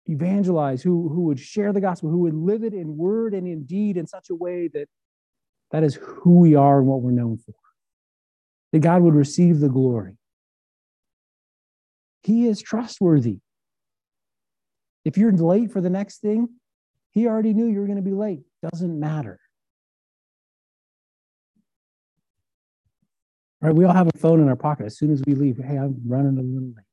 evangelize, 0.06 0.82
who, 0.82 1.08
who 1.08 1.22
would 1.22 1.38
share 1.38 1.72
the 1.72 1.80
gospel, 1.80 2.10
who 2.10 2.18
would 2.18 2.34
live 2.34 2.64
it 2.64 2.74
in 2.74 2.96
word 2.96 3.34
and 3.34 3.46
in 3.46 3.64
deed 3.64 3.96
in 3.96 4.06
such 4.06 4.30
a 4.30 4.34
way 4.34 4.68
that 4.68 4.88
that 5.70 5.84
is 5.84 5.94
who 5.94 6.40
we 6.40 6.54
are 6.54 6.78
and 6.78 6.88
what 6.88 7.02
we're 7.02 7.10
known 7.12 7.38
for. 7.38 7.54
That 8.72 8.80
God 8.80 9.02
would 9.02 9.14
receive 9.14 9.60
the 9.60 9.68
glory. 9.68 10.16
He 12.22 12.46
is 12.46 12.62
trustworthy. 12.62 13.38
If 15.04 15.16
you're 15.16 15.32
late 15.32 15.72
for 15.72 15.80
the 15.80 15.90
next 15.90 16.18
thing, 16.20 16.48
he 17.10 17.26
already 17.26 17.52
knew 17.52 17.66
you 17.66 17.80
were 17.80 17.86
going 17.86 17.96
to 17.96 18.02
be 18.02 18.12
late. 18.12 18.42
Doesn't 18.62 19.00
matter. 19.00 19.40
Right? 23.60 23.74
We 23.74 23.84
all 23.84 23.92
have 23.92 24.08
a 24.08 24.18
phone 24.18 24.40
in 24.40 24.48
our 24.48 24.56
pocket 24.56 24.86
as 24.86 24.96
soon 24.96 25.12
as 25.12 25.22
we 25.26 25.34
leave. 25.34 25.58
Hey, 25.58 25.76
I'm 25.76 26.00
running 26.06 26.38
a 26.38 26.42
little 26.42 26.68
late. 26.68 26.84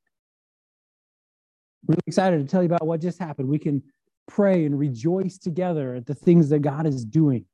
Really 1.88 2.02
excited 2.08 2.40
to 2.40 2.52
tell 2.52 2.62
you 2.62 2.68
about 2.68 2.86
what 2.86 3.02
just 3.02 3.20
happened. 3.20 3.48
We 3.48 3.60
can 3.60 3.84
pray 4.28 4.66
and 4.66 4.78
rejoice 4.78 5.38
together 5.38 5.96
at 5.96 6.06
the 6.06 6.16
things 6.16 6.50
that 6.50 6.60
God 6.60 6.86
is 6.86 7.06
doing. 7.06 7.46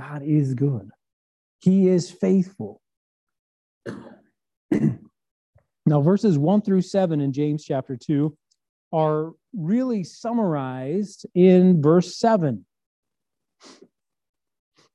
God 0.00 0.22
is 0.22 0.54
good. 0.54 0.90
He 1.60 1.88
is 1.88 2.10
faithful. 2.10 2.80
now, 4.70 6.00
verses 6.00 6.38
1 6.38 6.62
through 6.62 6.82
7 6.82 7.20
in 7.20 7.32
James 7.32 7.64
chapter 7.64 7.96
2 7.96 8.34
are 8.92 9.32
really 9.54 10.02
summarized 10.02 11.26
in 11.34 11.82
verse 11.82 12.16
7. 12.16 12.64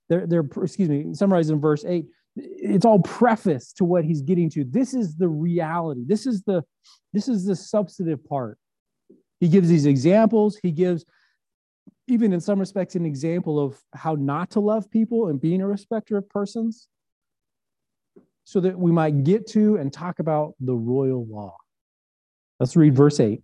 They're, 0.10 0.26
they're 0.26 0.48
excuse 0.64 0.90
me, 0.90 1.14
summarized 1.14 1.52
in 1.52 1.62
verse 1.62 1.86
8. 1.86 2.06
It's 2.36 2.86
all 2.86 3.00
preface 3.00 3.74
to 3.74 3.86
what 3.86 4.06
he's 4.06 4.22
getting 4.22 4.50
to. 4.52 4.64
This 4.64 4.94
is 4.94 5.16
the 5.16 5.28
reality. 5.30 6.02
This 6.06 6.26
is 6.26 6.42
the 6.44 6.64
this 7.14 7.30
is 7.30 7.46
the 7.46 7.56
substantive 7.56 8.26
part. 8.26 8.58
He 9.40 9.48
gives 9.48 9.70
these 9.70 9.86
examples. 9.86 10.58
He 10.62 10.72
gives, 10.72 11.06
even 12.08 12.34
in 12.34 12.40
some 12.40 12.60
respects, 12.60 12.96
an 12.96 13.06
example 13.06 13.60
of 13.60 13.80
how 13.94 14.16
not 14.16 14.52
to 14.52 14.60
love 14.60 14.90
people 14.92 15.28
and 15.28 15.42
being 15.42 15.62
a 15.62 15.68
respecter 15.68 16.18
of 16.18 16.30
persons, 16.30 16.88
so 18.44 18.60
that 18.60 18.78
we 18.78 18.92
might 18.92 19.24
get 19.24 19.48
to 19.48 19.78
and 19.78 19.92
talk 19.92 20.20
about 20.20 20.54
the 20.60 20.76
royal 20.76 21.26
law. 21.26 21.56
Let's 22.60 22.76
read 22.76 22.96
verse 22.96 23.20
8. 23.20 23.42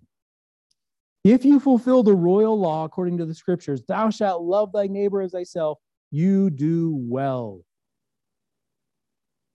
If 1.23 1.43
you 1.43 1.59
fulfill 1.59 2.03
the 2.03 2.15
royal 2.15 2.59
law 2.59 2.85
according 2.85 3.17
to 3.17 3.25
the 3.25 3.33
scriptures, 3.35 3.83
thou 3.87 4.09
shalt 4.09 4.43
love 4.43 4.71
thy 4.71 4.87
neighbor 4.87 5.21
as 5.21 5.31
thyself, 5.31 5.79
you 6.11 6.49
do 6.49 6.95
well. 6.95 7.61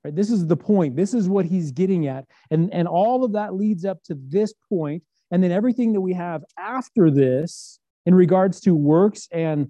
Right, 0.05 0.15
this 0.15 0.31
is 0.31 0.47
the 0.47 0.57
point. 0.57 0.95
This 0.95 1.15
is 1.15 1.29
what 1.29 1.47
he's 1.47 1.73
getting 1.73 2.07
at. 2.07 2.27
And, 2.51 2.73
and 2.73 2.87
all 2.87 3.25
of 3.25 3.33
that 3.33 3.55
leads 3.55 3.85
up 3.85 4.03
to 4.05 4.17
this. 4.29 4.53
And 4.71 5.43
then 5.43 5.51
everything 5.51 5.93
that 5.95 6.01
we 6.01 6.13
have 6.13 6.45
after 6.57 7.11
this 7.11 7.81
in 8.07 8.15
regards 8.15 8.61
to 8.61 8.75
works 8.75 9.29
and 9.33 9.69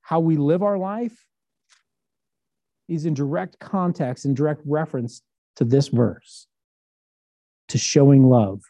how 0.00 0.20
we 0.20 0.36
live 0.36 0.62
our 0.62 0.78
life 0.78 1.26
is 2.88 3.04
in 3.04 3.14
direct 3.14 3.58
context 3.58 4.24
and 4.24 4.36
direct 4.36 4.62
reference 4.64 5.22
to 5.56 5.64
this 5.64 5.88
verse, 5.88 6.46
to 7.68 7.78
showing 7.78 8.28
love. 8.28 8.60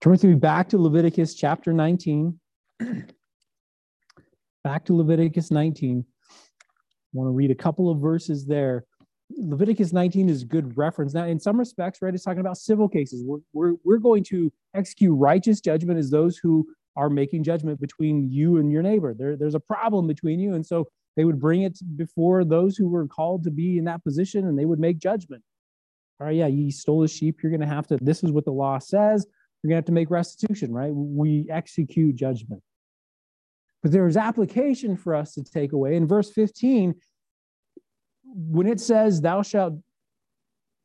Turn 0.00 0.12
with 0.12 0.24
me 0.24 0.34
back 0.34 0.68
to 0.70 0.78
Leviticus 0.78 1.34
chapter 1.34 1.72
19. 1.72 2.38
back 4.64 4.84
to 4.84 4.94
Leviticus 4.94 5.50
19. 5.50 6.04
I 6.08 6.64
want 7.12 7.28
to 7.28 7.32
read 7.32 7.50
a 7.50 7.56
couple 7.56 7.90
of 7.90 8.00
verses 8.00 8.46
there. 8.46 8.84
Leviticus 9.36 9.92
19 9.92 10.28
is 10.28 10.42
a 10.42 10.46
good 10.46 10.76
reference. 10.76 11.14
Now, 11.14 11.24
in 11.24 11.38
some 11.38 11.58
respects, 11.58 12.00
right, 12.00 12.14
it's 12.14 12.24
talking 12.24 12.40
about 12.40 12.56
civil 12.56 12.88
cases. 12.88 13.22
We're, 13.24 13.38
we're, 13.52 13.74
we're 13.84 13.98
going 13.98 14.24
to 14.24 14.52
execute 14.74 15.16
righteous 15.16 15.60
judgment 15.60 15.98
as 15.98 16.10
those 16.10 16.38
who 16.38 16.66
are 16.96 17.10
making 17.10 17.44
judgment 17.44 17.80
between 17.80 18.30
you 18.30 18.56
and 18.56 18.72
your 18.72 18.82
neighbor. 18.82 19.14
There, 19.14 19.36
there's 19.36 19.54
a 19.54 19.60
problem 19.60 20.06
between 20.06 20.40
you. 20.40 20.54
And 20.54 20.66
so 20.66 20.88
they 21.16 21.24
would 21.24 21.38
bring 21.38 21.62
it 21.62 21.78
before 21.96 22.44
those 22.44 22.76
who 22.76 22.88
were 22.88 23.06
called 23.06 23.44
to 23.44 23.50
be 23.50 23.78
in 23.78 23.84
that 23.84 24.02
position 24.02 24.46
and 24.46 24.58
they 24.58 24.64
would 24.64 24.80
make 24.80 24.98
judgment. 24.98 25.42
All 26.20 26.26
right, 26.26 26.36
yeah, 26.36 26.46
you 26.46 26.72
stole 26.72 27.04
a 27.04 27.08
sheep. 27.08 27.42
You're 27.42 27.52
going 27.52 27.60
to 27.60 27.66
have 27.66 27.86
to, 27.88 27.98
this 28.00 28.24
is 28.24 28.32
what 28.32 28.44
the 28.44 28.52
law 28.52 28.78
says. 28.78 29.26
You're 29.62 29.68
going 29.68 29.76
to 29.76 29.78
have 29.78 29.86
to 29.86 29.92
make 29.92 30.10
restitution, 30.10 30.72
right? 30.72 30.92
We 30.92 31.46
execute 31.50 32.16
judgment. 32.16 32.62
But 33.82 33.92
there 33.92 34.06
is 34.08 34.16
application 34.16 34.96
for 34.96 35.14
us 35.14 35.34
to 35.34 35.44
take 35.44 35.72
away. 35.72 35.94
In 35.94 36.06
verse 36.06 36.30
15, 36.32 36.94
when 38.34 38.66
it 38.66 38.80
says, 38.80 39.20
Thou 39.20 39.42
shalt 39.42 39.74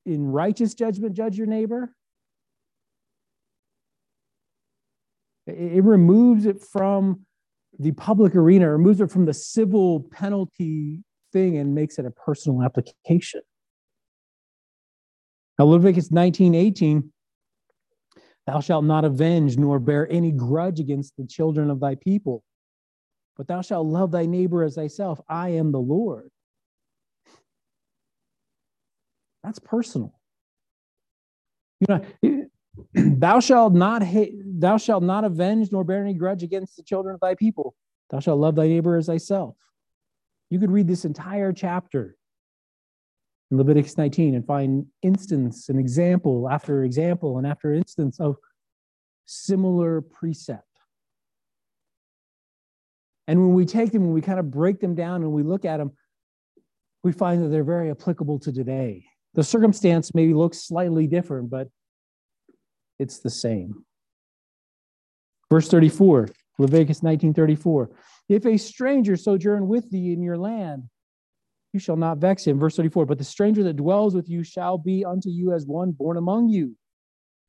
in 0.05 0.25
righteous 0.25 0.73
judgment 0.73 1.13
judge 1.13 1.37
your 1.37 1.47
neighbor, 1.47 1.95
it 5.45 5.83
removes 5.83 6.45
it 6.45 6.61
from 6.61 7.25
the 7.79 7.91
public 7.91 8.35
arena, 8.35 8.71
removes 8.71 9.01
it 9.01 9.11
from 9.11 9.25
the 9.25 9.33
civil 9.33 10.01
penalty 10.11 11.03
thing 11.31 11.57
and 11.57 11.75
makes 11.75 11.97
it 11.97 12.05
a 12.05 12.11
personal 12.11 12.63
application. 12.63 13.41
Now, 15.59 15.65
Leviticus 15.65 16.11
19 16.11 16.55
18 16.55 17.11
Thou 18.45 18.59
shalt 18.59 18.83
not 18.83 19.05
avenge 19.05 19.57
nor 19.57 19.79
bear 19.79 20.11
any 20.11 20.31
grudge 20.31 20.79
against 20.79 21.15
the 21.17 21.25
children 21.25 21.69
of 21.69 21.79
thy 21.79 21.95
people, 21.95 22.43
but 23.37 23.47
thou 23.47 23.61
shalt 23.61 23.87
love 23.87 24.11
thy 24.11 24.25
neighbor 24.25 24.63
as 24.63 24.75
thyself. 24.75 25.21
I 25.29 25.49
am 25.49 25.71
the 25.71 25.79
Lord. 25.79 26.29
That's 29.43 29.59
personal. 29.59 30.13
You 31.79 32.01
know, 32.23 32.47
thou 32.93 33.39
shalt 33.39 33.73
not 33.73 34.03
hate, 34.03 34.33
thou 34.45 34.77
shalt 34.77 35.03
not 35.03 35.23
avenge 35.23 35.71
nor 35.71 35.83
bear 35.83 36.01
any 36.01 36.13
grudge 36.13 36.43
against 36.43 36.77
the 36.77 36.83
children 36.83 37.15
of 37.15 37.21
thy 37.21 37.35
people. 37.35 37.75
Thou 38.09 38.19
shalt 38.19 38.39
love 38.39 38.55
thy 38.55 38.67
neighbor 38.67 38.95
as 38.97 39.07
thyself. 39.07 39.55
You 40.49 40.59
could 40.59 40.71
read 40.71 40.87
this 40.87 41.03
entire 41.05 41.51
chapter 41.51 42.15
in 43.51 43.57
Leviticus 43.57 43.97
19 43.97 44.35
and 44.35 44.45
find 44.45 44.85
instance 45.01 45.69
and 45.69 45.79
example 45.79 46.47
after 46.49 46.83
example 46.83 47.37
and 47.37 47.47
after 47.47 47.73
instance 47.73 48.19
of 48.19 48.37
similar 49.25 50.01
precept. 50.01 50.63
And 53.27 53.39
when 53.39 53.53
we 53.53 53.65
take 53.65 53.91
them 53.91 54.03
and 54.03 54.13
we 54.13 54.21
kind 54.21 54.39
of 54.39 54.51
break 54.51 54.79
them 54.79 54.95
down 54.95 55.23
and 55.23 55.31
we 55.31 55.43
look 55.43 55.65
at 55.65 55.77
them, 55.77 55.91
we 57.03 57.11
find 57.11 57.43
that 57.43 57.49
they're 57.49 57.63
very 57.63 57.89
applicable 57.89 58.39
to 58.39 58.51
today. 58.51 59.05
The 59.35 59.43
circumstance 59.43 60.13
maybe 60.13 60.33
looks 60.33 60.59
slightly 60.59 61.07
different, 61.07 61.49
but 61.49 61.69
it's 62.99 63.19
the 63.19 63.29
same. 63.29 63.85
Verse 65.49 65.67
34, 65.69 66.29
Leviticus 66.59 67.01
19:34. 67.01 67.89
If 68.29 68.45
a 68.45 68.57
stranger 68.57 69.15
sojourn 69.15 69.67
with 69.67 69.89
thee 69.89 70.13
in 70.13 70.21
your 70.21 70.37
land, 70.37 70.83
you 71.73 71.79
shall 71.79 71.95
not 71.95 72.19
vex 72.19 72.45
him. 72.45 72.59
Verse 72.59 72.75
34 72.75 73.05
But 73.05 73.17
the 73.17 73.23
stranger 73.23 73.63
that 73.63 73.75
dwells 73.75 74.15
with 74.15 74.29
you 74.29 74.43
shall 74.43 74.77
be 74.77 75.03
unto 75.03 75.29
you 75.29 75.51
as 75.51 75.65
one 75.65 75.91
born 75.91 76.17
among 76.17 76.49
you. 76.49 76.75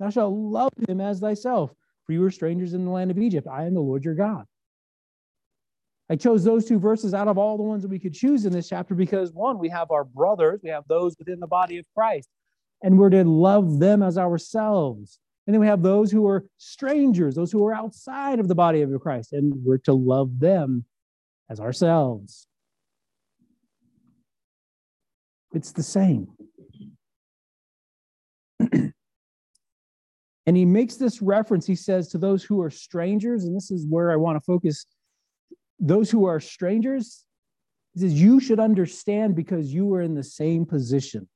Thou 0.01 0.11
shalt 0.11 0.35
love 0.35 0.73
him 0.89 1.01
as 1.01 1.21
thyself, 1.21 1.73
for 2.05 2.13
you 2.13 2.21
were 2.21 2.31
strangers 2.31 2.75
in 2.75 2.85
the 2.85 2.91
land 2.91 3.11
of 3.11 3.19
Egypt. 3.19 3.47
I 3.47 3.67
am 3.67 3.75
the 3.75 3.81
Lord 3.81 4.05
your 4.05 4.15
God. 4.15 4.47
I 6.11 6.17
chose 6.17 6.45
those 6.45 6.67
two 6.67 6.79
verses 6.79 7.15
out 7.15 7.29
of 7.29 7.39
all 7.39 7.57
the 7.57 7.63
ones 7.63 7.83
that 7.83 7.91
we 7.91 7.99
could 7.99 8.13
choose 8.13 8.45
in 8.45 8.53
this 8.53 8.69
chapter 8.69 8.95
because 8.95 9.33
one, 9.33 9.59
we 9.59 9.71
have 9.71 9.91
our 9.91 10.05
brothers, 10.05 10.61
we 10.63 10.71
have 10.71 10.85
those 10.87 11.17
within 11.19 11.41
the 11.41 11.47
body 11.47 11.79
of 11.79 11.87
Christ, 11.95 12.29
and 12.83 12.99
we're 12.99 13.11
to 13.11 13.25
love 13.25 13.79
them 13.79 14.03
as 14.03 14.19
ourselves. 14.19 15.19
And 15.47 15.55
then 15.55 15.61
we 15.61 15.67
have 15.67 15.83
those 15.83 16.11
who 16.11 16.27
are 16.27 16.45
strangers, 16.59 17.35
those 17.35 17.53
who 17.53 17.65
are 17.67 17.75
outside 17.75 18.39
of 18.39 18.49
the 18.49 18.55
body 18.55 18.83
of 18.83 18.91
Christ, 19.01 19.33
and 19.33 19.65
we're 19.65 19.79
to 19.79 19.93
love 19.93 20.41
them 20.41 20.85
as 21.51 21.61
ourselves. 21.61 22.47
It's 25.55 25.73
the 25.73 25.83
same. 25.83 26.29
and 28.73 28.93
he 30.47 30.65
makes 30.65 30.97
this 30.97 31.23
reference, 31.23 31.67
he 31.67 31.77
says, 31.77 32.09
to 32.09 32.19
those 32.19 32.43
who 32.43 32.61
are 32.61 32.71
strangers, 32.71 33.45
and 33.45 33.55
this 33.57 33.71
is 33.71 33.87
where 33.87 34.11
I 34.11 34.17
want 34.17 34.37
to 34.37 34.41
focus. 34.41 34.87
Those 35.81 36.11
who 36.11 36.27
are 36.27 36.41
strangers, 36.41 37.25
he 37.95 38.01
says, 38.01 38.21
you 38.21 38.41
should 38.41 38.61
understand 38.61 39.35
because 39.35 39.73
you 39.73 39.87
were 39.87 40.03
in 40.03 40.15
the 40.15 40.23
same 40.23 40.65
position. 40.67 41.29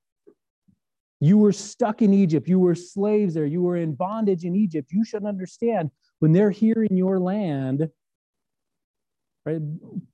You 1.20 1.39
were 1.39 1.53
stuck 1.53 2.03
in 2.03 2.14
Egypt. 2.14 2.49
You 2.49 2.61
were 2.61 2.74
slaves 2.74 3.34
there. 3.34 3.47
You 3.47 3.62
were 3.62 3.76
in 3.76 3.95
bondage 3.95 4.45
in 4.45 4.55
Egypt. 4.55 4.93
You 4.93 5.05
should 5.05 5.24
understand 5.24 5.91
when 6.20 6.32
they're 6.32 6.51
here 6.51 6.84
in 6.89 6.97
your 6.97 7.18
land, 7.18 7.89
Right? 9.49 9.62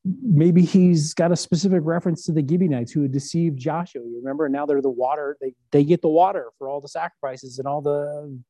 Maybe 0.05 0.63
he's 0.65 1.13
got 1.13 1.33
a 1.33 1.37
specific 1.37 1.81
reference 1.83 2.25
to 2.27 2.33
the 2.33 2.47
Gibeonites 2.47 2.93
who 2.93 3.03
had 3.03 3.11
deceived 3.11 3.59
Joshua. 3.59 4.03
You 4.03 4.19
remember? 4.19 4.47
And 4.47 4.53
now 4.53 4.65
they're 4.65 4.81
the 4.81 4.89
water. 4.89 5.37
They 5.41 5.55
they 5.73 5.83
get 5.83 6.03
the 6.03 6.09
water 6.09 6.51
for 6.57 6.69
all 6.69 6.81
the 6.81 6.87
sacrifices 6.87 7.59
and 7.59 7.67
all 7.67 7.83
the 7.83 8.41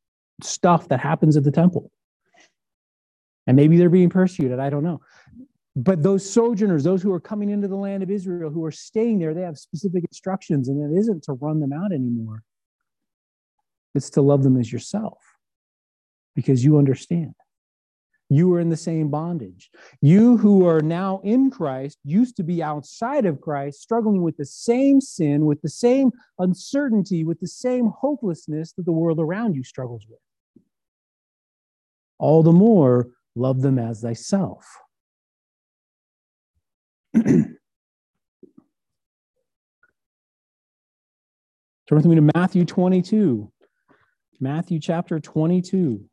stuff 0.42 0.88
that 0.88 1.00
happens 1.00 1.38
at 1.38 1.44
the 1.44 1.50
temple. 1.50 1.90
And 3.46 3.56
maybe 3.56 3.78
they're 3.78 3.88
being 3.88 4.10
persecuted. 4.10 4.58
I 4.58 4.68
don't 4.68 4.84
know. 4.84 5.00
But 5.76 6.02
those 6.02 6.28
sojourners, 6.28 6.84
those 6.84 7.02
who 7.02 7.12
are 7.12 7.20
coming 7.20 7.50
into 7.50 7.66
the 7.66 7.76
land 7.76 8.02
of 8.02 8.10
Israel, 8.10 8.50
who 8.50 8.64
are 8.64 8.70
staying 8.70 9.18
there, 9.18 9.34
they 9.34 9.42
have 9.42 9.58
specific 9.58 10.04
instructions, 10.04 10.68
and 10.68 10.80
it 10.80 10.96
isn't 10.96 11.24
to 11.24 11.32
run 11.32 11.60
them 11.60 11.72
out 11.72 11.92
anymore. 11.92 12.42
It's 13.94 14.10
to 14.10 14.22
love 14.22 14.42
them 14.44 14.56
as 14.56 14.72
yourself 14.72 15.18
because 16.34 16.64
you 16.64 16.78
understand. 16.78 17.34
You 18.30 18.52
are 18.54 18.60
in 18.60 18.70
the 18.70 18.76
same 18.76 19.10
bondage. 19.10 19.70
You 20.00 20.36
who 20.38 20.66
are 20.66 20.80
now 20.80 21.20
in 21.24 21.50
Christ 21.50 21.98
used 22.04 22.36
to 22.36 22.42
be 22.42 22.62
outside 22.62 23.26
of 23.26 23.40
Christ, 23.40 23.80
struggling 23.80 24.22
with 24.22 24.36
the 24.36 24.46
same 24.46 25.00
sin, 25.00 25.44
with 25.44 25.60
the 25.60 25.68
same 25.68 26.10
uncertainty, 26.38 27.24
with 27.24 27.38
the 27.40 27.48
same 27.48 27.92
hopelessness 27.96 28.72
that 28.72 28.86
the 28.86 28.92
world 28.92 29.20
around 29.20 29.54
you 29.54 29.62
struggles 29.62 30.06
with. 30.08 30.18
All 32.18 32.42
the 32.42 32.52
more, 32.52 33.10
love 33.36 33.60
them 33.60 33.78
as 33.78 34.00
thyself. 34.00 34.64
Turn 37.24 37.56
with 41.90 42.06
me 42.06 42.16
to 42.16 42.30
Matthew 42.34 42.64
22. 42.64 43.52
Matthew 44.40 44.80
chapter 44.80 45.20
22. 45.20 46.04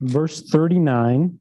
Verse 0.00 0.42
39. 0.50 1.38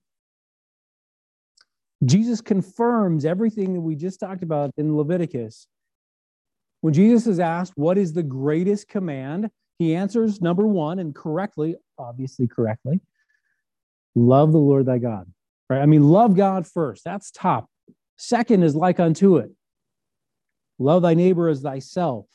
Jesus 2.06 2.42
confirms 2.42 3.26
everything 3.26 3.74
that 3.74 3.82
we 3.82 3.96
just 3.96 4.20
talked 4.20 4.44
about 4.44 4.72
in 4.78 4.96
Leviticus. 4.96 5.66
When 6.82 6.94
Jesus 6.94 7.28
is 7.28 7.40
asked, 7.40 7.74
What 7.76 7.98
is 7.98 8.14
the 8.14 8.24
greatest 8.24 8.88
command? 8.88 9.50
He 9.78 9.96
answers 9.96 10.42
number 10.42 10.68
one, 10.68 11.00
and 11.00 11.16
correctly, 11.16 11.76
obviously 11.98 12.48
correctly, 12.48 13.00
love 14.16 14.52
the 14.52 14.58
Lord 14.58 14.86
thy 14.86 14.98
God. 14.98 15.32
Right? 15.70 15.82
I 15.82 15.86
mean, 15.86 16.04
love 16.04 16.36
God 16.36 16.68
first. 16.68 17.04
That's 17.04 17.32
top. 17.32 17.70
Second 18.18 18.64
is 18.64 18.76
like 18.76 19.00
unto 19.00 19.38
it. 19.38 19.52
Love 20.80 21.02
thy 21.02 21.14
neighbor 21.14 21.48
as 21.48 21.62
thyself. 21.62 22.26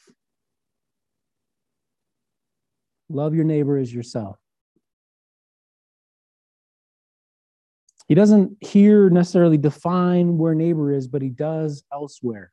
Love 3.09 3.35
your 3.35 3.45
neighbor 3.45 3.77
as 3.79 3.93
yourself. 3.93 4.39
He 8.09 8.15
doesn't 8.15 8.57
here 8.61 9.09
necessarily 9.09 9.57
define 9.57 10.37
where 10.37 10.55
neighbor 10.55 10.93
is, 10.93 11.09
but 11.09 11.23
he 11.23 11.31
does 11.31 11.85
elsewhere. 11.93 12.53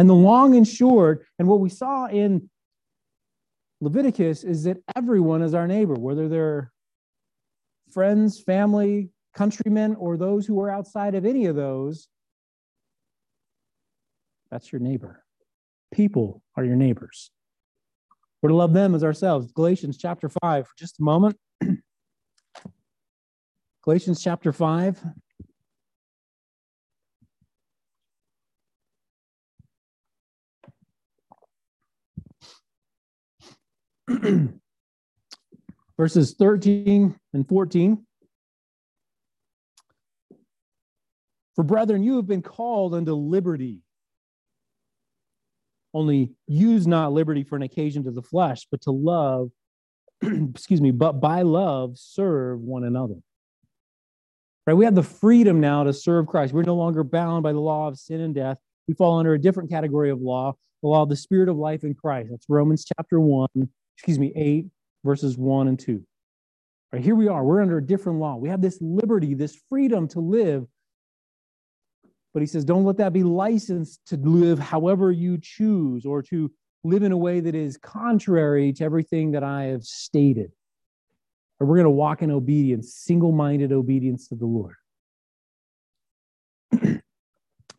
And 0.00 0.08
the 0.08 0.14
long 0.14 0.56
and 0.56 0.66
short, 0.66 1.26
and 1.38 1.46
what 1.46 1.60
we 1.60 1.68
saw 1.68 2.06
in 2.06 2.48
Leviticus 3.82 4.44
is 4.44 4.64
that 4.64 4.78
everyone 4.96 5.42
is 5.42 5.52
our 5.52 5.66
neighbor, 5.66 5.92
whether 5.92 6.26
they're 6.26 6.72
friends, 7.92 8.40
family, 8.40 9.10
countrymen, 9.34 9.96
or 9.96 10.16
those 10.16 10.46
who 10.46 10.58
are 10.58 10.70
outside 10.70 11.14
of 11.14 11.26
any 11.26 11.44
of 11.44 11.54
those. 11.54 12.08
That's 14.50 14.72
your 14.72 14.80
neighbor. 14.80 15.22
People 15.92 16.42
are 16.56 16.64
your 16.64 16.76
neighbors. 16.76 17.30
We're 18.40 18.48
to 18.48 18.56
love 18.56 18.72
them 18.72 18.94
as 18.94 19.04
ourselves. 19.04 19.52
Galatians 19.52 19.98
chapter 19.98 20.30
5, 20.42 20.66
for 20.66 20.74
just 20.78 20.98
a 20.98 21.02
moment. 21.02 21.36
Galatians 23.84 24.22
chapter 24.22 24.50
5. 24.50 24.98
verses 35.96 36.34
13 36.38 37.16
and 37.32 37.48
14. 37.48 38.06
For 41.56 41.64
brethren, 41.64 42.02
you 42.02 42.16
have 42.16 42.26
been 42.26 42.42
called 42.42 42.94
unto 42.94 43.12
liberty. 43.12 43.80
Only 45.92 46.32
use 46.46 46.86
not 46.86 47.12
liberty 47.12 47.42
for 47.42 47.56
an 47.56 47.62
occasion 47.62 48.04
to 48.04 48.10
the 48.10 48.22
flesh, 48.22 48.66
but 48.70 48.80
to 48.82 48.92
love, 48.92 49.50
excuse 50.22 50.80
me, 50.80 50.90
but 50.92 51.20
by 51.20 51.42
love 51.42 51.98
serve 51.98 52.60
one 52.60 52.84
another. 52.84 53.16
Right? 54.66 54.74
We 54.74 54.84
have 54.84 54.94
the 54.94 55.02
freedom 55.02 55.60
now 55.60 55.84
to 55.84 55.92
serve 55.92 56.26
Christ. 56.28 56.52
We're 56.52 56.62
no 56.62 56.76
longer 56.76 57.02
bound 57.02 57.42
by 57.42 57.52
the 57.52 57.60
law 57.60 57.88
of 57.88 57.98
sin 57.98 58.20
and 58.20 58.34
death. 58.34 58.58
We 58.86 58.94
fall 58.94 59.18
under 59.18 59.34
a 59.34 59.40
different 59.40 59.68
category 59.68 60.10
of 60.10 60.20
law, 60.20 60.54
the 60.82 60.88
law 60.88 61.02
of 61.02 61.08
the 61.08 61.16
spirit 61.16 61.48
of 61.48 61.56
life 61.56 61.82
in 61.82 61.94
Christ. 61.94 62.28
That's 62.30 62.46
Romans 62.48 62.86
chapter 62.96 63.20
1, 63.20 63.48
excuse 64.00 64.18
me, 64.18 64.32
8, 64.34 64.66
verses 65.04 65.36
1 65.36 65.68
and 65.68 65.78
2. 65.78 66.02
Right, 66.90 67.02
here 67.02 67.14
we 67.14 67.28
are. 67.28 67.44
We're 67.44 67.60
under 67.60 67.76
a 67.76 67.86
different 67.86 68.18
law. 68.18 68.36
We 68.36 68.48
have 68.48 68.62
this 68.62 68.78
liberty, 68.80 69.34
this 69.34 69.60
freedom 69.68 70.08
to 70.08 70.20
live. 70.20 70.66
But 72.32 72.40
he 72.40 72.46
says, 72.46 72.64
don't 72.64 72.84
let 72.84 72.96
that 72.96 73.12
be 73.12 73.22
licensed 73.22 74.00
to 74.06 74.16
live 74.16 74.58
however 74.58 75.12
you 75.12 75.36
choose 75.36 76.06
or 76.06 76.22
to 76.22 76.50
live 76.82 77.02
in 77.02 77.12
a 77.12 77.16
way 77.16 77.40
that 77.40 77.54
is 77.54 77.76
contrary 77.76 78.72
to 78.72 78.84
everything 78.84 79.32
that 79.32 79.44
I 79.44 79.64
have 79.64 79.84
stated. 79.84 80.50
Or 81.58 81.66
we're 81.66 81.76
going 81.76 81.84
to 81.84 81.90
walk 81.90 82.22
in 82.22 82.30
obedience, 82.30 82.94
single 82.94 83.32
minded 83.32 83.70
obedience 83.70 84.28
to 84.28 84.34
the 84.34 84.46
Lord. 84.46 84.76
and 86.72 87.02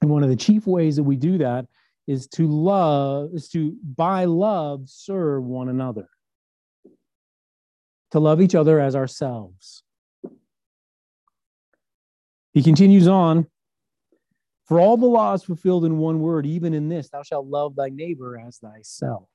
one 0.02 0.22
of 0.22 0.30
the 0.30 0.36
chief 0.36 0.68
ways 0.68 0.98
that 0.98 1.04
we 1.04 1.16
do 1.16 1.40
that 1.40 1.66
is 2.12 2.28
to 2.28 2.46
love, 2.46 3.30
is 3.34 3.48
to 3.48 3.74
by 3.96 4.26
love 4.26 4.90
serve 4.90 5.46
one 5.46 5.70
another, 5.70 6.10
to 8.12 8.20
love 8.20 8.42
each 8.42 8.54
other 8.54 8.82
as 8.82 8.98
ourselves. 8.98 9.84
He 12.52 12.62
continues 12.64 13.08
on 13.08 13.48
For 14.66 14.78
all 14.78 14.98
the 14.98 15.06
laws 15.06 15.46
fulfilled 15.46 15.86
in 15.86 16.00
one 16.00 16.20
word, 16.20 16.46
even 16.46 16.74
in 16.74 16.90
this, 16.90 17.10
thou 17.10 17.24
shalt 17.24 17.48
love 17.48 17.78
thy 17.78 17.88
neighbor 17.88 18.38
as 18.38 18.58
thyself. 18.58 19.30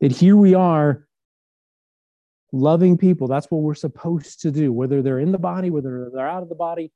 That 0.00 0.12
here 0.12 0.36
we 0.36 0.54
are 0.54 1.06
loving 2.52 2.96
people. 2.96 3.28
That's 3.28 3.50
what 3.50 3.60
we're 3.60 3.74
supposed 3.74 4.40
to 4.40 4.50
do, 4.50 4.72
whether 4.72 5.02
they're 5.02 5.18
in 5.18 5.30
the 5.30 5.38
body, 5.38 5.68
whether 5.68 6.10
they're 6.10 6.26
out 6.26 6.42
of 6.42 6.48
the 6.48 6.54
body 6.54 6.90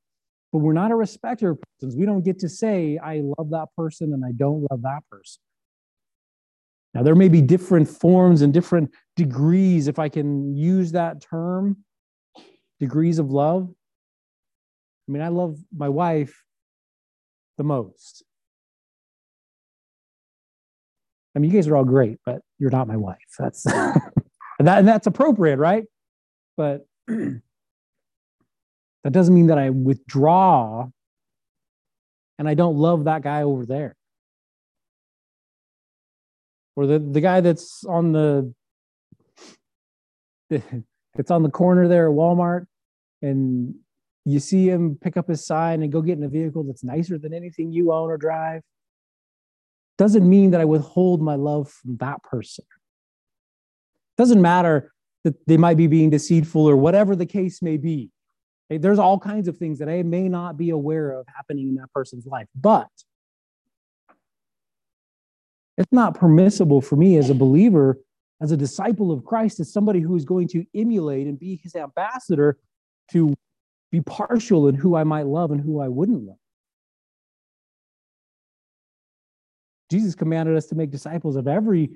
but 0.52 0.58
we're 0.58 0.72
not 0.72 0.90
a 0.90 0.96
respecter 0.96 1.50
of 1.50 1.58
persons. 1.60 1.96
We 1.96 2.06
don't 2.06 2.24
get 2.24 2.38
to 2.40 2.48
say, 2.48 2.98
I 2.98 3.22
love 3.38 3.50
that 3.50 3.68
person 3.76 4.12
and 4.12 4.24
I 4.24 4.32
don't 4.32 4.66
love 4.70 4.82
that 4.82 5.00
person. 5.10 5.40
Now, 6.94 7.02
there 7.02 7.14
may 7.14 7.28
be 7.28 7.42
different 7.42 7.88
forms 7.88 8.40
and 8.40 8.54
different 8.54 8.90
degrees, 9.16 9.86
if 9.86 9.98
I 9.98 10.08
can 10.08 10.56
use 10.56 10.92
that 10.92 11.20
term, 11.20 11.84
degrees 12.80 13.18
of 13.18 13.30
love. 13.30 13.68
I 15.06 15.12
mean, 15.12 15.22
I 15.22 15.28
love 15.28 15.58
my 15.76 15.90
wife 15.90 16.42
the 17.58 17.64
most. 17.64 18.24
I 21.34 21.38
mean, 21.38 21.50
you 21.50 21.56
guys 21.58 21.68
are 21.68 21.76
all 21.76 21.84
great, 21.84 22.18
but 22.24 22.40
you're 22.58 22.70
not 22.70 22.88
my 22.88 22.96
wife. 22.96 23.18
That's 23.38 23.62
that, 23.64 24.12
and 24.58 24.88
that's 24.88 25.06
appropriate, 25.06 25.58
right? 25.58 25.84
But 26.56 26.86
That 29.06 29.12
doesn't 29.12 29.36
mean 29.36 29.46
that 29.46 29.58
I 29.58 29.70
withdraw 29.70 30.88
and 32.40 32.48
I 32.48 32.54
don't 32.54 32.74
love 32.74 33.04
that 33.04 33.22
guy 33.22 33.44
over 33.44 33.64
there. 33.64 33.94
Or 36.74 36.88
the, 36.88 36.98
the 36.98 37.20
guy 37.20 37.40
that's 37.40 37.84
on 37.84 38.10
the 38.10 38.52
it's 40.50 41.30
on 41.30 41.44
the 41.44 41.50
corner 41.50 41.86
there 41.86 42.08
at 42.10 42.16
Walmart 42.16 42.66
and 43.22 43.76
you 44.24 44.40
see 44.40 44.68
him 44.68 44.98
pick 45.00 45.16
up 45.16 45.28
his 45.28 45.46
sign 45.46 45.84
and 45.84 45.92
go 45.92 46.02
get 46.02 46.18
in 46.18 46.24
a 46.24 46.28
vehicle 46.28 46.64
that's 46.64 46.82
nicer 46.82 47.16
than 47.16 47.32
anything 47.32 47.70
you 47.70 47.92
own 47.92 48.10
or 48.10 48.16
drive 48.16 48.62
doesn't 49.98 50.28
mean 50.28 50.50
that 50.50 50.60
I 50.60 50.64
withhold 50.64 51.22
my 51.22 51.36
love 51.36 51.70
from 51.70 51.98
that 51.98 52.24
person. 52.24 52.64
Doesn't 54.18 54.42
matter 54.42 54.92
that 55.22 55.46
they 55.46 55.58
might 55.58 55.76
be 55.76 55.86
being 55.86 56.10
deceitful 56.10 56.68
or 56.68 56.76
whatever 56.76 57.14
the 57.14 57.24
case 57.24 57.62
may 57.62 57.76
be. 57.76 58.10
There's 58.68 58.98
all 58.98 59.18
kinds 59.18 59.46
of 59.48 59.56
things 59.56 59.78
that 59.78 59.88
I 59.88 60.02
may 60.02 60.28
not 60.28 60.56
be 60.56 60.70
aware 60.70 61.10
of 61.12 61.26
happening 61.34 61.68
in 61.68 61.74
that 61.76 61.92
person's 61.92 62.26
life, 62.26 62.48
but 62.54 62.88
it's 65.78 65.92
not 65.92 66.18
permissible 66.18 66.80
for 66.80 66.96
me 66.96 67.16
as 67.16 67.30
a 67.30 67.34
believer, 67.34 67.98
as 68.40 68.50
a 68.50 68.56
disciple 68.56 69.12
of 69.12 69.24
Christ, 69.24 69.60
as 69.60 69.72
somebody 69.72 70.00
who 70.00 70.16
is 70.16 70.24
going 70.24 70.48
to 70.48 70.64
emulate 70.74 71.26
and 71.26 71.38
be 71.38 71.60
his 71.62 71.76
ambassador 71.76 72.58
to 73.12 73.34
be 73.92 74.00
partial 74.00 74.66
in 74.68 74.74
who 74.74 74.96
I 74.96 75.04
might 75.04 75.26
love 75.26 75.52
and 75.52 75.60
who 75.60 75.80
I 75.80 75.88
wouldn't 75.88 76.24
love. 76.24 76.38
Jesus 79.90 80.16
commanded 80.16 80.56
us 80.56 80.66
to 80.66 80.74
make 80.74 80.90
disciples 80.90 81.36
of 81.36 81.46
every 81.46 81.90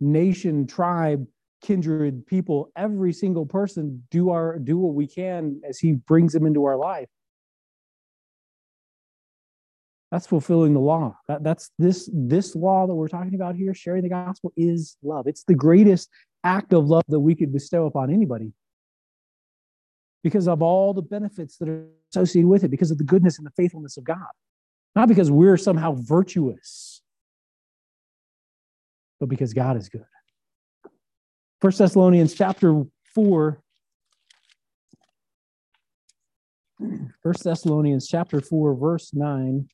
nation, 0.00 0.66
tribe, 0.66 1.26
kindred 1.62 2.26
people, 2.26 2.70
every 2.76 3.12
single 3.12 3.46
person, 3.46 4.04
do 4.10 4.30
our 4.30 4.58
do 4.58 4.78
what 4.78 4.94
we 4.94 5.06
can 5.06 5.60
as 5.68 5.78
he 5.78 5.92
brings 5.92 6.32
them 6.32 6.46
into 6.46 6.64
our 6.64 6.76
life. 6.76 7.08
That's 10.12 10.26
fulfilling 10.26 10.74
the 10.74 10.80
law. 10.80 11.16
That, 11.28 11.42
that's 11.42 11.70
this 11.78 12.08
this 12.12 12.54
law 12.54 12.86
that 12.86 12.94
we're 12.94 13.08
talking 13.08 13.34
about 13.34 13.56
here, 13.56 13.74
sharing 13.74 14.02
the 14.02 14.08
gospel 14.08 14.52
is 14.56 14.96
love. 15.02 15.26
It's 15.26 15.44
the 15.44 15.54
greatest 15.54 16.08
act 16.44 16.72
of 16.72 16.86
love 16.86 17.04
that 17.08 17.20
we 17.20 17.34
could 17.34 17.52
bestow 17.52 17.86
upon 17.86 18.12
anybody 18.12 18.52
because 20.22 20.48
of 20.48 20.62
all 20.62 20.94
the 20.94 21.02
benefits 21.02 21.56
that 21.58 21.68
are 21.68 21.86
associated 22.12 22.48
with 22.48 22.64
it, 22.64 22.70
because 22.70 22.90
of 22.90 22.98
the 22.98 23.04
goodness 23.04 23.38
and 23.38 23.46
the 23.46 23.52
faithfulness 23.56 23.96
of 23.96 24.04
God. 24.04 24.26
Not 24.94 25.08
because 25.08 25.30
we're 25.30 25.56
somehow 25.56 25.94
virtuous, 25.98 27.02
but 29.20 29.28
because 29.28 29.52
God 29.52 29.76
is 29.76 29.88
good. 29.88 30.04
First 31.60 31.78
Thessalonians 31.78 32.34
chapter 32.34 32.82
4 33.14 33.60
First 37.22 37.44
Thessalonians 37.44 38.06
chapter 38.06 38.40
4 38.42 38.74
verse 38.74 39.14
9 39.14 39.66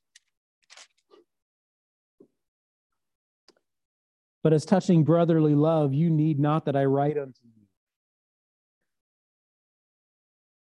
But 4.45 4.53
as 4.53 4.65
touching 4.65 5.03
brotherly 5.03 5.55
love 5.55 5.93
you 5.93 6.09
need 6.09 6.39
not 6.39 6.67
that 6.67 6.77
I 6.77 6.85
write 6.85 7.19
unto 7.19 7.41
you. 7.45 7.63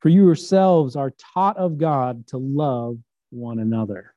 For 0.01 0.09
you 0.09 0.26
yourselves 0.26 0.95
are 0.95 1.13
taught 1.34 1.57
of 1.57 1.78
God 1.78 2.28
to 2.28 2.38
love 2.38 2.97
one 3.32 3.59
another. 3.59 4.13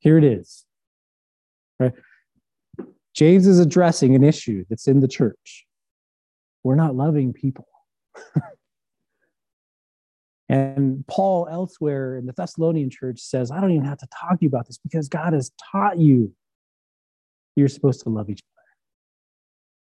Here 0.00 0.18
it 0.18 0.24
is 0.24 0.64
right 1.78 1.92
James 3.18 3.48
is 3.48 3.58
addressing 3.58 4.14
an 4.14 4.22
issue 4.22 4.64
that's 4.70 4.86
in 4.86 5.00
the 5.00 5.08
church 5.08 5.66
we're 6.62 6.76
not 6.76 6.94
loving 6.94 7.32
people. 7.32 7.66
and 10.48 11.04
Paul, 11.06 11.48
elsewhere 11.50 12.16
in 12.16 12.26
the 12.26 12.32
Thessalonian 12.32 12.90
church, 12.90 13.18
says, 13.20 13.50
I 13.50 13.60
don't 13.60 13.72
even 13.72 13.86
have 13.86 13.98
to 13.98 14.06
talk 14.08 14.32
to 14.32 14.38
you 14.42 14.48
about 14.48 14.66
this 14.66 14.78
because 14.78 15.08
God 15.08 15.32
has 15.32 15.50
taught 15.72 15.98
you 15.98 16.32
you're 17.56 17.68
supposed 17.68 18.02
to 18.02 18.08
love 18.08 18.30
each 18.30 18.42
other. 18.42 18.64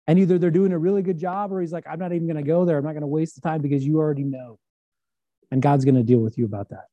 And 0.06 0.18
either 0.18 0.38
they're 0.38 0.50
doing 0.50 0.72
a 0.72 0.78
really 0.78 1.02
good 1.02 1.18
job 1.18 1.52
or 1.52 1.60
he's 1.60 1.72
like, 1.72 1.86
I'm 1.90 1.98
not 1.98 2.12
even 2.12 2.26
going 2.26 2.42
to 2.42 2.48
go 2.48 2.64
there. 2.64 2.78
I'm 2.78 2.84
not 2.84 2.92
going 2.92 3.02
to 3.02 3.06
waste 3.06 3.34
the 3.34 3.42
time 3.42 3.60
because 3.60 3.84
you 3.84 3.98
already 3.98 4.24
know. 4.24 4.58
And 5.50 5.60
God's 5.60 5.84
going 5.84 5.96
to 5.96 6.02
deal 6.02 6.20
with 6.20 6.38
you 6.38 6.46
about 6.46 6.70
that. 6.70 6.84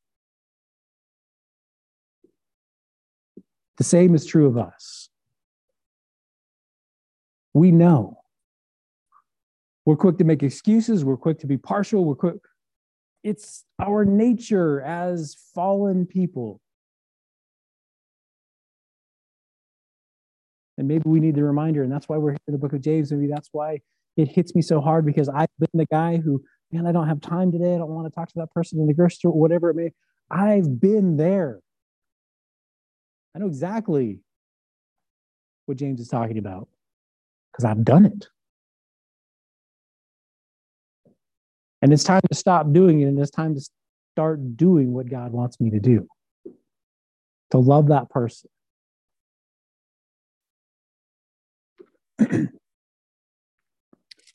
The 3.78 3.84
same 3.84 4.16
is 4.16 4.26
true 4.26 4.48
of 4.48 4.58
us. 4.58 5.10
We 7.58 7.72
know 7.72 8.20
we're 9.84 9.96
quick 9.96 10.20
to 10.20 10.24
make 10.24 10.44
excuses. 10.44 11.04
We're 11.04 11.18
quick 11.18 11.40
to 11.40 11.48
be 11.48 11.58
partial. 11.58 12.06
We're 12.06 12.14
quick. 12.14 12.36
It's 13.24 13.66
our 13.82 14.06
nature 14.06 14.80
as 14.82 15.36
fallen 15.56 16.06
people. 16.06 16.62
And 20.78 20.88
maybe 20.88 21.02
we 21.08 21.20
need 21.20 21.34
the 21.34 21.44
reminder, 21.44 21.82
and 21.82 21.92
that's 21.92 22.08
why 22.08 22.18
we're 22.18 22.34
here 22.34 22.40
in 22.48 22.52
the 22.52 22.60
book 22.60 22.74
of 22.74 22.82
James. 22.82 23.12
Maybe 23.12 23.26
that's 23.26 23.50
why 23.52 23.80
it 24.18 24.28
hits 24.28 24.54
me 24.54 24.62
so 24.62 24.80
hard 24.80 25.04
because 25.04 25.28
I've 25.28 25.50
been 25.58 25.70
the 25.74 25.88
guy 25.88 26.18
who, 26.18 26.44
man, 26.72 26.86
I 26.86 26.92
don't 26.92 27.08
have 27.08 27.22
time 27.22 27.52
today. 27.52 27.74
I 27.74 27.80
don't 27.80 27.90
want 27.90 28.06
to 28.06 28.14
talk 28.14 28.28
to 28.28 28.36
that 28.36 28.52
person 28.52 28.80
in 28.80 28.86
the 28.86 28.94
grocery 28.94 29.16
store, 29.16 29.32
whatever 29.32 29.72
it 29.72 29.76
may. 29.76 29.94
I've 30.30 30.80
been 30.80 31.18
there. 31.18 31.62
I 33.36 33.40
know 33.40 33.48
exactly 33.48 34.20
what 35.66 35.80
James 35.80 36.00
is 36.00 36.08
talking 36.08 36.38
about 36.38 36.68
because 37.58 37.70
I've 37.70 37.84
done 37.84 38.06
it. 38.06 38.28
And 41.82 41.92
it's 41.92 42.04
time 42.04 42.22
to 42.30 42.36
stop 42.36 42.72
doing 42.72 43.02
it 43.02 43.06
and 43.06 43.20
it's 43.20 43.32
time 43.32 43.56
to 43.56 43.62
start 44.14 44.56
doing 44.58 44.94
what 44.94 45.10
God 45.10 45.32
wants 45.32 45.60
me 45.60 45.72
to 45.72 45.80
do 45.80 46.08
to 47.52 47.58
love 47.58 47.88
that 47.88 48.10
person. 48.10 48.50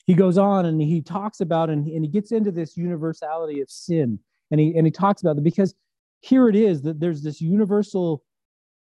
he 0.05 0.13
goes 0.13 0.37
on 0.37 0.65
and 0.65 0.81
he 0.81 1.01
talks 1.01 1.41
about 1.41 1.69
and, 1.69 1.85
and 1.87 2.03
he 2.03 2.09
gets 2.09 2.31
into 2.31 2.51
this 2.51 2.75
universality 2.77 3.61
of 3.61 3.69
sin 3.69 4.19
and 4.51 4.59
he 4.59 4.73
and 4.75 4.87
he 4.87 4.91
talks 4.91 5.21
about 5.21 5.37
it 5.37 5.43
because 5.43 5.75
here 6.21 6.47
it 6.47 6.55
is 6.55 6.81
that 6.83 6.99
there's 7.01 7.21
this 7.21 7.41
universal 7.41 8.23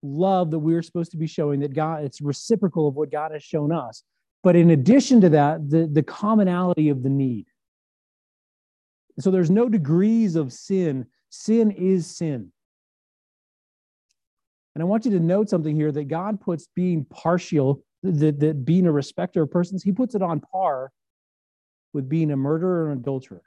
love 0.04 0.52
that 0.52 0.60
we're 0.60 0.84
supposed 0.84 1.12
to 1.12 1.18
be 1.18 1.28
showing 1.28 1.60
that 1.62 1.74
God 1.74 2.04
it's 2.04 2.22
reciprocal 2.22 2.88
of 2.88 2.94
what 2.96 3.12
God 3.12 3.32
has 3.32 3.44
shown 3.44 3.72
us 3.72 4.04
but 4.44 4.56
in 4.56 4.72
addition 4.72 5.22
to 5.22 5.30
that 5.30 5.70
the 5.70 5.88
the 5.92 6.04
commonality 6.04 6.90
of 6.90 7.04
the 7.04 7.10
need 7.10 7.46
so 9.20 9.32
there's 9.32 9.52
no 9.52 9.70
degrees 9.70 10.36
of 10.36 10.54
sin. 10.54 11.06
Sin 11.30 11.72
is 11.72 12.08
sin. 12.08 12.52
And 14.76 14.82
I 14.82 14.86
want 14.86 15.06
you 15.06 15.12
to 15.12 15.20
note 15.20 15.50
something 15.50 15.76
here 15.76 15.92
that 15.92 16.06
God 16.06 16.40
puts 16.40 16.68
being 16.76 17.06
partial, 17.06 17.84
that, 18.04 18.40
that 18.40 18.66
being 18.66 18.86
a 18.86 18.92
respecter 18.92 19.42
of 19.44 19.52
persons, 19.52 19.84
he 19.84 19.92
puts 19.92 20.16
it 20.16 20.22
on 20.22 20.40
par 20.40 20.92
with 21.94 22.08
being 22.08 22.32
a 22.32 22.38
murderer 22.38 22.90
and 22.90 23.02
adulterer. 23.02 23.44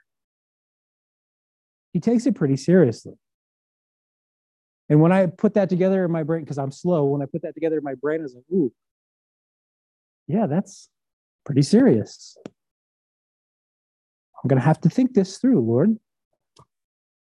He 1.92 2.00
takes 2.00 2.26
it 2.26 2.34
pretty 2.34 2.56
seriously. 2.56 3.14
And 4.90 5.00
when 5.00 5.12
I 5.12 5.26
put 5.26 5.54
that 5.54 5.70
together 5.70 6.04
in 6.04 6.12
my 6.12 6.24
brain, 6.24 6.42
because 6.42 6.58
I'm 6.58 6.72
slow, 6.72 7.04
when 7.04 7.22
I 7.22 7.26
put 7.26 7.42
that 7.42 7.54
together 7.54 7.78
in 7.78 7.84
my 7.84 7.94
brain, 7.94 8.20
I 8.20 8.24
was 8.24 8.34
like, 8.34 8.44
ooh, 8.52 8.70
yeah, 10.26 10.46
that's 10.46 10.88
pretty 11.44 11.62
serious. 11.62 12.36
I'm 14.44 14.48
going 14.48 14.60
to 14.60 14.66
have 14.66 14.80
to 14.82 14.90
think 14.90 15.14
this 15.14 15.38
through, 15.38 15.60
Lord. 15.60 15.96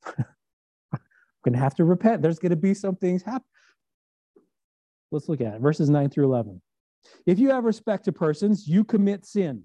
I'm 0.17 0.99
going 1.43 1.53
to 1.53 1.59
have 1.59 1.75
to 1.75 1.85
repent. 1.85 2.21
There's 2.21 2.39
going 2.39 2.49
to 2.51 2.55
be 2.55 2.73
some 2.73 2.95
things 2.95 3.23
happen. 3.23 3.47
Let's 5.11 5.29
look 5.29 5.41
at 5.41 5.55
it. 5.55 5.61
Verses 5.61 5.89
9 5.89 6.09
through 6.09 6.25
11. 6.25 6.61
If 7.25 7.39
you 7.39 7.51
have 7.51 7.63
respect 7.63 8.05
to 8.05 8.11
persons, 8.11 8.67
you 8.67 8.83
commit 8.83 9.25
sin 9.25 9.63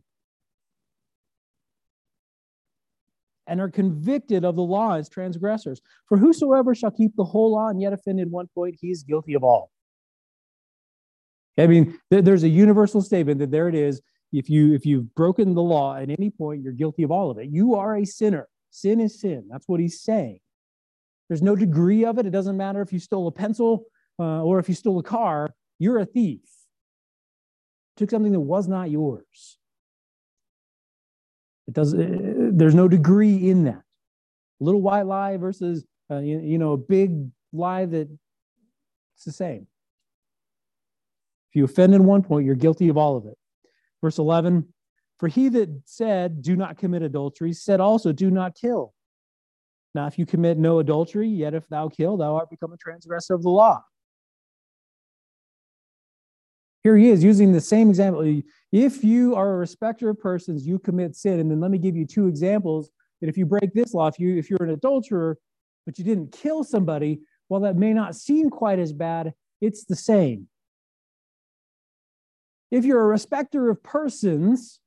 and 3.46 3.60
are 3.60 3.68
convicted 3.68 4.44
of 4.44 4.54
the 4.54 4.62
law 4.62 4.94
as 4.94 5.08
transgressors. 5.08 5.80
For 6.08 6.16
whosoever 6.16 6.74
shall 6.74 6.92
keep 6.92 7.16
the 7.16 7.24
whole 7.24 7.52
law 7.52 7.68
and 7.68 7.80
yet 7.80 7.92
offend 7.92 8.20
in 8.20 8.30
one 8.30 8.48
point, 8.54 8.76
he 8.80 8.90
is 8.90 9.02
guilty 9.02 9.34
of 9.34 9.42
all. 9.42 9.70
I 11.58 11.66
mean, 11.66 11.98
there's 12.10 12.42
a 12.42 12.48
universal 12.48 13.02
statement 13.02 13.40
that 13.40 13.50
there 13.50 13.68
it 13.68 13.74
is. 13.74 14.00
If 14.32 14.48
you 14.48 14.72
if 14.74 14.86
you've 14.86 15.12
broken 15.14 15.54
the 15.54 15.62
law 15.62 15.96
at 15.96 16.08
any 16.08 16.30
point 16.30 16.62
you're 16.62 16.72
guilty 16.72 17.02
of 17.02 17.10
all 17.10 17.30
of 17.30 17.38
it. 17.38 17.48
You 17.50 17.74
are 17.74 17.96
a 17.96 18.04
sinner. 18.04 18.48
Sin 18.70 19.00
is 19.00 19.20
sin. 19.20 19.48
That's 19.50 19.66
what 19.66 19.80
he's 19.80 20.00
saying. 20.00 20.38
There's 21.28 21.42
no 21.42 21.56
degree 21.56 22.04
of 22.04 22.18
it. 22.18 22.26
It 22.26 22.30
doesn't 22.30 22.56
matter 22.56 22.80
if 22.80 22.92
you 22.92 23.00
stole 23.00 23.26
a 23.26 23.32
pencil 23.32 23.86
uh, 24.20 24.42
or 24.42 24.60
if 24.60 24.68
you 24.68 24.74
stole 24.74 25.00
a 25.00 25.02
car 25.02 25.50
you're 25.80 25.98
a 25.98 26.04
thief. 26.04 26.42
Took 27.96 28.10
something 28.10 28.32
that 28.32 28.40
was 28.40 28.68
not 28.68 28.90
yours. 28.90 29.58
It 31.66 31.74
does 31.74 31.92
uh, 31.92 32.50
there's 32.52 32.74
no 32.74 32.86
degree 32.86 33.50
in 33.50 33.64
that. 33.64 33.82
A 34.60 34.64
little 34.64 34.82
white 34.82 35.06
lie 35.06 35.38
versus 35.38 35.84
uh, 36.10 36.18
you, 36.18 36.38
you 36.38 36.58
know 36.58 36.72
a 36.72 36.76
big 36.76 37.30
lie 37.52 37.86
that 37.86 38.08
it's 39.16 39.24
the 39.24 39.32
same 39.32 39.66
if 41.50 41.56
you 41.56 41.64
offend 41.64 41.94
in 41.94 42.04
one 42.04 42.22
point 42.22 42.46
you're 42.46 42.54
guilty 42.54 42.88
of 42.88 42.96
all 42.96 43.16
of 43.16 43.26
it 43.26 43.36
Verse 44.00 44.18
11 44.18 44.66
For 45.18 45.28
he 45.28 45.48
that 45.50 45.82
said, 45.84 46.42
Do 46.42 46.56
not 46.56 46.78
commit 46.78 47.02
adultery, 47.02 47.52
said 47.52 47.80
also, 47.80 48.12
Do 48.12 48.30
not 48.30 48.54
kill. 48.54 48.94
Now, 49.94 50.06
if 50.06 50.18
you 50.18 50.26
commit 50.26 50.56
no 50.56 50.78
adultery, 50.78 51.28
yet 51.28 51.52
if 51.52 51.66
thou 51.68 51.88
kill, 51.88 52.16
thou 52.16 52.36
art 52.36 52.48
become 52.48 52.72
a 52.72 52.76
transgressor 52.76 53.34
of 53.34 53.42
the 53.42 53.50
law. 53.50 53.82
Here 56.84 56.96
he 56.96 57.10
is 57.10 57.24
using 57.24 57.52
the 57.52 57.60
same 57.60 57.90
example. 57.90 58.42
If 58.72 59.04
you 59.04 59.34
are 59.34 59.54
a 59.54 59.58
respecter 59.58 60.08
of 60.08 60.18
persons, 60.20 60.66
you 60.66 60.78
commit 60.78 61.16
sin. 61.16 61.40
And 61.40 61.50
then 61.50 61.60
let 61.60 61.70
me 61.70 61.78
give 61.78 61.96
you 61.96 62.06
two 62.06 62.26
examples 62.28 62.88
that 63.20 63.28
if 63.28 63.36
you 63.36 63.44
break 63.44 63.74
this 63.74 63.92
law, 63.92 64.06
if 64.06 64.18
you 64.18 64.38
if 64.38 64.48
you're 64.48 64.62
an 64.62 64.70
adulterer, 64.70 65.36
but 65.84 65.98
you 65.98 66.04
didn't 66.04 66.32
kill 66.32 66.62
somebody, 66.64 67.20
while 67.48 67.60
that 67.62 67.76
may 67.76 67.92
not 67.92 68.14
seem 68.14 68.48
quite 68.48 68.78
as 68.78 68.92
bad, 68.92 69.34
it's 69.60 69.84
the 69.84 69.96
same. 69.96 70.48
If 72.70 72.84
you're 72.84 73.00
a 73.00 73.06
respecter 73.06 73.68
of 73.70 73.82
persons, 73.82 74.78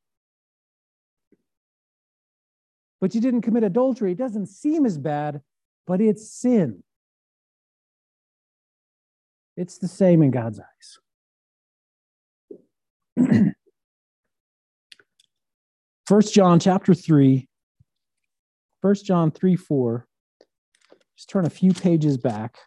but 3.02 3.14
you 3.14 3.22
didn't 3.22 3.42
commit 3.42 3.64
adultery, 3.64 4.14
it 4.14 4.18
doesn't 4.18 4.48
seem 4.48 4.86
as 4.86 4.98
bad, 4.98 5.42
but 5.86 6.00
it's 6.00 6.32
sin. 6.32 6.84
It's 9.58 9.78
the 9.78 9.88
same 9.88 10.24
in 10.24 10.32
God's 10.32 10.60
eyes. 10.60 11.00
First 16.08 16.34
John 16.34 16.60
chapter 16.60 16.94
3, 16.94 17.48
1 18.82 18.96
John 19.04 19.32
3 19.32 19.56
4. 19.56 20.08
Just 21.16 21.30
turn 21.30 21.46
a 21.46 21.50
few 21.50 21.74
pages 21.74 22.18
back. 22.18 22.58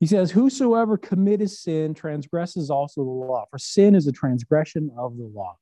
He 0.00 0.06
says, 0.06 0.30
Whosoever 0.30 0.96
committeth 0.96 1.50
sin 1.50 1.92
transgresses 1.92 2.70
also 2.70 3.04
the 3.04 3.10
law, 3.10 3.44
for 3.50 3.58
sin 3.58 3.94
is 3.94 4.06
a 4.06 4.12
transgression 4.12 4.90
of 4.98 5.16
the 5.18 5.30
law. 5.32 5.56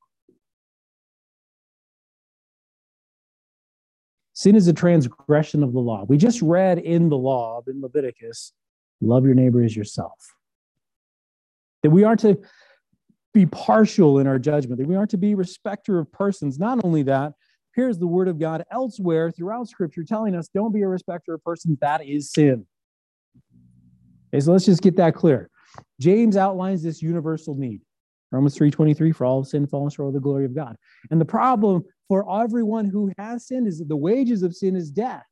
Sin 4.32 4.55
is 4.55 4.68
a 4.68 4.72
transgression 4.72 5.64
of 5.64 5.72
the 5.72 5.80
law. 5.80 6.05
We 6.09 6.16
just 6.16 6.41
read 6.41 6.78
in 6.78 7.09
the 7.09 7.16
law, 7.16 7.61
in 7.66 7.82
Leviticus, 7.82 8.53
love 9.01 9.24
your 9.24 9.34
neighbor 9.34 9.64
as 9.64 9.76
yourself. 9.76 10.36
That 11.82 11.91
we 11.91 12.05
are 12.05 12.14
to 12.16 12.41
be 13.34 13.47
partial 13.47 14.20
in 14.20 14.28
our 14.28 14.39
judgment, 14.39 14.78
that 14.78 14.86
we 14.86 14.95
are 14.95 15.09
to 15.09 15.16
be 15.16 15.34
respecter 15.34 15.99
of 15.99 16.12
persons. 16.12 16.61
Not 16.61 16.84
only 16.84 17.03
that, 17.03 17.32
here's 17.74 17.99
the 17.99 18.07
word 18.07 18.28
of 18.28 18.39
God 18.39 18.62
elsewhere 18.70 19.32
throughout 19.32 19.68
Scripture 19.68 20.05
telling 20.05 20.36
us 20.36 20.47
don't 20.55 20.72
be 20.72 20.82
a 20.82 20.89
respecter 20.89 21.34
of 21.34 21.43
persons. 21.43 21.76
That 21.80 22.07
is 22.07 22.30
sin. 22.30 22.66
Okay, 24.29 24.41
so 24.41 24.53
let's 24.53 24.64
just 24.64 24.83
get 24.83 24.97
that 24.97 25.14
clear. 25.14 25.51
James 26.01 26.37
outlines 26.37 26.83
this 26.83 27.03
universal 27.03 27.55
need. 27.55 27.81
Romans 28.31 28.57
3:23 28.57 29.14
for 29.14 29.24
all 29.24 29.45
sin 29.45 29.66
fallen 29.66 29.91
short 29.91 30.09
of 30.09 30.14
the 30.14 30.20
glory 30.20 30.45
of 30.45 30.55
God. 30.55 30.76
And 31.11 31.20
the 31.20 31.24
problem 31.24 31.83
for 32.09 32.43
everyone 32.43 32.85
who 32.85 33.11
has 33.18 33.47
sinned 33.47 33.66
is 33.66 33.79
that 33.79 33.89
the 33.89 33.97
wages 33.97 34.43
of 34.43 34.55
sin 34.55 34.76
is 34.76 34.91
death. 34.91 35.24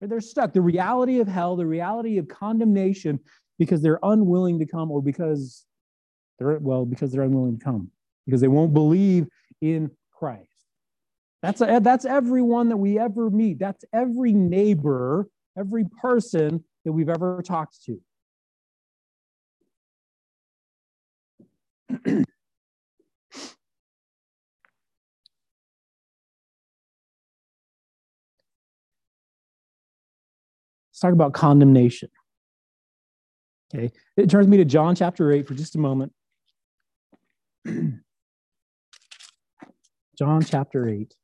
They're 0.00 0.20
stuck. 0.20 0.54
The 0.54 0.62
reality 0.62 1.20
of 1.20 1.28
hell, 1.28 1.56
the 1.56 1.66
reality 1.66 2.16
of 2.16 2.26
condemnation 2.26 3.20
because 3.58 3.82
they're 3.82 3.98
unwilling 4.02 4.58
to 4.58 4.66
come 4.66 4.90
or 4.90 5.02
because 5.02 5.66
they're 6.38 6.58
well 6.58 6.86
because 6.86 7.12
they're 7.12 7.22
unwilling 7.22 7.58
to 7.58 7.64
come 7.64 7.90
because 8.24 8.40
they 8.40 8.48
won't 8.48 8.72
believe 8.72 9.26
in 9.60 9.90
Christ. 10.12 10.46
That's 11.42 11.60
a, 11.60 11.80
that's 11.82 12.04
everyone 12.04 12.68
that 12.70 12.76
we 12.76 12.98
ever 12.98 13.30
meet. 13.30 13.58
That's 13.58 13.84
every 13.92 14.32
neighbor, 14.32 15.28
every 15.60 15.84
person 16.00 16.64
that 16.84 16.92
we've 16.92 17.10
ever 17.10 17.42
talked 17.42 17.84
to. 17.84 18.00
Let's 22.06 22.26
talk 31.00 31.12
about 31.12 31.34
condemnation. 31.34 32.08
Okay, 33.72 33.92
it 34.16 34.28
turns 34.30 34.48
me 34.48 34.56
to 34.56 34.64
John 34.64 34.94
chapter 34.96 35.30
8 35.30 35.46
for 35.46 35.54
just 35.54 35.76
a 35.76 35.78
moment. 35.78 36.12
John 40.18 40.42
chapter 40.42 40.88
8, 40.88 41.14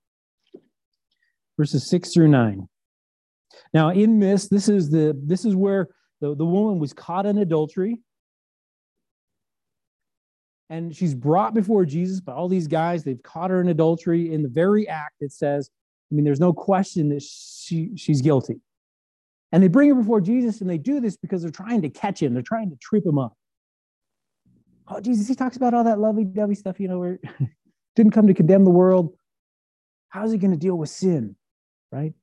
verses 1.58 1.88
6 1.90 2.14
through 2.14 2.28
9. 2.28 2.68
Now, 3.76 3.90
in 3.90 4.20
this, 4.20 4.48
this 4.48 4.70
is 4.70 4.88
the 4.88 5.14
this 5.22 5.44
is 5.44 5.54
where 5.54 5.88
the, 6.22 6.34
the 6.34 6.46
woman 6.46 6.78
was 6.78 6.94
caught 6.94 7.26
in 7.26 7.36
adultery. 7.36 7.98
And 10.70 10.96
she's 10.96 11.14
brought 11.14 11.52
before 11.52 11.84
Jesus 11.84 12.22
by 12.22 12.32
all 12.32 12.48
these 12.48 12.68
guys. 12.68 13.04
They've 13.04 13.22
caught 13.22 13.50
her 13.50 13.60
in 13.60 13.68
adultery. 13.68 14.32
In 14.32 14.42
the 14.42 14.48
very 14.48 14.88
act, 14.88 15.16
it 15.20 15.30
says, 15.30 15.68
I 16.10 16.14
mean, 16.14 16.24
there's 16.24 16.40
no 16.40 16.54
question 16.54 17.10
that 17.10 17.22
she, 17.22 17.90
she's 17.96 18.22
guilty. 18.22 18.62
And 19.52 19.62
they 19.62 19.68
bring 19.68 19.90
her 19.90 19.94
before 19.94 20.22
Jesus, 20.22 20.62
and 20.62 20.70
they 20.70 20.78
do 20.78 20.98
this 20.98 21.18
because 21.18 21.42
they're 21.42 21.50
trying 21.50 21.82
to 21.82 21.90
catch 21.90 22.22
him. 22.22 22.32
They're 22.32 22.42
trying 22.42 22.70
to 22.70 22.76
trip 22.76 23.04
him 23.04 23.18
up. 23.18 23.34
Oh, 24.88 25.00
Jesus, 25.00 25.28
he 25.28 25.34
talks 25.34 25.58
about 25.58 25.74
all 25.74 25.84
that 25.84 25.98
lovey-dovey 25.98 26.54
stuff, 26.54 26.80
you 26.80 26.88
know, 26.88 26.98
where 26.98 27.20
didn't 27.94 28.12
come 28.12 28.26
to 28.26 28.34
condemn 28.34 28.64
the 28.64 28.70
world. 28.70 29.12
How's 30.08 30.32
he 30.32 30.38
going 30.38 30.52
to 30.52 30.56
deal 30.56 30.76
with 30.76 30.88
sin, 30.88 31.36
right? 31.92 32.14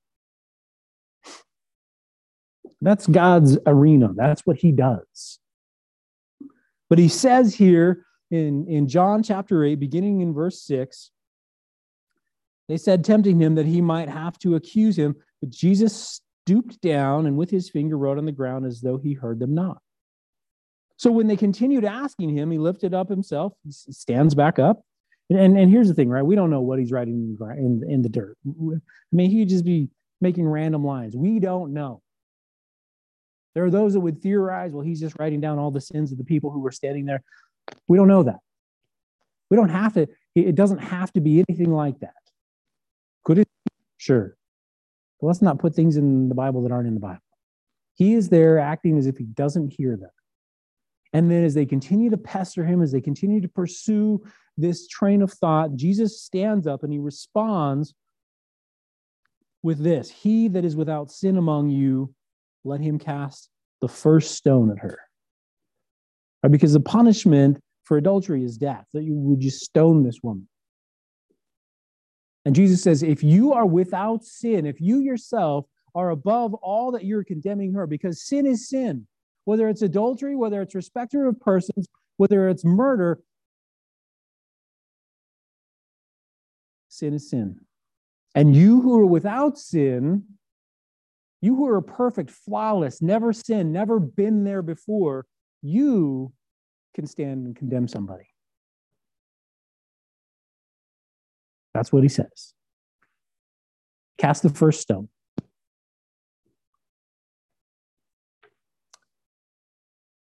That's 2.83 3.07
God's 3.07 3.57
arena. 3.65 4.09
That's 4.13 4.45
what 4.45 4.57
he 4.57 4.71
does. 4.71 5.39
But 6.89 6.99
he 6.99 7.07
says 7.07 7.55
here 7.55 8.05
in, 8.29 8.67
in 8.67 8.87
John 8.87 9.23
chapter 9.23 9.63
8, 9.63 9.75
beginning 9.75 10.21
in 10.21 10.33
verse 10.33 10.61
6, 10.63 11.11
they 12.67 12.77
said, 12.77 13.03
tempting 13.03 13.41
him 13.41 13.55
that 13.55 13.65
he 13.65 13.81
might 13.81 14.09
have 14.09 14.37
to 14.39 14.55
accuse 14.55 14.97
him. 14.97 15.15
But 15.41 15.49
Jesus 15.49 16.21
stooped 16.45 16.81
down 16.81 17.25
and 17.25 17.37
with 17.37 17.49
his 17.49 17.69
finger 17.69 17.97
wrote 17.97 18.17
on 18.17 18.25
the 18.25 18.31
ground 18.31 18.65
as 18.65 18.81
though 18.81 18.97
he 18.97 19.13
heard 19.13 19.39
them 19.39 19.55
not. 19.55 19.79
So 20.97 21.11
when 21.11 21.27
they 21.27 21.35
continued 21.35 21.85
asking 21.85 22.35
him, 22.35 22.51
he 22.51 22.57
lifted 22.57 22.93
up 22.93 23.09
himself, 23.09 23.53
he 23.63 23.71
stands 23.71 24.35
back 24.35 24.59
up. 24.59 24.81
And, 25.29 25.39
and, 25.39 25.57
and 25.57 25.71
here's 25.71 25.87
the 25.87 25.93
thing, 25.93 26.09
right? 26.09 26.25
We 26.25 26.35
don't 26.35 26.49
know 26.49 26.61
what 26.61 26.79
he's 26.79 26.91
writing 26.91 27.37
in, 27.39 27.81
in 27.89 28.01
the 28.01 28.09
dirt. 28.09 28.37
I 28.45 28.79
mean, 29.11 29.31
he 29.31 29.39
could 29.39 29.49
just 29.49 29.65
be 29.65 29.89
making 30.21 30.47
random 30.47 30.85
lines. 30.85 31.15
We 31.15 31.39
don't 31.39 31.73
know. 31.73 32.02
There 33.53 33.63
are 33.63 33.69
those 33.69 33.93
that 33.93 33.99
would 33.99 34.21
theorize, 34.21 34.71
well, 34.71 34.83
he's 34.83 34.99
just 34.99 35.17
writing 35.19 35.39
down 35.39 35.59
all 35.59 35.71
the 35.71 35.81
sins 35.81 36.11
of 36.11 36.17
the 36.17 36.23
people 36.23 36.49
who 36.49 36.59
were 36.59 36.71
standing 36.71 37.05
there. 37.05 37.23
We 37.87 37.97
don't 37.97 38.07
know 38.07 38.23
that. 38.23 38.39
We 39.49 39.57
don't 39.57 39.69
have 39.69 39.93
to, 39.93 40.07
it 40.35 40.55
doesn't 40.55 40.79
have 40.79 41.13
to 41.13 41.21
be 41.21 41.43
anything 41.47 41.71
like 41.71 41.99
that. 41.99 42.13
Could 43.23 43.39
it? 43.39 43.47
Sure. 43.97 44.35
But 45.21 45.27
let's 45.27 45.41
not 45.41 45.59
put 45.59 45.75
things 45.75 45.97
in 45.97 46.29
the 46.29 46.35
Bible 46.35 46.63
that 46.63 46.71
aren't 46.71 46.87
in 46.87 46.95
the 46.95 46.99
Bible. 46.99 47.21
He 47.95 48.15
is 48.15 48.29
there 48.29 48.57
acting 48.57 48.97
as 48.97 49.05
if 49.05 49.17
he 49.17 49.25
doesn't 49.25 49.73
hear 49.77 49.95
them. 49.95 50.09
And 51.13 51.29
then 51.29 51.43
as 51.43 51.53
they 51.53 51.67
continue 51.67 52.09
to 52.09 52.17
pester 52.17 52.65
him, 52.65 52.81
as 52.81 52.91
they 52.91 53.01
continue 53.01 53.39
to 53.41 53.47
pursue 53.47 54.23
this 54.57 54.87
train 54.87 55.21
of 55.21 55.31
thought, 55.31 55.75
Jesus 55.75 56.21
stands 56.21 56.65
up 56.65 56.83
and 56.83 56.91
he 56.91 56.97
responds 56.97 57.93
with 59.61 59.81
this 59.81 60.09
He 60.09 60.47
that 60.49 60.65
is 60.65 60.75
without 60.75 61.11
sin 61.11 61.37
among 61.37 61.69
you, 61.69 62.13
let 62.63 62.81
him 62.81 62.99
cast 62.99 63.49
the 63.81 63.87
first 63.87 64.35
stone 64.35 64.71
at 64.71 64.79
her. 64.79 64.97
Right? 66.41 66.51
Because 66.51 66.73
the 66.73 66.79
punishment 66.79 67.59
for 67.83 67.97
adultery 67.97 68.43
is 68.43 68.57
death, 68.57 68.85
that 68.93 69.03
you 69.03 69.13
would 69.15 69.39
just 69.39 69.63
stone 69.63 70.03
this 70.03 70.19
woman. 70.23 70.47
And 72.45 72.55
Jesus 72.55 72.81
says, 72.81 73.03
if 73.03 73.23
you 73.23 73.53
are 73.53 73.65
without 73.65 74.23
sin, 74.23 74.65
if 74.65 74.79
you 74.81 74.99
yourself 74.99 75.65
are 75.95 76.09
above 76.09 76.53
all 76.55 76.91
that 76.91 77.05
you're 77.05 77.23
condemning 77.23 77.73
her, 77.73 77.87
because 77.87 78.25
sin 78.25 78.45
is 78.45 78.67
sin, 78.67 79.07
whether 79.45 79.69
it's 79.69 79.81
adultery, 79.81 80.35
whether 80.35 80.61
it's 80.61 80.75
respecter 80.75 81.27
of 81.27 81.39
persons, 81.39 81.87
whether 82.17 82.49
it's 82.49 82.65
murder, 82.65 83.21
sin 86.89 87.13
is 87.13 87.29
sin. 87.29 87.59
And 88.35 88.55
you 88.55 88.81
who 88.81 88.99
are 88.99 89.05
without 89.05 89.57
sin, 89.57 90.23
you 91.43 91.57
who 91.57 91.67
are 91.67 91.81
perfect, 91.81 92.31
flawless, 92.31 93.01
never 93.01 93.33
sinned, 93.33 93.73
never 93.73 93.99
been 93.99 94.45
there 94.45 94.61
before, 94.61 95.25
you 95.61 96.31
can 96.95 97.05
stand 97.05 97.45
and 97.45 97.53
condemn 97.53 97.85
somebody. 97.85 98.29
That's 101.73 101.91
what 101.91 102.01
he 102.01 102.07
says. 102.07 102.53
Cast 104.17 104.41
the 104.41 104.49
first 104.49 104.79
stone. 104.79 105.09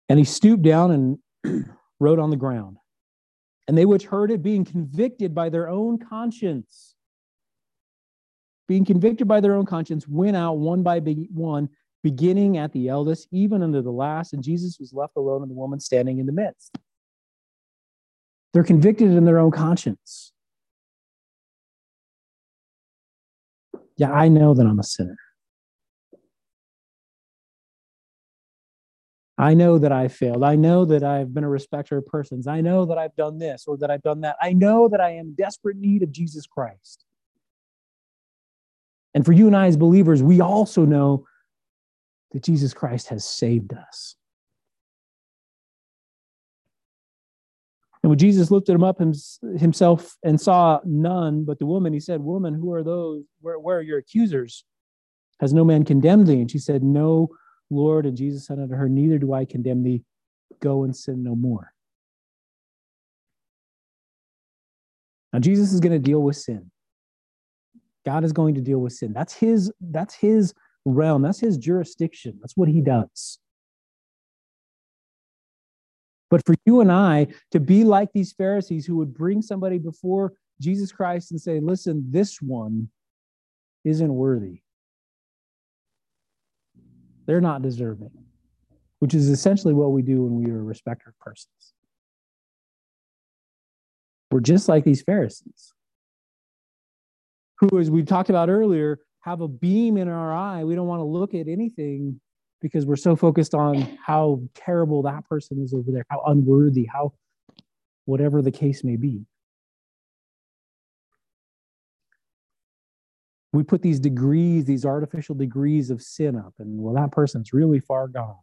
And 0.10 0.18
he 0.18 0.26
stooped 0.26 0.64
down 0.64 1.20
and 1.46 1.66
wrote 2.00 2.18
on 2.18 2.32
the 2.32 2.36
ground. 2.36 2.78
And 3.68 3.78
they 3.78 3.86
which 3.86 4.06
heard 4.06 4.32
it, 4.32 4.42
being 4.42 4.66
convicted 4.66 5.36
by 5.36 5.50
their 5.50 5.70
own 5.70 6.00
conscience, 6.00 6.96
being 8.72 8.86
convicted 8.86 9.28
by 9.28 9.42
their 9.42 9.54
own 9.54 9.66
conscience, 9.66 10.08
went 10.08 10.38
out 10.38 10.54
one 10.54 10.82
by 10.82 11.00
one, 11.34 11.68
beginning 12.04 12.58
at 12.58 12.72
the 12.72 12.88
eldest, 12.88 13.28
even 13.30 13.62
unto 13.62 13.82
the 13.82 13.92
last. 13.92 14.32
And 14.32 14.42
Jesus 14.42 14.78
was 14.80 14.94
left 14.94 15.18
alone, 15.18 15.42
and 15.42 15.52
the 15.52 15.56
woman 15.56 15.82
standing 15.82 16.20
in 16.20 16.26
the 16.26 16.32
midst. 16.32 16.78
They're 18.54 18.64
convicted 18.64 19.12
in 19.12 19.26
their 19.26 19.40
own 19.40 19.52
conscience. 19.52 20.32
Yeah, 23.98 24.14
I 24.14 24.30
know 24.30 24.54
that 24.54 24.66
I'm 24.66 24.80
a 24.80 24.84
sinner. 24.84 25.18
I 29.38 29.54
know 29.54 29.80
that 29.80 29.92
I 29.92 30.08
failed. 30.08 30.46
I 30.46 30.56
know 30.56 30.86
that 30.86 31.04
I've 31.04 31.34
been 31.34 31.44
a 31.44 31.50
respecter 31.50 31.98
of 31.98 32.06
persons. 32.06 32.48
I 32.48 32.62
know 32.62 32.86
that 32.86 32.98
I've 32.98 33.18
done 33.18 33.38
this 33.38 33.66
or 33.68 33.76
that 33.80 33.92
I've 33.92 34.04
done 34.04 34.22
that. 34.22 34.38
I 34.42 34.54
know 34.54 34.88
that 34.88 35.02
I 35.02 35.10
am 35.10 35.26
in 35.28 35.34
desperate 35.34 35.76
need 35.76 36.04
of 36.04 36.12
Jesus 36.14 36.48
Christ. 36.48 37.04
And 39.14 39.26
for 39.26 39.34
you 39.34 39.48
and 39.48 39.56
I 39.56 39.68
as 39.68 39.78
believers, 39.78 40.24
we 40.24 40.42
also 40.42 40.86
know 40.86 41.26
that 42.32 42.44
Jesus 42.44 42.74
Christ 42.74 43.10
has 43.10 43.26
saved 43.26 43.74
us. 43.74 44.16
And 48.04 48.10
when 48.10 48.18
Jesus 48.18 48.50
lifted 48.50 48.74
him 48.74 48.84
up 48.84 49.00
himself 49.00 50.18
and 50.24 50.42
saw 50.42 50.80
none 50.84 51.44
but 51.46 51.60
the 51.60 51.68
woman, 51.68 51.94
he 51.94 52.00
said, 52.00 52.20
Woman, 52.22 52.54
who 52.54 52.74
are 52.74 52.84
those? 52.84 53.24
Where, 53.42 53.60
where 53.60 53.78
are 53.78 53.84
your 53.84 54.00
accusers? 54.00 54.64
Has 55.40 55.54
no 55.54 55.64
man 55.64 55.86
condemned 55.86 56.28
thee? 56.28 56.42
And 56.42 56.50
she 56.50 56.58
said, 56.58 56.84
No, 56.84 57.30
Lord. 57.70 58.06
And 58.06 58.18
Jesus 58.18 58.48
said 58.48 58.60
unto 58.60 58.76
her, 58.76 58.90
Neither 58.90 59.20
do 59.20 59.34
I 59.34 59.46
condemn 59.46 59.84
thee. 59.84 60.04
Go 60.60 60.84
and 60.84 60.96
sin 60.96 61.24
no 61.24 61.36
more. 61.36 61.74
Now, 65.32 65.40
Jesus 65.40 65.72
is 65.72 65.80
going 65.80 65.94
to 65.94 66.00
deal 66.00 66.22
with 66.22 66.36
sin. 66.36 66.72
God 68.06 68.24
is 68.24 68.34
going 68.34 68.56
to 68.56 68.62
deal 68.62 68.80
with 68.80 68.94
sin. 68.94 69.14
That's 69.14 69.34
his, 69.34 69.72
that's 69.80 70.16
his 70.16 70.54
realm. 70.86 71.22
That's 71.22 71.40
his 71.40 71.58
jurisdiction. 71.58 72.40
That's 72.42 72.58
what 72.58 72.68
he 72.68 72.82
does. 72.82 73.40
But 76.30 76.46
for 76.46 76.56
you 76.66 76.80
and 76.80 76.92
I 76.92 77.28
to 77.52 77.60
be 77.60 77.84
like 77.84 78.10
these 78.14 78.32
Pharisees 78.32 78.86
who 78.86 78.96
would 78.98 79.14
bring 79.14 79.42
somebody 79.42 79.78
before 79.78 80.34
Jesus 80.62 80.92
Christ 80.92 81.32
and 81.32 81.42
say, 81.42 81.60
listen, 81.60 82.06
this 82.10 82.42
one 82.42 82.90
isn't 83.84 84.14
worthy. 84.14 84.62
They're 87.26 87.42
not 87.42 87.62
deserving, 87.62 88.12
which 89.00 89.14
is 89.14 89.30
essentially 89.30 89.74
what 89.74 89.92
we 89.92 90.02
do 90.02 90.24
when 90.24 90.44
we 90.44 90.50
are 90.52 90.64
respecter 90.64 91.10
of 91.10 91.20
persons. 91.20 91.74
We're 94.32 94.40
just 94.40 94.70
like 94.70 94.86
these 94.86 95.02
Pharisees, 95.02 95.74
who, 97.62 97.80
as 97.80 97.92
we 97.92 98.04
talked 98.04 98.30
about 98.30 98.50
earlier, 98.50 99.00
have 99.22 99.42
a 99.42 99.48
beam 99.48 99.98
in 99.98 100.08
our 100.08 100.34
eye. 100.34 100.64
We 100.64 100.76
don't 100.76 100.88
want 100.88 101.00
to 101.00 101.06
look 101.06 101.34
at 101.34 101.48
anything 101.48 102.20
because 102.60 102.86
we're 102.86 102.96
so 102.96 103.16
focused 103.16 103.54
on 103.54 103.98
how 104.04 104.42
terrible 104.56 105.04
that 105.04 105.28
person 105.30 105.62
is 105.64 105.74
over 105.74 105.92
there, 105.92 106.06
how 106.10 106.24
unworthy, 106.26 106.86
how 106.86 107.14
whatever 108.06 108.42
the 108.42 108.52
case 108.52 108.84
may 108.84 108.96
be. 108.96 109.26
We 113.54 113.64
put 113.64 113.82
these 113.82 114.00
degrees, 114.00 114.66
these 114.66 114.86
artificial 114.86 115.36
degrees 115.36 115.90
of 115.90 116.02
sin 116.02 116.36
up, 116.38 116.54
and 116.58 116.82
well, 116.82 116.96
that 116.96 117.12
person's 117.12 117.54
really 117.54 117.80
far 117.80 118.08
gone. 118.08 118.38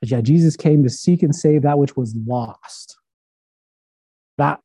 But 0.00 0.10
yeah, 0.10 0.20
Jesus 0.20 0.56
came 0.56 0.82
to 0.82 0.90
seek 0.90 1.22
and 1.22 1.34
save 1.34 1.62
that 1.62 1.78
which 1.78 1.96
was 1.96 2.14
lost. 2.26 2.96
That, 4.38 4.60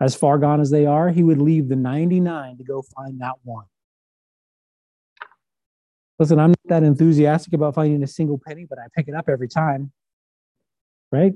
as 0.00 0.14
far 0.14 0.38
gone 0.38 0.60
as 0.60 0.70
they 0.70 0.86
are, 0.86 1.10
he 1.10 1.22
would 1.22 1.40
leave 1.40 1.68
the 1.68 1.76
99 1.76 2.58
to 2.58 2.64
go 2.64 2.82
find 2.82 3.20
that 3.20 3.34
one. 3.44 3.64
Listen, 6.18 6.38
I'm 6.38 6.50
not 6.50 6.58
that 6.66 6.82
enthusiastic 6.82 7.52
about 7.52 7.74
finding 7.74 8.02
a 8.02 8.06
single 8.06 8.40
penny, 8.46 8.66
but 8.68 8.78
I 8.78 8.84
pick 8.94 9.08
it 9.08 9.14
up 9.14 9.28
every 9.28 9.48
time. 9.48 9.92
Right? 11.12 11.34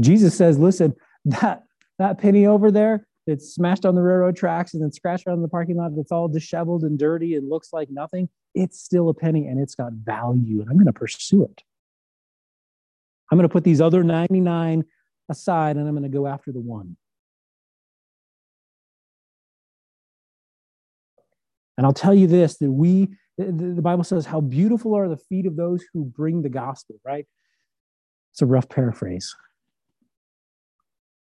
Jesus 0.00 0.36
says, 0.36 0.58
listen, 0.58 0.94
that, 1.24 1.62
that 1.98 2.18
penny 2.18 2.46
over 2.46 2.70
there 2.70 3.06
that's 3.26 3.52
smashed 3.54 3.84
on 3.84 3.94
the 3.94 4.02
railroad 4.02 4.36
tracks 4.36 4.74
and 4.74 4.82
then 4.82 4.92
scratched 4.92 5.26
around 5.26 5.38
in 5.38 5.42
the 5.42 5.48
parking 5.48 5.76
lot 5.76 5.94
that's 5.94 6.12
all 6.12 6.28
disheveled 6.28 6.82
and 6.82 6.98
dirty 6.98 7.34
and 7.34 7.48
looks 7.48 7.72
like 7.72 7.88
nothing, 7.90 8.28
it's 8.54 8.80
still 8.80 9.08
a 9.08 9.14
penny 9.14 9.46
and 9.46 9.60
it's 9.60 9.74
got 9.74 9.92
value, 9.92 10.60
and 10.60 10.68
I'm 10.70 10.76
going 10.76 10.86
to 10.86 10.92
pursue 10.92 11.44
it. 11.44 11.62
I'm 13.30 13.36
going 13.36 13.48
to 13.48 13.52
put 13.52 13.64
these 13.64 13.80
other 13.80 14.02
99 14.02 14.84
aside 15.28 15.76
and 15.76 15.86
I'm 15.86 15.94
going 15.94 16.10
to 16.10 16.16
go 16.16 16.26
after 16.26 16.52
the 16.52 16.60
one. 16.60 16.96
And 21.76 21.86
I'll 21.86 21.92
tell 21.92 22.14
you 22.14 22.26
this 22.26 22.56
that 22.58 22.70
we, 22.70 23.08
the 23.36 23.80
Bible 23.80 24.02
says, 24.02 24.26
how 24.26 24.40
beautiful 24.40 24.96
are 24.96 25.08
the 25.08 25.16
feet 25.16 25.46
of 25.46 25.56
those 25.56 25.84
who 25.92 26.04
bring 26.04 26.42
the 26.42 26.48
gospel, 26.48 26.96
right? 27.04 27.24
It's 28.32 28.42
a 28.42 28.46
rough 28.46 28.68
paraphrase. 28.68 29.34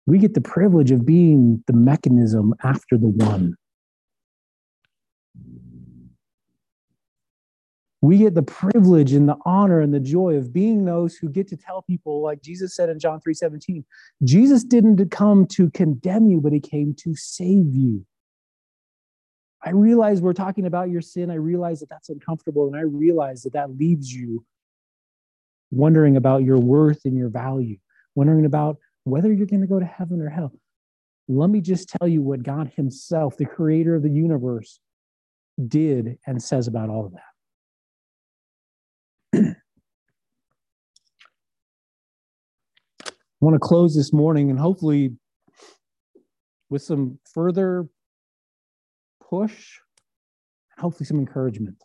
We 0.06 0.18
get 0.20 0.34
the 0.34 0.42
privilege 0.42 0.92
of 0.92 1.06
being 1.06 1.64
the 1.68 1.74
mechanism 1.74 2.54
after 2.64 2.98
the 2.98 3.10
one. 3.10 3.56
We 8.08 8.20
get 8.20 8.36
the 8.36 8.42
privilege 8.42 9.12
and 9.12 9.28
the 9.28 9.36
honor 9.44 9.82
and 9.82 9.94
the 9.94 10.00
joy 10.00 10.36
of 10.36 10.54
being 10.54 10.86
those 10.86 11.18
who 11.18 11.28
get 11.28 11.46
to 11.50 11.58
tell 11.58 11.82
people, 11.82 12.22
like 12.22 12.42
Jesus 12.42 12.74
said 12.74 12.88
in 12.88 13.00
John 13.00 13.20
3 13.20 13.34
17, 13.34 13.84
Jesus 14.24 14.64
didn't 14.64 15.12
come 15.12 15.46
to 15.48 15.70
condemn 15.72 16.30
you, 16.30 16.40
but 16.40 16.54
he 16.54 16.62
came 16.62 16.96
to 17.00 17.18
save 17.18 17.76
you. 17.76 18.06
I 19.62 19.72
realize 19.72 20.22
we're 20.22 20.32
talking 20.32 20.68
about 20.68 20.90
your 20.90 21.02
sin. 21.02 21.30
I 21.30 21.34
realize 21.34 21.82
that 21.82 21.90
that's 21.90 22.08
uncomfortable. 22.08 22.68
And 22.68 22.78
I 22.78 22.84
realize 22.84 23.44
that 23.44 23.52
that 23.52 23.78
leaves 23.78 24.10
you 24.10 24.46
wondering 25.72 26.16
about 26.16 26.44
your 26.44 26.60
worth 26.60 27.04
and 27.04 27.18
your 27.18 27.28
value, 27.28 27.76
wondering 28.16 28.46
about 28.46 28.78
whether 29.04 29.34
you're 29.34 29.48
going 29.48 29.60
to 29.60 29.68
go 29.68 29.82
to 29.82 29.86
heaven 29.86 30.22
or 30.22 30.30
hell. 30.30 30.54
Let 31.28 31.50
me 31.50 31.60
just 31.60 31.90
tell 31.90 32.08
you 32.08 32.22
what 32.22 32.42
God 32.42 32.72
Himself, 32.74 33.36
the 33.36 33.46
creator 33.46 33.96
of 33.96 34.04
the 34.04 34.10
universe, 34.10 34.80
did 35.68 36.20
and 36.26 36.42
says 36.42 36.70
about 36.70 36.90
all 36.90 37.06
of 37.06 37.12
that. 37.12 37.27
I 43.42 43.46
want 43.46 43.54
to 43.54 43.60
close 43.60 43.96
this 43.96 44.12
morning 44.12 44.50
and 44.50 44.60
hopefully 44.60 45.12
with 46.70 46.82
some 46.82 47.20
further 47.34 47.88
push, 49.30 49.80
and 50.76 50.82
hopefully 50.82 51.06
some 51.06 51.20
encouragement. 51.20 51.78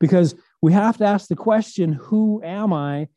Because 0.00 0.34
we 0.62 0.72
have 0.72 0.96
to 0.98 1.04
ask 1.04 1.28
the 1.28 1.36
question, 1.36 1.92
who 1.92 2.42
am 2.42 2.72
I? 2.72 3.08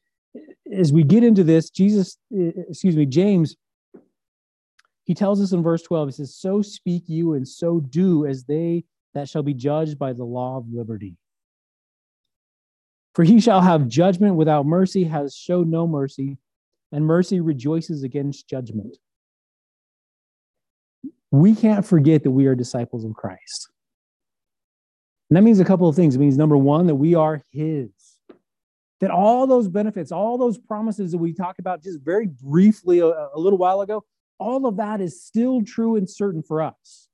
As 0.71 0.93
we 0.93 1.03
get 1.03 1.23
into 1.23 1.43
this, 1.43 1.69
Jesus, 1.69 2.17
excuse 2.31 2.95
me, 2.95 3.05
James, 3.05 3.55
he 5.03 5.13
tells 5.15 5.41
us 5.41 5.51
in 5.51 5.63
verse 5.63 5.81
12, 5.81 6.09
he 6.09 6.13
says, 6.13 6.35
So 6.35 6.61
speak 6.61 7.03
you 7.07 7.33
and 7.33 7.47
so 7.47 7.79
do 7.79 8.25
as 8.25 8.45
they 8.45 8.85
that 9.13 9.27
shall 9.27 9.43
be 9.43 9.53
judged 9.53 9.97
by 9.99 10.13
the 10.13 10.23
law 10.23 10.57
of 10.57 10.65
liberty. 10.71 11.17
For 13.13 13.23
he 13.23 13.41
shall 13.41 13.61
have 13.61 13.87
judgment 13.87 14.35
without 14.35 14.65
mercy, 14.65 15.03
has 15.03 15.35
showed 15.35 15.67
no 15.67 15.85
mercy, 15.85 16.37
and 16.91 17.05
mercy 17.05 17.39
rejoices 17.39 18.03
against 18.03 18.47
judgment 18.47 18.97
we 21.31 21.55
can't 21.55 21.85
forget 21.85 22.23
that 22.23 22.31
we 22.31 22.45
are 22.45 22.55
disciples 22.55 23.05
of 23.05 23.13
Christ. 23.13 23.69
And 25.29 25.37
that 25.37 25.43
means 25.43 25.61
a 25.61 25.65
couple 25.65 25.87
of 25.87 25.95
things. 25.95 26.15
It 26.15 26.19
means 26.19 26.37
number 26.37 26.57
one, 26.57 26.87
that 26.87 26.95
we 26.95 27.15
are 27.15 27.41
His. 27.51 27.89
That 28.99 29.11
all 29.11 29.47
those 29.47 29.67
benefits, 29.69 30.11
all 30.11 30.37
those 30.37 30.57
promises 30.57 31.11
that 31.13 31.17
we 31.17 31.33
talked 31.33 31.59
about 31.59 31.81
just 31.81 32.01
very 32.01 32.27
briefly 32.27 32.99
a, 32.99 33.05
a 33.07 33.37
little 33.37 33.57
while 33.57 33.81
ago, 33.81 34.03
all 34.37 34.65
of 34.67 34.77
that 34.77 34.99
is 35.01 35.23
still 35.23 35.63
true 35.63 35.95
and 35.95 36.07
certain 36.09 36.43
for 36.43 36.61
us. 36.61 37.07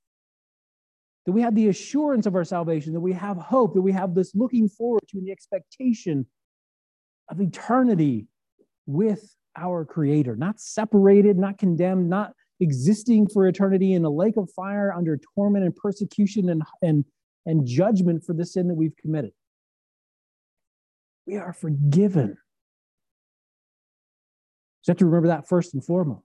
That 1.26 1.34
we 1.34 1.42
have 1.42 1.56
the 1.56 1.68
assurance 1.68 2.26
of 2.26 2.36
our 2.36 2.44
salvation, 2.44 2.94
that 2.94 3.00
we 3.00 3.14
have 3.14 3.38
hope, 3.38 3.74
that 3.76 3.82
we 3.82 3.92
have 3.92 4.16
this 4.16 4.34
looking 4.34 4.68
forward 4.68 5.04
to 5.10 5.18
and 5.18 5.28
the 5.28 5.32
expectation 5.32 6.26
of 7.30 7.40
eternity 7.40 8.28
with 8.86 9.36
our 9.58 9.86
Creator, 9.86 10.36
not 10.36 10.60
separated, 10.60 11.38
not 11.38 11.58
condemned, 11.58 12.10
not 12.10 12.34
existing 12.60 13.28
for 13.28 13.48
eternity 13.48 13.94
in 13.94 14.06
a 14.06 14.10
lake 14.10 14.38
of 14.38 14.50
fire 14.52 14.94
under 14.94 15.20
torment 15.36 15.66
and 15.66 15.76
persecution 15.76 16.50
and, 16.50 16.64
and, 16.82 17.06
and 17.46 17.66
judgment 17.66 18.24
for 18.24 18.34
the 18.34 18.46
sin 18.46 18.68
that 18.68 18.76
we've 18.76 18.96
committed. 18.98 19.32
We 21.26 21.38
are 21.38 21.54
forgiven. 21.54 22.38
So 24.82 24.92
you 24.92 24.92
have 24.92 24.98
to 24.98 25.06
remember 25.06 25.28
that 25.28 25.48
first 25.48 25.74
and 25.74 25.84
foremost. 25.84 26.24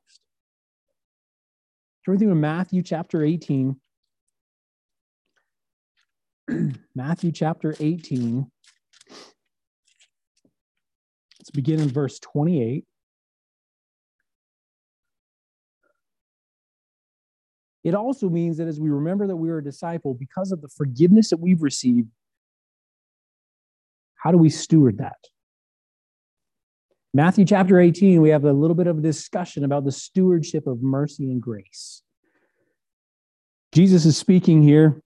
Turn 2.05 2.15
with 2.15 2.23
me 2.23 2.29
to 2.29 2.35
Matthew 2.35 2.83
chapter 2.83 3.25
18. 3.25 3.77
Matthew 6.95 7.33
chapter 7.33 7.75
18. 7.79 8.47
Let's 11.39 11.51
begin 11.51 11.81
in 11.81 11.89
verse 11.89 12.19
28. 12.21 12.85
It 17.85 17.95
also 17.95 18.29
means 18.29 18.59
that 18.59 18.69
as 18.69 18.79
we 18.79 18.91
remember 18.91 19.27
that 19.27 19.37
we 19.37 19.51
are 19.51 19.59
a 19.59 19.65
disciple, 19.65 20.15
because 20.15 20.53
of 20.53 20.61
the 20.61 20.69
forgiveness 20.69 21.31
that 21.31 21.41
we've 21.41 21.63
received, 21.63 22.09
how 24.15 24.31
do 24.31 24.39
we 24.39 24.51
steward 24.51 24.99
that? 24.99 25.17
Matthew 27.15 27.45
chapter 27.45 27.79
18, 27.79 28.23
we 28.23 28.31
have 28.31 28.45
a 28.45 28.53
little 28.53 28.77
bit 28.77 28.87
of 28.87 28.99
a 28.99 29.03
discussion 29.03 29.65
about 29.65 29.85
the 29.85 29.93
stewardship 29.93 30.67
of 30.67 30.81
mercy 30.81 31.25
and 31.25 31.43
grace. 31.43 32.03
Jesus 33.73 34.07
is 34.07 34.17
speaking 34.17 34.63
here. 34.63 35.03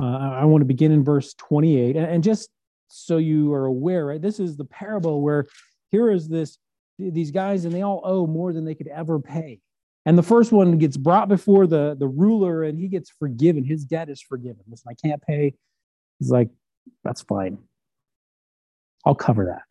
Uh, 0.00 0.06
I 0.06 0.44
want 0.44 0.62
to 0.62 0.66
begin 0.66 0.92
in 0.92 1.04
verse 1.04 1.34
28. 1.34 1.96
And 1.96 2.24
just 2.24 2.48
so 2.88 3.18
you 3.18 3.52
are 3.52 3.66
aware, 3.66 4.06
right, 4.06 4.20
this 4.20 4.40
is 4.40 4.56
the 4.56 4.64
parable 4.64 5.20
where 5.20 5.46
here 5.90 6.10
is 6.10 6.28
this 6.28 6.58
these 6.98 7.30
guys 7.30 7.64
and 7.64 7.74
they 7.74 7.82
all 7.82 8.00
owe 8.04 8.26
more 8.26 8.52
than 8.52 8.64
they 8.64 8.74
could 8.74 8.88
ever 8.88 9.20
pay. 9.20 9.60
And 10.06 10.16
the 10.16 10.22
first 10.22 10.52
one 10.52 10.78
gets 10.78 10.96
brought 10.96 11.28
before 11.28 11.66
the, 11.66 11.96
the 11.98 12.06
ruler 12.06 12.62
and 12.62 12.78
he 12.78 12.86
gets 12.86 13.10
forgiven. 13.10 13.64
His 13.64 13.84
debt 13.84 14.08
is 14.08 14.22
forgiven. 14.22 14.62
Listen, 14.68 14.88
I 14.90 14.94
can't 14.94 15.20
pay. 15.20 15.54
He's 16.20 16.30
like, 16.30 16.48
that's 17.02 17.22
fine. 17.22 17.58
I'll 19.04 19.16
cover 19.16 19.46
that. 19.46 19.62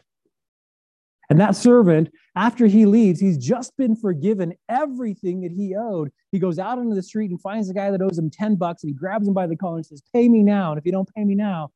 And 1.29 1.39
that 1.39 1.55
servant, 1.55 2.11
after 2.35 2.67
he 2.67 2.85
leaves, 2.85 3.19
he's 3.19 3.37
just 3.37 3.75
been 3.77 3.95
forgiven 3.95 4.53
everything 4.69 5.41
that 5.41 5.51
he 5.51 5.73
owed. 5.75 6.11
He 6.31 6.37
goes 6.37 6.59
out 6.59 6.77
into 6.79 6.95
the 6.95 7.01
street 7.01 7.31
and 7.31 7.41
finds 7.41 7.69
the 7.69 7.73
guy 7.73 7.89
that 7.89 8.01
owes 8.01 8.19
him 8.19 8.29
10 8.29 8.57
bucks 8.57 8.83
and 8.83 8.89
he 8.89 8.93
grabs 8.93 9.27
him 9.27 9.33
by 9.33 9.47
the 9.47 9.55
collar 9.55 9.77
and 9.77 9.85
says, 9.85 10.03
Pay 10.13 10.27
me 10.27 10.43
now. 10.43 10.71
And 10.71 10.77
if 10.77 10.85
you 10.85 10.91
don't 10.91 11.09
pay 11.15 11.23
me 11.23 11.33
now, 11.33 11.63
I'm 11.63 11.69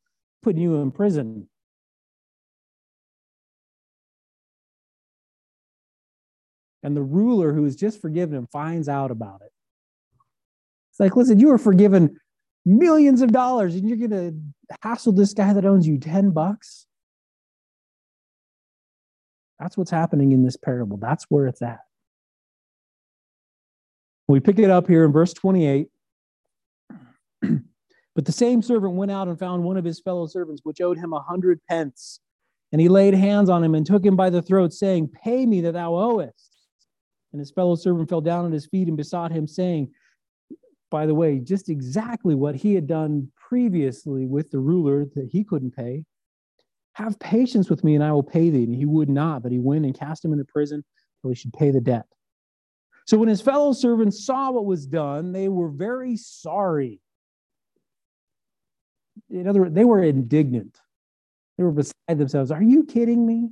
putting 0.43 0.61
you 0.61 0.75
in 0.75 0.91
prison. 0.91 1.47
And 6.83 6.95
the 6.95 7.03
ruler 7.03 7.53
who 7.53 7.65
has 7.65 7.75
just 7.75 8.01
forgiven 8.01 8.37
him 8.37 8.47
finds 8.51 8.87
out 8.87 9.11
about 9.11 9.41
it. 9.41 9.51
It's 10.91 10.99
like, 10.99 11.15
listen, 11.15 11.39
you 11.39 11.47
were 11.47 11.57
forgiven 11.57 12.17
millions 12.65 13.21
of 13.21 13.31
dollars 13.31 13.75
and 13.75 13.87
you're 13.87 13.97
going 13.97 14.11
to 14.11 14.77
hassle 14.81 15.13
this 15.13 15.33
guy 15.33 15.53
that 15.53 15.65
owns 15.65 15.87
you 15.87 15.97
10 15.97 16.31
bucks? 16.31 16.85
That's 19.59 19.77
what's 19.77 19.91
happening 19.91 20.31
in 20.31 20.43
this 20.43 20.55
parable. 20.55 20.97
That's 20.97 21.25
where 21.25 21.47
it's 21.47 21.61
at. 21.61 21.79
We 24.27 24.39
pick 24.39 24.59
it 24.59 24.69
up 24.69 24.87
here 24.87 25.03
in 25.03 25.11
verse 25.11 25.33
28. 25.33 25.87
but 27.41 28.25
the 28.25 28.31
same 28.31 28.61
servant 28.61 28.93
went 28.93 29.11
out 29.11 29.27
and 29.27 29.37
found 29.37 29.63
one 29.63 29.75
of 29.75 29.83
his 29.83 29.99
fellow 29.99 30.27
servants, 30.27 30.61
which 30.63 30.79
owed 30.79 30.97
him 30.97 31.13
a 31.13 31.19
hundred 31.19 31.59
pence. 31.67 32.19
And 32.71 32.79
he 32.79 32.87
laid 32.87 33.15
hands 33.15 33.49
on 33.49 33.63
him 33.63 33.73
and 33.73 33.85
took 33.85 34.05
him 34.05 34.15
by 34.15 34.29
the 34.29 34.41
throat, 34.41 34.71
saying, 34.71 35.09
Pay 35.23 35.45
me 35.45 35.61
that 35.61 35.73
thou 35.73 35.95
owest. 35.95 36.58
And 37.31 37.39
his 37.39 37.51
fellow 37.51 37.75
servant 37.75 38.09
fell 38.09 38.21
down 38.21 38.45
at 38.45 38.53
his 38.53 38.65
feet 38.65 38.87
and 38.87 38.97
besought 38.97 39.31
him, 39.31 39.47
saying, 39.47 39.91
By 40.89 41.05
the 41.05 41.15
way, 41.15 41.39
just 41.39 41.69
exactly 41.69 42.35
what 42.35 42.55
he 42.55 42.73
had 42.73 42.87
done 42.87 43.31
previously 43.35 44.25
with 44.25 44.49
the 44.51 44.59
ruler 44.59 45.05
that 45.15 45.29
he 45.31 45.43
couldn't 45.43 45.75
pay. 45.75 46.03
Have 46.93 47.19
patience 47.19 47.69
with 47.69 47.83
me, 47.83 47.95
and 47.95 48.03
I 48.03 48.11
will 48.11 48.23
pay 48.23 48.49
thee. 48.49 48.63
And 48.63 48.75
he 48.75 48.85
would 48.85 49.09
not, 49.09 49.43
but 49.43 49.51
he 49.51 49.59
went 49.59 49.85
and 49.85 49.97
cast 49.97 50.25
him 50.25 50.33
into 50.33 50.45
prison 50.45 50.83
till 51.21 51.29
he 51.29 51.35
should 51.35 51.53
pay 51.53 51.71
the 51.71 51.81
debt. 51.81 52.05
So 53.05 53.17
when 53.17 53.29
his 53.29 53.41
fellow 53.41 53.73
servants 53.73 54.25
saw 54.25 54.51
what 54.51 54.65
was 54.65 54.85
done, 54.85 55.31
they 55.31 55.49
were 55.49 55.69
very 55.69 56.15
sorry. 56.17 56.99
In 59.29 59.47
other 59.47 59.61
words, 59.61 59.73
they 59.73 59.85
were 59.85 60.03
indignant. 60.03 60.79
They 61.57 61.63
were 61.63 61.71
beside 61.71 61.93
themselves. 62.07 62.51
Are 62.51 62.61
you 62.61 62.85
kidding 62.85 63.25
me? 63.25 63.49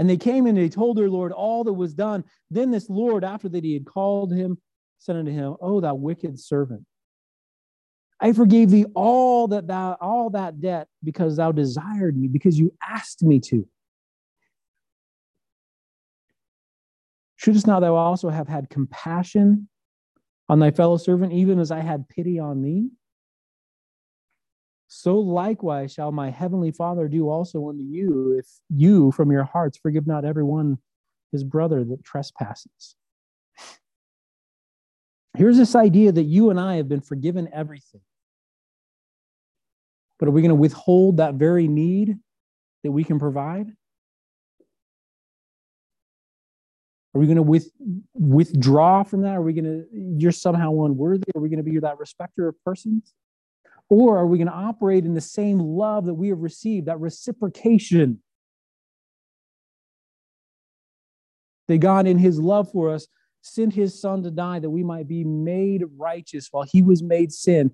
And 0.00 0.08
they 0.08 0.16
came 0.16 0.46
and 0.46 0.56
they 0.56 0.70
told 0.70 0.96
their 0.96 1.10
Lord 1.10 1.30
all 1.30 1.62
that 1.64 1.74
was 1.74 1.92
done. 1.92 2.24
Then 2.50 2.70
this 2.70 2.88
Lord, 2.88 3.22
after 3.22 3.50
that 3.50 3.62
he 3.62 3.74
had 3.74 3.84
called 3.84 4.32
him, 4.32 4.56
said 4.98 5.14
unto 5.14 5.30
him, 5.30 5.56
Oh, 5.60 5.78
thou 5.82 5.94
wicked 5.94 6.40
servant. 6.40 6.86
I 8.18 8.32
forgave 8.32 8.70
thee 8.70 8.86
all 8.94 9.48
that 9.48 9.66
thou 9.66 9.98
all 10.00 10.30
that 10.30 10.58
debt 10.58 10.88
because 11.04 11.36
thou 11.36 11.52
desired 11.52 12.16
me, 12.16 12.28
because 12.28 12.58
you 12.58 12.72
asked 12.82 13.22
me 13.22 13.40
to. 13.40 13.68
Shouldst 17.36 17.66
not 17.66 17.80
thou 17.80 17.94
also 17.94 18.30
have 18.30 18.48
had 18.48 18.70
compassion 18.70 19.68
on 20.48 20.60
thy 20.60 20.70
fellow 20.70 20.96
servant, 20.96 21.34
even 21.34 21.58
as 21.58 21.70
I 21.70 21.80
had 21.80 22.08
pity 22.08 22.38
on 22.38 22.62
thee? 22.62 22.88
So 24.92 25.18
likewise 25.18 25.92
shall 25.92 26.10
my 26.10 26.30
heavenly 26.30 26.72
Father 26.72 27.06
do 27.06 27.28
also 27.28 27.68
unto 27.68 27.84
you, 27.84 28.36
if 28.36 28.46
you 28.68 29.12
from 29.12 29.30
your 29.30 29.44
hearts 29.44 29.78
forgive 29.78 30.04
not 30.04 30.24
everyone 30.24 30.78
his 31.30 31.44
brother 31.44 31.84
that 31.84 32.02
trespasses. 32.02 32.96
Here's 35.36 35.56
this 35.56 35.76
idea 35.76 36.10
that 36.10 36.24
you 36.24 36.50
and 36.50 36.58
I 36.58 36.74
have 36.74 36.88
been 36.88 37.02
forgiven 37.02 37.48
everything. 37.52 38.00
But 40.18 40.26
are 40.26 40.32
we 40.32 40.42
going 40.42 40.48
to 40.48 40.56
withhold 40.56 41.18
that 41.18 41.34
very 41.34 41.68
need 41.68 42.18
that 42.82 42.90
we 42.90 43.04
can 43.04 43.20
provide? 43.20 43.68
Are 47.14 47.20
we 47.20 47.26
going 47.26 47.36
to 47.36 47.42
with, 47.42 47.70
withdraw 48.12 49.04
from 49.04 49.22
that? 49.22 49.36
Are 49.36 49.42
we 49.42 49.52
going 49.52 49.66
to, 49.66 49.84
you're 49.92 50.32
somehow 50.32 50.82
unworthy? 50.82 51.30
Are 51.36 51.40
we 51.40 51.48
going 51.48 51.64
to 51.64 51.70
be 51.70 51.78
that 51.78 52.00
respecter 52.00 52.48
of 52.48 52.56
persons? 52.64 53.14
Or 53.90 54.16
are 54.18 54.26
we 54.26 54.38
going 54.38 54.48
to 54.48 54.54
operate 54.54 55.04
in 55.04 55.14
the 55.14 55.20
same 55.20 55.58
love 55.58 56.06
that 56.06 56.14
we 56.14 56.28
have 56.28 56.38
received, 56.38 56.86
that 56.86 57.00
reciprocation? 57.00 58.22
That 61.66 61.78
God, 61.78 62.06
in 62.06 62.16
his 62.16 62.38
love 62.38 62.70
for 62.70 62.90
us, 62.90 63.08
sent 63.42 63.74
his 63.74 64.00
son 64.00 64.22
to 64.22 64.30
die 64.30 64.60
that 64.60 64.70
we 64.70 64.84
might 64.84 65.08
be 65.08 65.24
made 65.24 65.82
righteous 65.96 66.48
while 66.50 66.62
he 66.62 66.82
was 66.82 67.02
made 67.02 67.32
sin. 67.32 67.72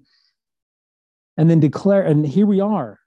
And 1.36 1.50
then 1.50 1.60
declare, 1.60 2.02
and 2.02 2.26
here 2.26 2.46
we 2.46 2.60
are, 2.60 2.98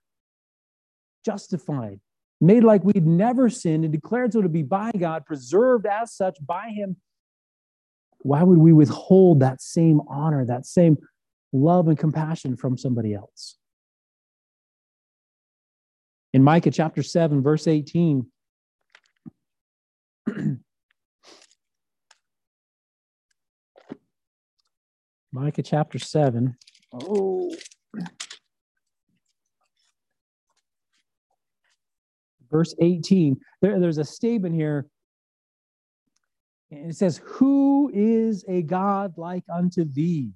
justified, 1.25 1.99
made 2.39 2.63
like 2.63 2.83
we'd 2.83 3.07
never 3.07 3.49
sinned, 3.49 3.85
and 3.85 3.91
declared 3.91 4.33
so 4.33 4.43
to 4.43 4.49
be 4.49 4.61
by 4.61 4.91
God, 4.91 5.25
preserved 5.25 5.87
as 5.87 6.13
such 6.13 6.37
by 6.45 6.69
him. 6.69 6.97
Why 8.19 8.43
would 8.43 8.59
we 8.59 8.71
withhold 8.71 9.39
that 9.39 9.61
same 9.63 10.01
honor, 10.07 10.45
that 10.45 10.67
same 10.67 10.97
love 11.51 11.87
and 11.87 11.97
compassion 11.97 12.55
from 12.55 12.77
somebody 12.77 13.13
else. 13.13 13.57
In 16.33 16.43
Micah 16.43 16.71
chapter 16.71 17.01
7, 17.01 17.41
verse 17.41 17.67
18, 17.67 18.25
Micah 25.31 25.63
chapter 25.63 25.99
7. 25.99 26.55
Oh. 26.93 27.51
Verse 32.51 32.73
18. 32.79 33.39
There, 33.61 33.79
there's 33.79 33.99
a 33.99 34.03
statement 34.03 34.55
here. 34.55 34.87
And 36.71 36.91
it 36.91 36.95
says, 36.95 37.21
Who 37.23 37.91
is 37.93 38.43
a 38.47 38.61
God 38.63 39.17
like 39.17 39.43
unto 39.51 39.83
thee? 39.83 40.31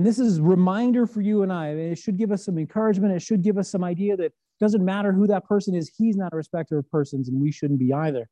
And 0.00 0.06
this 0.06 0.18
is 0.18 0.38
a 0.38 0.42
reminder 0.42 1.06
for 1.06 1.20
you 1.20 1.42
and 1.42 1.52
I. 1.52 1.72
I 1.72 1.74
mean, 1.74 1.92
it 1.92 1.98
should 1.98 2.16
give 2.16 2.32
us 2.32 2.42
some 2.42 2.56
encouragement. 2.56 3.14
It 3.14 3.20
should 3.20 3.42
give 3.42 3.58
us 3.58 3.68
some 3.68 3.84
idea 3.84 4.16
that 4.16 4.32
doesn't 4.58 4.82
matter 4.82 5.12
who 5.12 5.26
that 5.26 5.44
person 5.44 5.74
is, 5.74 5.92
he's 5.94 6.16
not 6.16 6.32
a 6.32 6.36
respecter 6.36 6.78
of 6.78 6.90
persons, 6.90 7.28
and 7.28 7.38
we 7.38 7.52
shouldn't 7.52 7.78
be 7.78 7.92
either. 7.92 8.26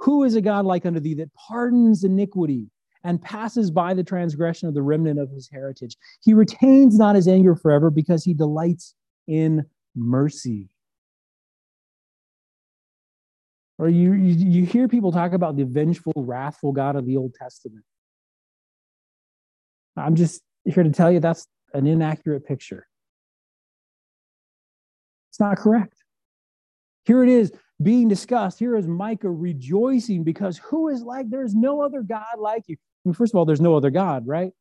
Who 0.00 0.24
is 0.24 0.34
a 0.34 0.42
God 0.42 0.66
like 0.66 0.84
unto 0.84 1.00
thee 1.00 1.14
that 1.14 1.32
pardons 1.32 2.04
iniquity 2.04 2.66
and 3.04 3.22
passes 3.22 3.70
by 3.70 3.94
the 3.94 4.04
transgression 4.04 4.68
of 4.68 4.74
the 4.74 4.82
remnant 4.82 5.18
of 5.18 5.30
his 5.30 5.48
heritage? 5.50 5.96
He 6.22 6.34
retains 6.34 6.98
not 6.98 7.16
his 7.16 7.26
anger 7.26 7.56
forever 7.56 7.88
because 7.88 8.22
he 8.22 8.34
delights 8.34 8.94
in 9.26 9.64
mercy. 9.96 10.68
Or 13.78 13.88
you, 13.88 14.12
you 14.12 14.66
hear 14.66 14.88
people 14.88 15.10
talk 15.10 15.32
about 15.32 15.56
the 15.56 15.64
vengeful, 15.64 16.12
wrathful 16.16 16.72
God 16.72 16.96
of 16.96 17.06
the 17.06 17.16
Old 17.16 17.32
Testament. 17.32 17.86
I'm 19.96 20.16
just 20.16 20.42
here 20.64 20.82
to 20.82 20.90
tell 20.90 21.10
you 21.10 21.20
that's 21.20 21.46
an 21.72 21.86
inaccurate 21.86 22.46
picture. 22.46 22.86
It's 25.30 25.40
not 25.40 25.56
correct. 25.58 25.96
Here 27.04 27.22
it 27.22 27.28
is 27.28 27.52
being 27.82 28.08
discussed. 28.08 28.58
Here 28.58 28.76
is 28.76 28.86
Micah 28.86 29.30
rejoicing 29.30 30.24
because 30.24 30.58
who 30.58 30.88
is 30.88 31.02
like, 31.02 31.28
there's 31.28 31.54
no 31.54 31.82
other 31.82 32.02
God 32.02 32.38
like 32.38 32.64
you. 32.66 32.76
I 32.76 33.08
mean, 33.08 33.14
first 33.14 33.34
of 33.34 33.38
all, 33.38 33.44
there's 33.44 33.60
no 33.60 33.76
other 33.76 33.90
God, 33.90 34.26
right? 34.26 34.52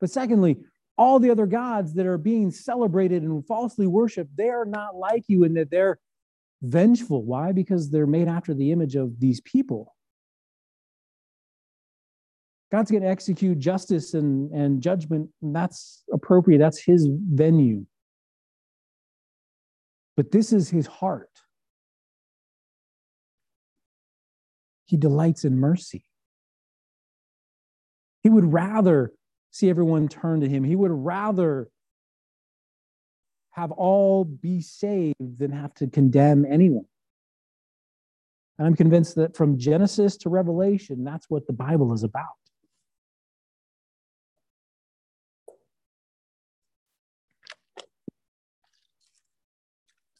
But 0.00 0.10
secondly, 0.10 0.58
all 0.96 1.18
the 1.18 1.30
other 1.30 1.46
gods 1.46 1.94
that 1.94 2.06
are 2.06 2.18
being 2.18 2.50
celebrated 2.50 3.22
and 3.22 3.46
falsely 3.46 3.86
worshiped, 3.86 4.36
they 4.36 4.50
are 4.50 4.64
not 4.64 4.94
like 4.94 5.24
you 5.26 5.44
in 5.44 5.54
that 5.54 5.70
they're 5.70 5.98
vengeful. 6.62 7.24
Why? 7.24 7.52
Because 7.52 7.90
they're 7.90 8.06
made 8.06 8.28
after 8.28 8.52
the 8.52 8.72
image 8.72 8.94
of 8.94 9.18
these 9.18 9.40
people. 9.40 9.94
God's 12.70 12.90
going 12.90 13.02
to 13.02 13.08
execute 13.08 13.58
justice 13.58 14.14
and, 14.14 14.52
and 14.52 14.82
judgment, 14.82 15.30
and 15.40 15.56
that's 15.56 16.04
appropriate. 16.12 16.58
That's 16.58 16.82
his 16.82 17.08
venue. 17.10 17.86
But 20.16 20.32
this 20.32 20.52
is 20.52 20.68
his 20.68 20.86
heart. 20.86 21.30
He 24.84 24.96
delights 24.96 25.44
in 25.44 25.58
mercy. 25.58 26.04
He 28.22 28.28
would 28.28 28.52
rather 28.52 29.12
see 29.50 29.70
everyone 29.70 30.08
turn 30.08 30.40
to 30.40 30.48
him. 30.48 30.64
He 30.64 30.76
would 30.76 30.90
rather 30.90 31.68
have 33.52 33.70
all 33.72 34.24
be 34.24 34.60
saved 34.60 35.38
than 35.38 35.52
have 35.52 35.74
to 35.74 35.86
condemn 35.86 36.44
anyone. 36.44 36.86
And 38.58 38.66
I'm 38.66 38.74
convinced 38.74 39.14
that 39.16 39.36
from 39.36 39.58
Genesis 39.58 40.16
to 40.18 40.28
Revelation, 40.28 41.04
that's 41.04 41.30
what 41.30 41.46
the 41.46 41.52
Bible 41.52 41.92
is 41.92 42.02
about. 42.02 42.37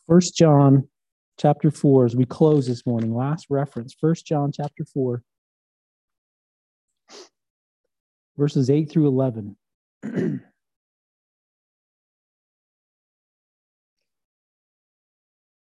First 0.08 0.34
John 0.34 0.88
chapter 1.38 1.70
4 1.70 2.06
as 2.06 2.16
we 2.16 2.24
close 2.24 2.66
this 2.66 2.86
morning. 2.86 3.14
Last 3.14 3.48
reference, 3.50 3.92
First 3.92 4.24
John 4.24 4.50
chapter 4.50 4.86
4, 4.86 5.22
verses 8.38 8.70
8 8.70 8.90
through 8.90 9.06
11. 9.06 9.54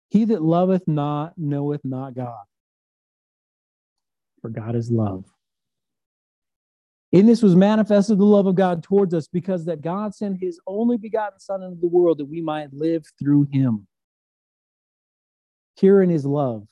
he 0.10 0.26
that 0.26 0.41
loveth 0.41 0.88
not 0.88 1.34
knoweth 1.38 1.85
not 1.85 2.15
God, 2.15 2.43
for 4.41 4.49
God 4.49 4.76
is 4.76 4.89
love. 4.89 5.26
In 7.11 7.27
this 7.27 7.43
was 7.43 7.55
manifested 7.55 8.18
the 8.18 8.26
love 8.26 8.47
of 8.47 8.55
God 8.55 8.81
towards 8.81 9.14
us, 9.14 9.27
because 9.27 9.65
that 9.65 9.81
God 9.81 10.15
sent 10.15 10.39
his 10.41 10.60
only 10.65 10.97
begotten 10.97 11.39
Son 11.39 11.61
into 11.61 11.80
the 11.80 11.85
world 11.85 12.18
that 12.18 12.26
we 12.26 12.41
might 12.41 12.73
live 12.73 13.05
through 13.19 13.47
him. 13.51 13.85
Herein 15.79 16.11
is 16.11 16.25
love. 16.25 16.67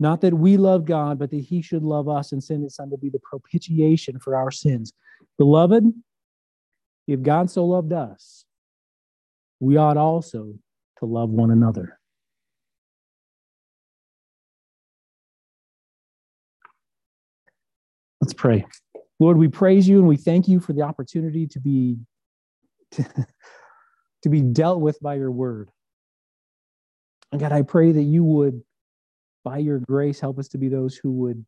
Not 0.00 0.20
that 0.20 0.34
we 0.34 0.56
love 0.56 0.84
God, 0.84 1.18
but 1.18 1.30
that 1.30 1.40
he 1.40 1.60
should 1.60 1.82
love 1.82 2.08
us 2.08 2.30
and 2.32 2.42
send 2.42 2.62
his 2.62 2.76
son 2.76 2.90
to 2.90 2.96
be 2.96 3.10
the 3.10 3.18
propitiation 3.18 4.18
for 4.20 4.36
our 4.36 4.50
sins. 4.50 4.92
Beloved, 5.38 5.92
if 7.08 7.22
God 7.22 7.50
so 7.50 7.64
loved 7.64 7.92
us, 7.92 8.44
we 9.60 9.76
ought 9.76 9.96
also 9.96 10.54
to 10.98 11.04
love 11.04 11.30
one 11.30 11.50
another. 11.50 11.98
Let's 18.20 18.34
pray. 18.34 18.64
Lord, 19.20 19.36
we 19.36 19.48
praise 19.48 19.88
you 19.88 19.98
and 19.98 20.06
we 20.06 20.16
thank 20.16 20.46
you 20.46 20.60
for 20.60 20.72
the 20.72 20.82
opportunity 20.82 21.46
to 21.48 21.60
be 21.60 21.96
to, 22.92 23.04
to 24.22 24.28
be 24.28 24.42
dealt 24.42 24.80
with 24.80 25.00
by 25.00 25.14
your 25.14 25.30
word. 25.30 25.70
And 27.32 27.40
God, 27.40 27.52
I 27.52 27.62
pray 27.62 27.92
that 27.92 28.02
you 28.02 28.24
would, 28.24 28.62
by 29.44 29.58
your 29.58 29.78
grace, 29.78 30.20
help 30.20 30.38
us 30.38 30.48
to 30.48 30.58
be 30.58 30.68
those 30.68 30.96
who 30.96 31.12
would 31.12 31.44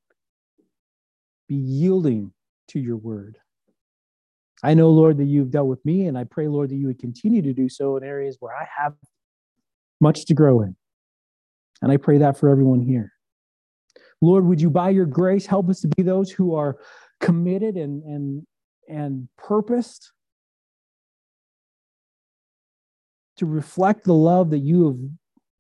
be 1.49 1.57
yielding 1.57 2.33
to 2.69 2.79
your 2.79 2.97
word. 2.97 3.39
I 4.63 4.75
know, 4.75 4.91
Lord, 4.91 5.17
that 5.19 5.25
you've 5.25 5.51
dealt 5.51 5.69
with 5.69 5.85
me, 5.87 6.07
and 6.07 6.19
I 6.19 6.25
pray, 6.25 6.47
Lord, 6.49 6.71
that 6.71 6.77
you 6.77 6.87
would 6.89 6.99
continue 6.99 7.41
to 7.43 7.55
do 7.55 7.69
so 7.69 7.97
in 7.97 8.05
areas 8.05 8.37
where 8.41 8.55
I 8.55 8.67
have 8.77 8.95
much 10.01 10.27
to 10.27 10.35
grow 10.35 10.61
in. 10.61 10.77
And 11.83 11.91
I 11.91 11.97
pray 11.97 12.19
that 12.19 12.37
for 12.37 12.51
everyone 12.51 12.81
here. 12.81 13.13
Lord, 14.21 14.45
would 14.45 14.61
you, 14.61 14.69
by 14.69 14.91
your 14.91 15.07
grace, 15.07 15.47
help 15.47 15.71
us 15.71 15.81
to 15.81 15.89
be 15.89 16.03
those 16.03 16.31
who 16.31 16.55
are 16.55 16.77
committed 17.21 17.77
and, 17.77 18.03
and, 18.03 18.47
and 18.87 19.29
purposed 19.39 20.13
to 23.39 23.47
reflect 23.47 24.05
the 24.05 24.13
love 24.13 24.51
that 24.51 24.59
you 24.59 24.87
have 24.87 24.99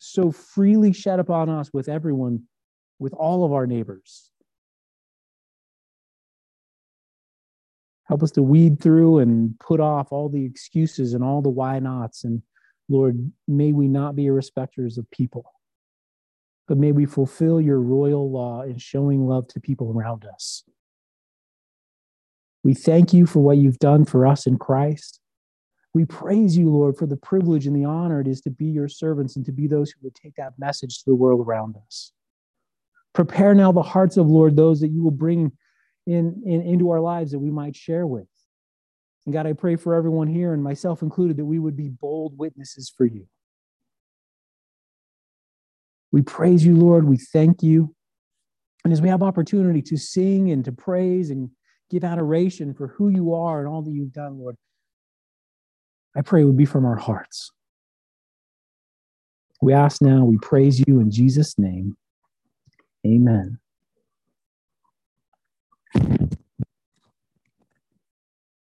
so 0.01 0.33
freely 0.33 0.93
shed 0.93 1.21
upon 1.21 1.49
us 1.49 1.71
with 1.73 1.89
everyone, 1.89 2.45
with 2.99 3.13
all 3.13 3.45
of 3.45 3.53
our 3.53 3.67
neighbors. 3.67 4.31
Help 8.05 8.23
us 8.25 8.33
to 8.33 8.43
weed 8.43 8.81
through 8.81 9.19
and 9.19 9.61
put 9.61 9.79
off 9.79 10.11
all 10.11 10.29
the 10.29 10.45
excuses 10.45 11.15
and 11.15 11.23
all 11.23 11.43
the 11.43 11.49
why 11.51 11.79
nots. 11.79 12.25
And 12.25 12.43
Lord, 12.89 13.31
may 13.47 13.73
we 13.73 13.87
not 13.87 14.17
be 14.17 14.31
respecters 14.31 14.99
of 14.99 15.09
people, 15.11 15.45
but 16.67 16.79
may 16.79 16.91
we 16.91 17.05
fulfill 17.05 17.61
your 17.61 17.79
royal 17.79 18.29
law 18.29 18.63
in 18.63 18.79
showing 18.79 19.29
love 19.29 19.47
to 19.49 19.61
people 19.61 19.93
around 19.95 20.25
us. 20.25 20.65
We 22.65 22.75
thank 22.75 23.13
you 23.13 23.27
for 23.27 23.41
what 23.41 23.59
you've 23.59 23.79
done 23.79 24.07
for 24.07 24.27
us 24.27 24.47
in 24.47 24.59
Christ. 24.59 25.20
We 25.93 26.05
praise 26.05 26.57
you, 26.57 26.71
Lord, 26.71 26.97
for 26.97 27.07
the 27.07 27.17
privilege 27.17 27.67
and 27.67 27.75
the 27.75 27.85
honor 27.85 28.21
it 28.21 28.29
is 28.29 28.41
to 28.43 28.51
be 28.51 28.67
your 28.67 28.89
servants 28.89 29.37
and 29.37 29.45
to 29.47 29.53
be 29.53 29.67
those 29.67 29.91
who 29.91 29.99
would 30.05 30.15
take 30.15 30.37
that 30.37 30.59
message 30.59 30.99
to 30.99 31.05
the 31.07 31.15
world 31.15 31.45
around 31.45 31.77
us. 31.85 32.13
Prepare 33.13 33.55
now 33.55 33.73
the 33.73 33.83
hearts 33.83 34.17
of, 34.17 34.29
Lord, 34.29 34.55
those 34.55 34.81
that 34.81 34.89
you 34.89 35.03
will 35.03 35.11
bring 35.11 35.53
in, 36.07 36.43
in 36.47 36.63
into 36.63 36.91
our 36.91 37.01
lives 37.01 37.33
that 37.33 37.41
we 37.41 37.51
might 37.51 37.75
share 37.75 38.07
with. 38.07 38.29
And 39.27 39.33
God, 39.33 39.47
I 39.47 39.53
pray 39.53 39.77
for 39.77 39.95
everyone 39.95 40.29
here 40.29 40.53
and 40.53 40.63
myself 40.63 41.03
included 41.03 41.37
that 41.37 41.45
we 41.45 41.59
would 41.59 41.77
be 41.77 41.89
bold 41.89 42.39
witnesses 42.39 42.93
for 42.97 43.05
you. 43.05 43.27
We 46.13 46.23
praise 46.23 46.65
you, 46.65 46.77
Lord. 46.77 47.05
We 47.05 47.19
thank 47.19 47.63
you. 47.63 47.95
And 48.85 48.93
as 48.93 49.03
we 49.03 49.09
have 49.09 49.23
opportunity 49.23 49.83
to 49.83 49.97
sing 49.97 50.51
and 50.51 50.65
to 50.65 50.73
praise 50.73 51.31
and 51.31 51.51
give 51.91 52.05
adoration 52.05 52.75
for 52.75 52.89
who 52.89 53.09
you 53.09 53.35
are 53.35 53.59
and 53.59 53.69
all 53.69 53.83
that 53.83 53.91
you've 53.91 54.13
done, 54.13 54.39
Lord, 54.39 54.57
I 56.17 56.23
pray 56.23 56.43
it 56.43 56.45
would 56.45 56.57
be 56.57 56.65
from 56.65 56.85
our 56.85 56.97
hearts. 56.97 57.53
We 59.63 59.73
ask 59.73 60.01
now, 60.01 60.25
we 60.25 60.39
praise 60.39 60.83
you 60.87 61.01
in 61.01 61.11
Jesus' 61.11 61.59
name. 61.59 61.97
Amen. 63.07 63.59